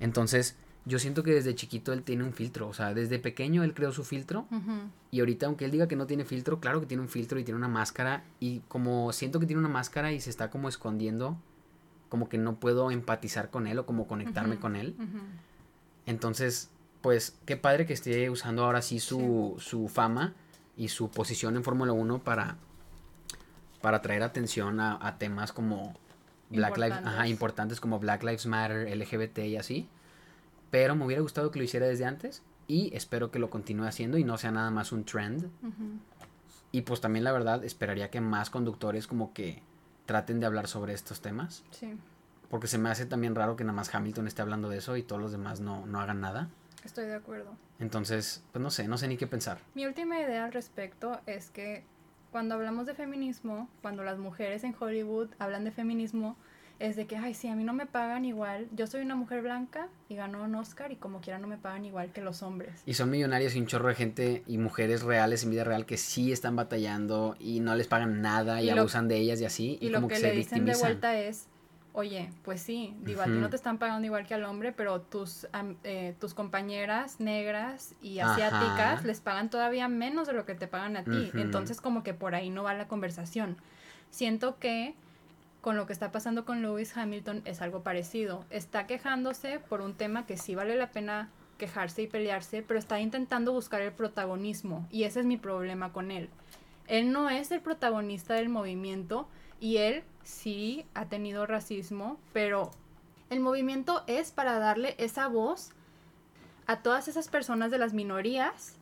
[0.00, 0.56] Entonces,
[0.88, 3.92] yo siento que desde chiquito él tiene un filtro, o sea, desde pequeño él creó
[3.92, 4.46] su filtro.
[5.10, 7.44] Y ahorita aunque él diga que no tiene filtro, claro que tiene un filtro y
[7.44, 8.24] tiene una máscara.
[8.40, 11.36] Y como siento que tiene una máscara y se está como escondiendo,
[12.08, 14.96] como que no puedo empatizar con él o como conectarme con él.
[16.06, 16.70] Entonces,
[17.02, 20.32] pues qué padre que esté usando ahora sí su, su fama
[20.74, 22.56] y su posición en Fórmula 1 para,
[23.82, 25.94] para traer atención a, temas como
[26.48, 27.78] Black Lives, ajá, importantes.
[27.78, 29.86] como Black Lives Matter, LGBT y así.
[30.70, 34.18] Pero me hubiera gustado que lo hiciera desde antes y espero que lo continúe haciendo
[34.18, 35.50] y no sea nada más un trend.
[36.70, 39.62] Y pues también la verdad esperaría que más conductores como que
[40.06, 41.64] traten de hablar sobre estos temas.
[41.70, 41.96] Sí.
[42.50, 45.02] Porque se me hace también raro que nada más Hamilton esté hablando de eso y
[45.02, 46.48] todos los demás no, no hagan nada.
[46.84, 47.56] Estoy de acuerdo.
[47.78, 49.58] Entonces, pues no sé, no sé ni qué pensar.
[49.74, 51.84] Mi última idea al respecto es que
[52.30, 56.36] cuando hablamos de feminismo, cuando las mujeres en Hollywood hablan de feminismo,
[56.78, 58.68] es de que, ay, sí, a mí no me pagan igual.
[58.72, 61.84] Yo soy una mujer blanca y ganó un Oscar y como quiera no me pagan
[61.84, 62.82] igual que los hombres.
[62.86, 65.96] Y son millonarios y un chorro de gente y mujeres reales en vida real que
[65.96, 69.78] sí están batallando y no les pagan nada y, abusan de ellas y así.
[69.80, 71.46] Y, lo que, le dicen de vuelta es,
[71.94, 75.00] oye, pues sí, digo, a ti no te están pagando igual que al hombre, pero
[75.00, 75.48] tus,
[75.82, 80.96] eh, tus compañeras negras y asiáticas les pagan todavía menos de lo que te pagan
[80.96, 81.32] a ti.
[81.34, 83.56] Entonces como que por ahí no va la conversación.
[84.10, 84.94] Siento que
[85.60, 88.44] con lo que está pasando con Lewis Hamilton es algo parecido.
[88.50, 93.00] Está quejándose por un tema que sí vale la pena quejarse y pelearse, pero está
[93.00, 96.30] intentando buscar el protagonismo y ese es mi problema con él.
[96.86, 99.28] Él no es el protagonista del movimiento
[99.60, 102.70] y él sí ha tenido racismo, pero
[103.28, 105.72] el movimiento es para darle esa voz
[106.66, 108.76] a todas esas personas de las minorías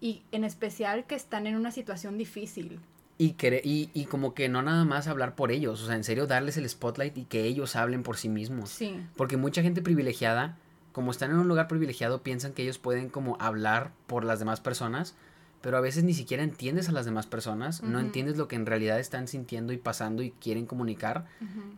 [0.00, 2.80] y en especial que están en una situación difícil.
[3.18, 6.26] Y, y, y, como que no nada más hablar por ellos, o sea, en serio
[6.26, 8.68] darles el spotlight y que ellos hablen por sí mismos.
[8.68, 9.00] Sí.
[9.16, 10.58] Porque mucha gente privilegiada,
[10.92, 14.60] como están en un lugar privilegiado, piensan que ellos pueden como hablar por las demás
[14.60, 15.14] personas,
[15.62, 18.66] pero a veces ni siquiera entiendes a las demás personas, no entiendes lo que en
[18.66, 21.24] realidad están sintiendo y pasando y quieren comunicar.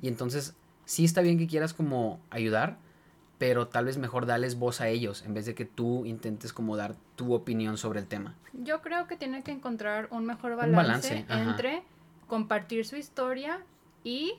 [0.02, 0.54] Y entonces
[0.84, 2.78] sí está bien que quieras como ayudar,
[3.38, 6.76] pero tal vez mejor darles voz a ellos en vez de que tú intentes como
[6.76, 8.34] dar tu opinión sobre el tema.
[8.52, 11.82] Yo creo que tiene que encontrar un mejor balance, entre
[12.26, 13.60] compartir su historia
[14.04, 14.34] y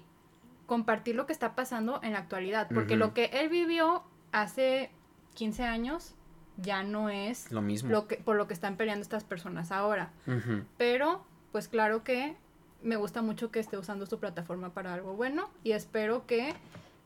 [0.66, 4.92] compartir lo que está pasando en la actualidad, porque lo que él vivió hace
[5.34, 6.14] 15 años
[6.58, 10.12] ya no es lo mismo lo que, por lo que están peleando estas personas ahora.
[10.78, 12.36] Pero, pues claro que
[12.84, 16.54] me gusta mucho que esté usando su plataforma para algo bueno y espero que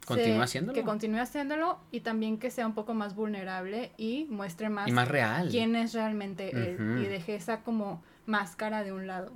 [0.05, 0.73] continúe haciéndolo.
[0.73, 4.91] Que continúe haciéndolo y también que sea un poco más vulnerable y muestre más, y
[4.91, 5.49] más real.
[5.49, 9.31] quién es realmente él y deje esa como máscara de un lado.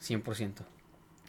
[0.00, 0.62] 100%.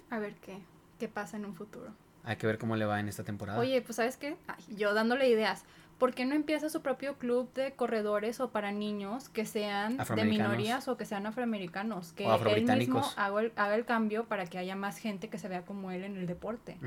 [0.09, 0.57] A ver qué,
[0.99, 1.93] qué pasa en un futuro.
[2.23, 3.59] Hay que ver cómo le va en esta temporada.
[3.59, 4.35] Oye, pues sabes qué,
[4.69, 5.63] yo dándole ideas.
[5.97, 10.25] ¿por qué no empieza su propio club de corredores o para niños que sean de
[10.25, 12.13] minorías o que sean afroamericanos?
[12.13, 15.91] Que él mismo haga el, cambio para que haya más gente que se vea como
[15.91, 16.77] él en el deporte.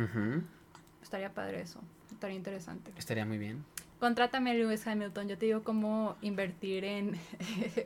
[1.02, 2.92] Estaría padre eso, estaría interesante.
[2.96, 3.64] Estaría muy bien.
[3.98, 7.18] Contrátame Lewis Hamilton, yo te digo cómo invertir en,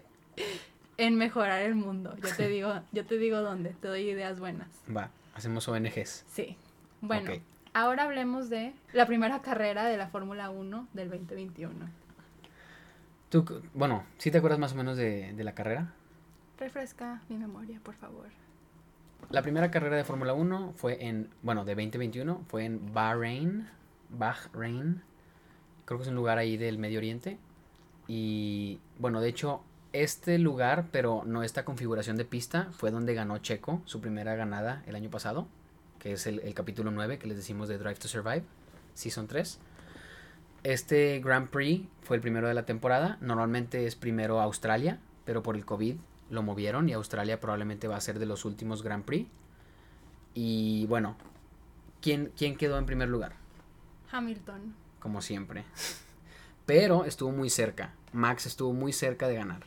[0.97, 2.17] en mejorar el mundo.
[2.23, 4.69] Yo te digo, yo te digo dónde, te doy ideas buenas.
[4.95, 6.25] Va, hacemos ONGs.
[6.29, 6.57] Sí.
[7.01, 7.33] Bueno,
[7.73, 11.75] ahora hablemos de la primera carrera de la Fórmula 1 del 2021.
[13.29, 15.93] Tú, bueno, ¿sí te acuerdas más o menos de, de la carrera?
[16.59, 18.29] Refresca mi memoria, por favor.
[19.31, 23.69] La primera carrera de Fórmula 1 fue en, bueno, de 2021, fue en Bahrein,
[24.11, 25.03] Bahrein,
[25.85, 27.39] creo que es un lugar ahí del Medio Oriente.
[28.07, 33.39] Y bueno, de hecho, este lugar, pero no esta configuración de pista, fue donde ganó
[33.39, 35.47] Checo su primera ganada el año pasado,
[35.99, 38.45] que es el, capítulo 9 que les decimos de Drive to Survive,
[38.95, 39.59] Season 3.
[40.65, 45.57] Este Grand Prix fue el primero de la temporada, normalmente es primero Australia, pero por
[45.57, 45.97] el COVID
[46.35, 49.29] lo movieron y Australia probablemente va a ser de los últimos Grand Prix.
[50.35, 51.17] Y bueno,
[52.03, 53.37] ¿quién, quién quedó en primer lugar?
[54.11, 54.75] Hamilton.
[55.01, 55.65] Como siempre.
[56.67, 57.95] Pero estuvo muy cerca.
[58.13, 59.63] Max estuvo muy cerca de ganar.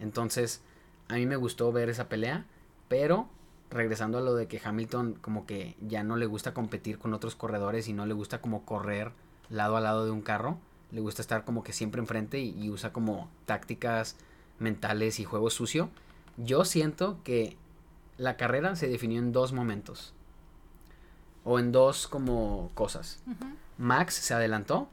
[0.00, 0.62] Entonces,
[1.08, 2.46] a mí me gustó ver esa pelea.
[2.88, 3.28] Pero,
[3.70, 7.34] regresando a lo de que Hamilton como que ya no le gusta competir con otros
[7.34, 9.12] corredores y no le gusta como correr
[9.50, 10.58] lado a lado de un carro.
[10.90, 14.16] Le gusta estar como que siempre enfrente y, y usa como tácticas
[14.58, 15.90] mentales y juego sucio.
[16.36, 17.56] Yo siento que
[18.16, 20.12] la carrera se definió en dos momentos.
[21.44, 23.22] O en dos como cosas.
[23.78, 24.88] Max se adelantó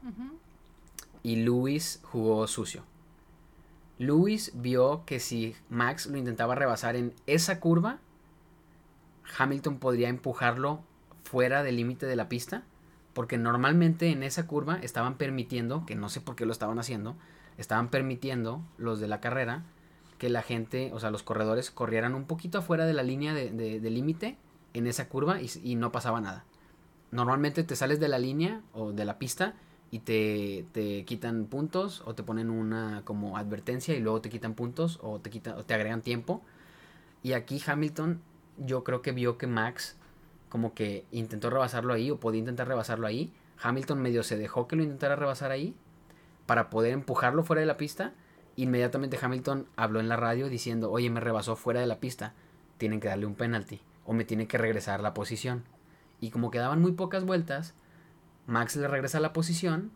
[1.22, 2.84] y Luis jugó sucio.
[3.98, 7.98] Luis vio que si Max lo intentaba rebasar en esa curva,
[9.38, 10.80] Hamilton podría empujarlo
[11.24, 12.62] fuera del límite de la pista,
[13.16, 17.16] porque normalmente en esa curva estaban permitiendo, que no sé por qué lo estaban haciendo,
[17.56, 19.64] estaban permitiendo los de la carrera
[20.18, 23.80] que la gente, o sea, los corredores corrieran un poquito afuera de la línea de,
[23.90, 24.36] límite
[24.74, 26.44] en esa curva y, no pasaba nada.
[27.10, 29.54] Normalmente te sales de la línea o de la pista
[29.90, 34.52] y te, te, quitan puntos o te ponen una como advertencia y luego te quitan
[34.52, 36.42] puntos o te, quitan, o te agregan tiempo.
[37.22, 38.20] Y aquí Hamilton
[38.58, 39.96] yo creo que vio que Max
[40.48, 43.32] como que intentó rebasarlo ahí o podía intentar rebasarlo ahí.
[43.62, 45.74] Hamilton medio se dejó que lo intentara rebasar ahí
[46.46, 48.12] para poder empujarlo fuera de la pista.
[48.56, 52.34] Inmediatamente Hamilton habló en la radio diciendo, oye, me rebasó fuera de la pista,
[52.78, 55.64] tienen que darle un penalti o me tiene que regresar la posición.
[56.20, 57.74] Y como quedaban muy pocas vueltas,
[58.46, 59.90] Max le regresa la posición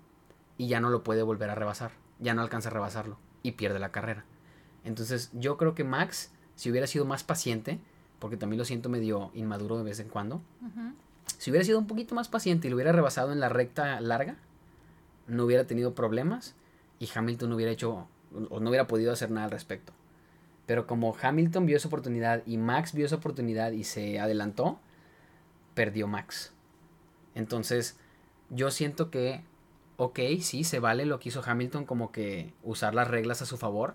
[0.58, 3.78] y ya no lo puede volver a rebasar, ya no alcanza a rebasarlo y pierde
[3.78, 4.24] la carrera.
[4.84, 7.80] Entonces yo creo que Max, si hubiera sido más paciente,
[8.20, 10.40] porque también lo siento medio inmaduro de vez en cuando,
[11.38, 14.36] si hubiera sido un poquito más paciente y lo hubiera rebasado en la recta larga,
[15.26, 16.54] no hubiera tenido problemas
[16.98, 18.06] y Hamilton no hubiera hecho
[18.50, 19.92] o no hubiera podido hacer nada al respecto.
[20.66, 24.78] Pero como Hamilton vio esa oportunidad y Max vio esa oportunidad y se adelantó,
[25.74, 26.52] perdió Max.
[27.34, 27.96] Entonces,
[28.50, 29.42] yo siento que,
[29.96, 33.56] ok, sí, se vale lo que hizo Hamilton como que usar las reglas a su
[33.56, 33.94] favor,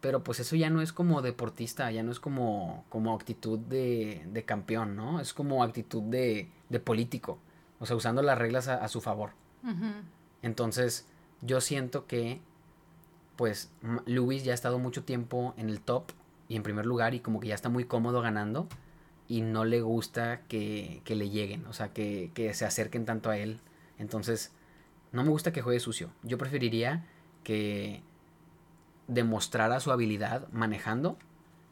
[0.00, 4.24] pero pues eso ya no es como deportista, ya no es como, como actitud de,
[4.32, 5.20] de campeón, ¿no?
[5.20, 7.38] Es como actitud de, de político,
[7.80, 9.30] o sea, usando las reglas a, su favor.
[10.42, 11.06] Entonces,
[11.42, 12.40] yo siento que,
[13.36, 13.70] pues,
[14.06, 16.12] Luis ya ha estado mucho tiempo en el top
[16.48, 18.68] y en primer lugar y como que ya está muy cómodo ganando
[19.26, 23.30] y no le gusta que, que le lleguen, o sea, que, que se acerquen tanto
[23.30, 23.60] a él.
[23.98, 24.52] Entonces,
[25.12, 26.10] no me gusta que juegue sucio.
[26.22, 27.04] Yo preferiría
[27.42, 28.02] que
[29.08, 31.18] demostrara su habilidad manejando,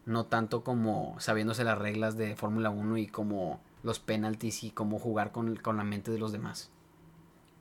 [0.04, 4.98] no tanto como sabiéndose las reglas de Fórmula 1 y como los penaltis y cómo
[4.98, 6.70] jugar con, con la mente de los demás.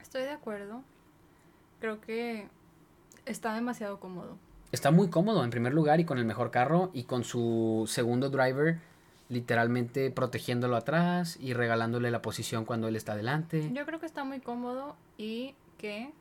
[0.00, 0.82] Estoy de acuerdo
[1.80, 2.48] creo que
[3.24, 4.36] está demasiado cómodo.
[4.72, 8.30] Está muy cómodo en primer lugar y con el mejor carro y con su segundo
[8.30, 8.78] driver
[9.28, 13.70] literalmente protegiéndolo atrás y regalándole la posición cuando él está adelante.
[13.72, 16.12] Yo creo que está muy cómodo y que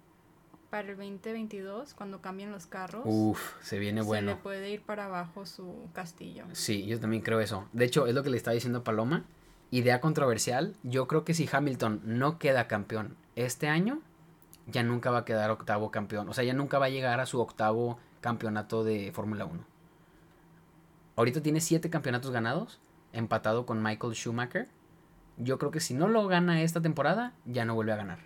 [0.70, 4.32] para el 2022 cuando cambien los carros Uf, se viene bueno.
[4.32, 6.46] Se le puede ir para abajo su castillo.
[6.54, 7.68] Sí, yo también creo eso.
[7.74, 9.26] De hecho, es lo que le estaba diciendo Paloma.
[9.72, 10.76] Idea controversial.
[10.84, 14.02] Yo creo que si Hamilton no queda campeón este año,
[14.68, 16.30] ya nunca va a quedar octavo campeón.
[16.30, 19.64] O sea, ya nunca va a llegar a su octavo campeonato de Fórmula 1.
[21.16, 22.80] Ahorita tiene siete campeonatos ganados,
[23.14, 24.68] empatado con Michael Schumacher.
[25.38, 28.20] Yo creo que si no lo gana esta temporada, ya no vuelve a ganar.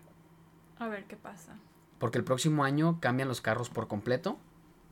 [0.77, 1.55] A ver qué pasa.
[1.99, 4.37] Porque el próximo año cambian los carros por completo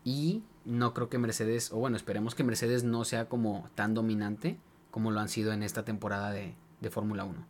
[0.04, 4.60] y no creo que Mercedes, o bueno, esperemos que Mercedes no sea como tan dominante
[4.92, 7.46] como lo han sido en esta temporada de, de Fórmula 1.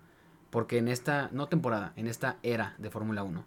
[0.50, 3.46] Porque en esta, no temporada, en esta era de Fórmula 1.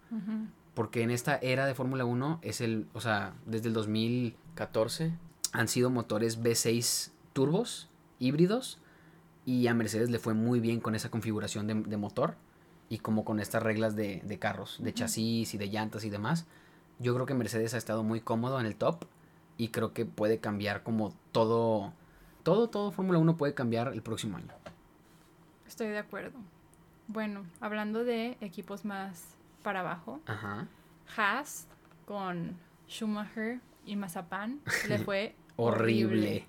[0.75, 5.15] Porque en esta era de Fórmula 1 es el, o sea, desde el 2014
[5.53, 7.89] han sido motores V6 turbos,
[8.19, 8.79] híbridos,
[9.47, 12.37] y a Mercedes le fue muy bien con esa configuración de, motor
[12.91, 16.47] y como con estas reglas de, carros, de chasis y de llantas y demás.
[16.99, 19.05] Yo creo que Mercedes ha estado muy cómodo en el top
[19.57, 21.95] y creo que puede cambiar como todo,
[22.43, 24.53] todo, todo Fórmula 1 puede cambiar el próximo año.
[25.67, 26.39] Estoy de acuerdo.
[27.07, 30.67] Bueno, hablando de equipos más para abajo, Ajá.
[31.17, 31.69] Haas
[32.07, 32.57] con
[32.89, 36.45] Schumacher y Mazapán le fue Horrible.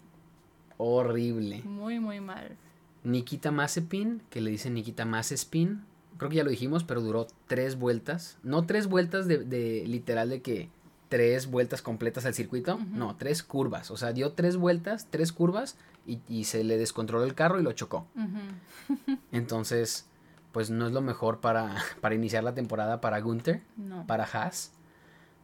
[0.78, 1.62] Horrible.
[1.64, 2.58] Muy, muy mal.
[3.04, 5.86] Nikita Mazepin, que le dicen Nikita Mazespin,
[6.22, 8.38] creo que ya lo dijimos, pero duró tres vueltas.
[8.44, 10.70] No tres vueltas de, de literal de que
[11.10, 13.90] tres vueltas completas al circuito, no, tres curvas.
[13.90, 17.64] O sea, dio tres vueltas, tres curvas y, y se le descontroló el carro y
[17.64, 18.06] lo chocó.
[19.32, 20.06] Entonces,
[20.52, 24.06] pues no es lo mejor para, para iniciar la temporada para Gunther, No.
[24.08, 24.72] para Haas.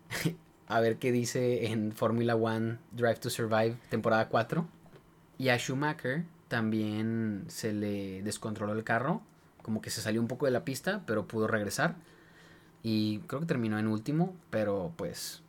[0.70, 4.68] A ver qué dice en Formula One Drive to Survive temporada 4.
[5.38, 9.22] Y a Schumacher también se le descontroló el carro,
[9.68, 11.96] como que se salió un poco de la pista, pero pudo regresar.
[12.84, 15.44] Y creo que terminó en último, pero pues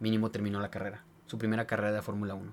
[0.00, 2.52] mínimo terminó la carrera, su primera carrera de Fórmula 1.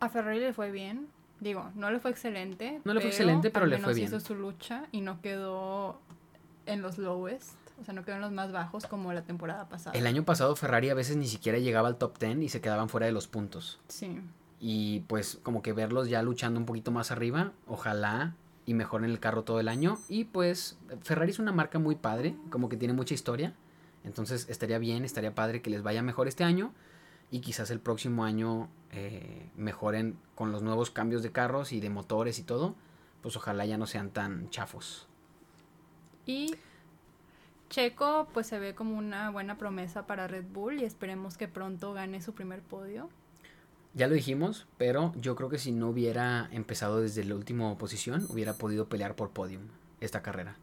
[0.00, 1.06] A Ferrari le fue bien.
[1.38, 2.80] Digo, no le fue excelente.
[2.84, 4.08] No le fue excelente, pero al le fue bien.
[4.08, 6.00] hizo su lucha y no quedó
[6.66, 7.54] en los lowest.
[7.80, 9.96] O sea, no quedó en los más bajos como la temporada pasada.
[9.96, 12.88] El año pasado Ferrari a veces ni siquiera llegaba al top 10 y se quedaban
[12.88, 13.78] fuera de los puntos.
[13.86, 14.20] Sí.
[14.58, 18.34] Y pues como que verlos ya luchando un poquito más arriba, ojalá
[18.70, 19.98] y mejoren el carro todo el año.
[20.08, 23.52] Y pues Ferrari es una marca muy padre, como que tiene mucha historia.
[24.04, 26.72] Entonces estaría bien, estaría padre que les vaya mejor este año.
[27.32, 31.90] Y quizás el próximo año eh, mejoren con los nuevos cambios de carros y de
[31.90, 32.76] motores y todo.
[33.22, 35.08] Pues ojalá ya no sean tan chafos.
[36.24, 36.54] Y
[37.70, 41.92] Checo, pues se ve como una buena promesa para Red Bull y esperemos que pronto
[41.92, 43.10] gane su primer podio.
[43.94, 48.26] Ya lo dijimos, pero yo creo que si no hubiera empezado desde la última posición,
[48.28, 49.62] hubiera podido pelear por podium
[50.00, 50.56] esta carrera.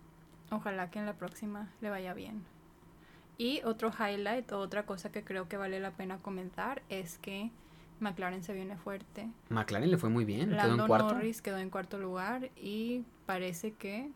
[0.50, 2.44] Ojalá que en la próxima le vaya bien.
[3.38, 7.52] Y otro highlight, o otra cosa que creo que vale la pena comentar es que
[8.00, 9.30] McLaren se viene fuerte.
[9.50, 11.14] McLaren le fue muy bien, quedó Lando en cuarto.
[11.14, 14.10] Norris quedó en cuarto lugar y parece que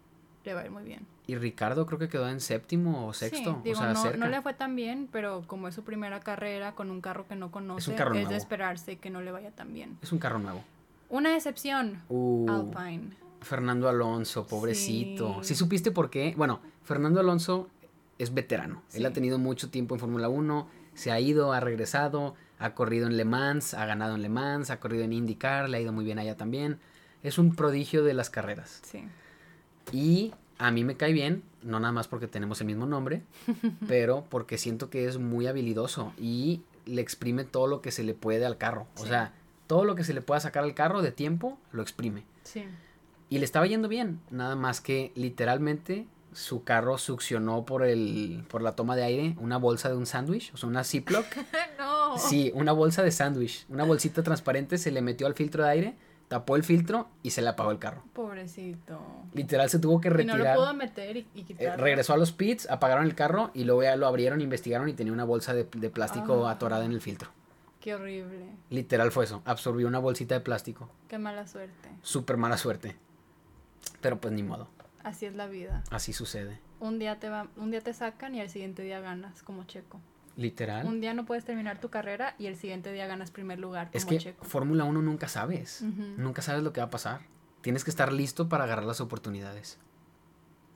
[0.46, 1.06] le va a ir muy bien.
[1.28, 4.18] Y Ricardo creo que quedó en séptimo o sexto, Sí, digo, o sea, no, cerca.
[4.18, 7.36] no le fue tan bien, pero como es su primera carrera con un carro que
[7.36, 8.30] no conoce, carro es nuevo.
[8.32, 9.98] de esperarse que no le vaya tan bien.
[10.02, 10.64] Es un carro nuevo.
[11.10, 13.12] Una excepción, Uh, Alpine.
[13.42, 15.38] Fernando Alonso, pobrecito.
[15.42, 15.50] Sí.
[15.50, 15.56] Sí.
[15.56, 16.34] supiste por qué?
[16.38, 17.70] Bueno, Fernando Alonso
[18.20, 18.82] es veterano.
[18.94, 19.06] Él Sí.
[19.06, 23.18] ha tenido mucho tiempo en Fórmula 1, se ha ido, ha regresado, ha corrido en
[23.18, 26.06] Le Mans, ha ganado en Le Mans, ha corrido en IndyCar, le ha ido muy
[26.06, 26.80] bien allá también.
[27.24, 28.82] Es un prodigio de las carreras.
[28.84, 29.04] Sí.
[29.92, 33.24] Y a mí me cae bien, no nada más porque tenemos el mismo nombre,
[33.88, 38.14] pero porque siento que es muy habilidoso y le exprime todo lo que se le
[38.14, 38.88] puede al carro.
[38.98, 39.34] O sea,
[39.68, 42.24] todo lo que se le pueda sacar al carro de tiempo, lo exprime.
[42.44, 42.66] Sí.
[43.30, 48.62] Y le estaba yendo bien, nada más que literalmente su carro succionó por el por
[48.62, 51.26] la toma de aire una bolsa de un sándwich, o sea, una Ziploc.
[51.80, 52.18] no.
[52.18, 55.96] Sí, una bolsa de sándwich, una bolsita transparente se le metió al filtro de aire,
[56.32, 58.04] tapó el filtro y se le apagó el carro.
[58.14, 59.02] Pobrecito.
[59.34, 60.56] Literal se tuvo que Y no retirar.
[60.56, 61.84] lo pudo meter y, y Eh, quitarlo.
[61.84, 65.12] regresó a los pits, apagaron el carro y luego ya lo abrieron, investigaron y tenía
[65.12, 66.52] una bolsa de, de plástico Ah.
[66.52, 67.30] atorada en el filtro.
[67.82, 68.46] Qué horrible.
[68.70, 70.90] Literal fue eso, absorbió una bolsita de plástico.
[71.10, 71.90] Qué mala suerte.
[72.02, 72.96] Súper mala suerte.
[74.00, 74.70] Pero pues ni modo,
[75.04, 75.84] Así es la vida.
[75.92, 76.60] así sucede.
[76.80, 80.00] Un día te va, un día te sacan y al siguiente día ganas como Checo.
[80.38, 80.86] Literal.
[80.86, 83.98] Un día no puedes terminar tu carrera y el siguiente día ganas primer lugar como
[83.98, 84.34] Es que.
[84.42, 85.82] Fórmula 1 nunca sabes.
[85.82, 87.22] Nunca sabes lo que va a pasar.
[87.62, 89.78] Tienes que estar listo para agarrar las oportunidades.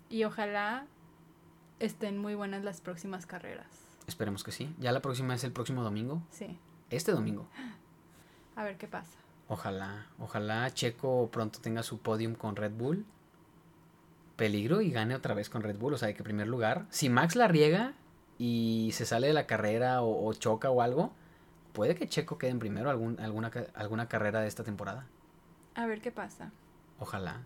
[0.10, 0.86] Y ojalá
[1.80, 3.68] estén muy buenas las próximas carreras.
[4.08, 4.76] Esperemos que sí.
[4.80, 6.22] Ya la próxima es el próximo domingo.
[6.30, 6.60] Sí.
[6.90, 7.48] Este domingo.
[8.56, 9.18] A ver qué pasa.
[9.48, 13.06] Ojalá, ojalá Checo pronto tenga su podium con Red Bull.
[14.36, 16.86] Peligro y gane otra vez con Red Bull, o sea, de que primer lugar.
[16.90, 17.94] Si Max la riega
[18.38, 21.12] y se sale de la carrera o, o choca o algo,
[21.74, 25.06] puede que Checo quede en primero algún, alguna, alguna carrera de esta temporada.
[25.76, 26.52] A ver qué pasa.
[27.00, 27.42] Ojalá.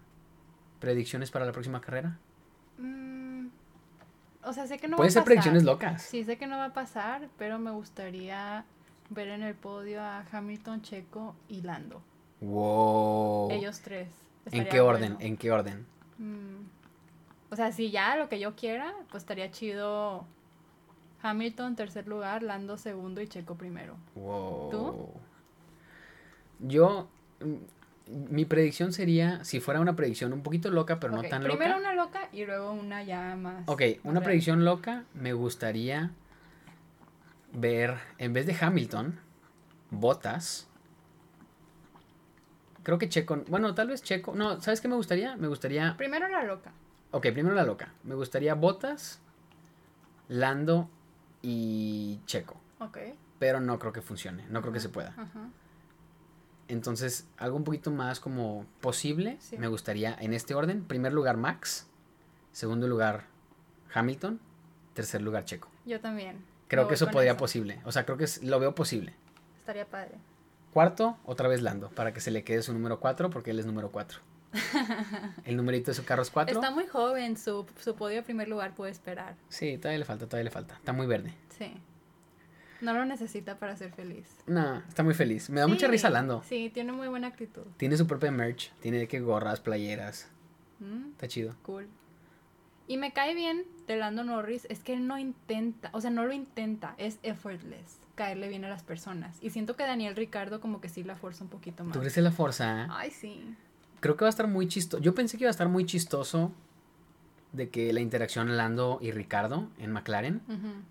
[0.79, 2.17] ¿Predicciones para la próxima carrera?
[2.77, 3.47] Mm,
[4.43, 5.25] o sea, sé que no Pueden va a ser pasar.
[5.25, 6.01] predicciones locas.
[6.03, 8.63] Sí, sé que no va a pasar, pero me gustaría
[9.09, 12.01] ver en el podio a Hamilton, Checo y Lando.
[12.41, 13.51] Wow.
[13.51, 14.07] Ellos tres.
[14.51, 15.13] ¿En qué orden?
[15.15, 15.25] bueno.
[15.27, 15.85] ¿En qué orden?
[16.17, 16.63] Mm,
[17.51, 20.25] O sea, si ya lo que yo quiera, pues estaría chido
[21.21, 23.95] Hamilton tercer lugar, Lando segundo y Checo primero.
[24.15, 24.69] Wow.
[24.71, 25.09] ¿Tú?
[26.59, 27.07] Yo,
[27.41, 31.75] mm, mi predicción sería, si fuera una predicción un poquito loca, pero no tan primero
[31.77, 31.79] loca.
[31.79, 33.63] una loca y luego una ya más.
[33.67, 34.23] Ok, más una real.
[34.23, 36.11] predicción loca, me gustaría
[37.53, 39.19] ver, en vez de Hamilton,
[39.91, 40.67] Botas.
[42.83, 45.35] Creo que Checo, bueno, tal vez Checo, no, ¿sabes qué me gustaría?
[45.35, 46.71] Me gustaría, Primero la loca.
[47.11, 49.19] ok, primero la loca, me gustaría Botas,
[50.27, 50.89] Lando
[51.41, 52.55] y Checo.
[52.79, 52.97] Ok.
[53.39, 55.15] pero no creo que funcione, no creo que Ajá, se pueda.
[56.67, 59.57] Entonces, algo un poquito más como posible, Sí.
[59.57, 60.83] me gustaría en este orden.
[60.83, 61.87] Primer lugar Max,
[62.51, 63.25] segundo lugar
[63.93, 64.39] Hamilton,
[64.93, 65.69] tercer lugar Checo.
[65.85, 66.43] Yo también.
[66.67, 67.81] Creo que eso podría posible.
[67.85, 69.15] O sea, creo que es- lo veo posible.
[69.57, 70.15] Estaría padre.
[70.73, 73.65] Cuarto, otra vez Lando, para que se le quede su número 4, porque él es
[73.65, 74.19] número 4.
[75.45, 76.55] El numerito de su carro es 4.
[76.55, 79.35] Está muy joven, su, su podio de primer lugar puede esperar.
[79.49, 80.75] Sí, todavía le falta, todavía le falta.
[80.75, 81.33] Está muy verde.
[81.57, 81.73] Sí.
[82.81, 84.27] No lo necesita para ser feliz.
[84.47, 85.49] No, está muy feliz.
[85.49, 86.41] Me da mucha risa Lando.
[86.47, 87.63] Sí, tiene muy buena actitud.
[87.77, 90.29] Tiene su propia merch, tiene que gorras, playeras.
[90.79, 91.55] Mm, Está chido.
[91.63, 91.87] cool.
[92.87, 96.25] Y me cae bien de Lando Norris, es que él no intenta, o sea, no
[96.25, 99.37] lo intenta, es effortless caerle bien a las personas.
[99.41, 101.93] Y siento que Daniel Ricardo como que sí la fuerza un poquito más.
[101.93, 102.87] ¿Tú crees en la fuerza?
[102.89, 103.55] Ay, sí.
[103.99, 105.01] Creo que va a estar muy chistoso.
[105.01, 106.51] Yo pensé que iba a estar muy chistoso
[107.51, 110.41] de que la interacción Lando y Ricardo en McLaren.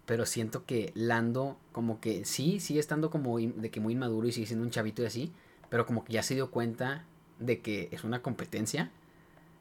[0.07, 4.33] Pero siento que Lando, como que sí, sigue estando como de que muy inmaduro y
[4.33, 5.33] sigue siendo un chavito y así.
[5.71, 7.05] Pero como que ya se dio cuenta
[7.39, 8.91] de que es una competencia.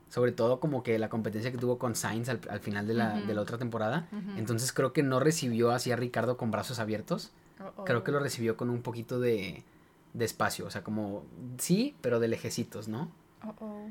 [0.10, 3.20] Sobre todo como que la competencia que tuvo con Sainz al, al final de la,
[3.20, 4.08] de la otra temporada.
[4.38, 7.32] Entonces creo que no recibió así a Ricardo con brazos abiertos.
[7.78, 7.84] Oh.
[7.84, 9.64] Creo que lo recibió con un poquito de,
[10.14, 10.66] de espacio.
[10.66, 11.26] O sea, como
[11.58, 13.12] sí, pero de lejecitos, ¿no?
[13.46, 13.90] Oh.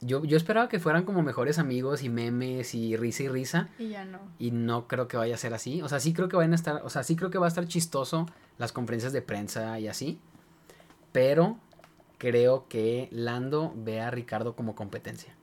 [0.00, 3.68] Yo, yo esperaba que fueran como mejores amigos y memes y risa y risa.
[3.78, 4.20] Y ya no.
[4.38, 5.82] Y no creo que vaya a ser así.
[5.82, 6.82] O sea, sí creo que van a estar.
[6.84, 8.26] O sea, sí creo que va a estar chistoso
[8.58, 10.20] las conferencias de prensa y así.
[11.10, 11.58] Pero
[12.18, 15.34] creo que Lando ve a Ricardo como competencia.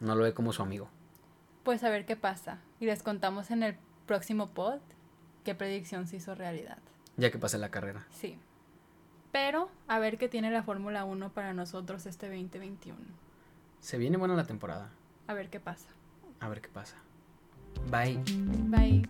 [0.00, 0.88] No lo ve como su amigo.
[1.62, 2.58] Pues a ver qué pasa.
[2.78, 4.80] Y les contamos en el próximo pod
[5.44, 6.78] qué predicción se hizo realidad.
[7.18, 8.06] Ya que pase la carrera.
[8.10, 8.38] Sí.
[9.32, 12.98] Pero a ver qué tiene la Fórmula 1 para nosotros este 2021.
[13.80, 14.90] Se viene buena la temporada.
[15.26, 15.86] A ver qué pasa.
[16.40, 16.96] A ver qué pasa.
[17.90, 18.20] Bye.
[18.68, 19.08] Bye.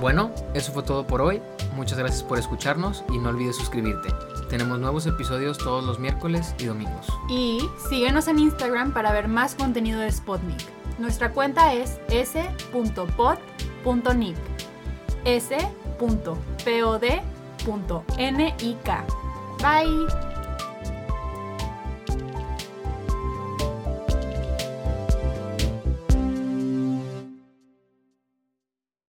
[0.00, 1.40] Bueno, eso fue todo por hoy.
[1.76, 4.08] Muchas gracias por escucharnos y no olvides suscribirte.
[4.50, 7.06] Tenemos nuevos episodios todos los miércoles y domingos.
[7.30, 10.60] Y síguenos en Instagram para ver más contenido de Spotnik.
[10.98, 12.00] Nuestra cuenta es
[13.82, 14.36] s.pod.nick.
[15.24, 15.72] s.pod.nik.
[19.58, 20.41] Bye.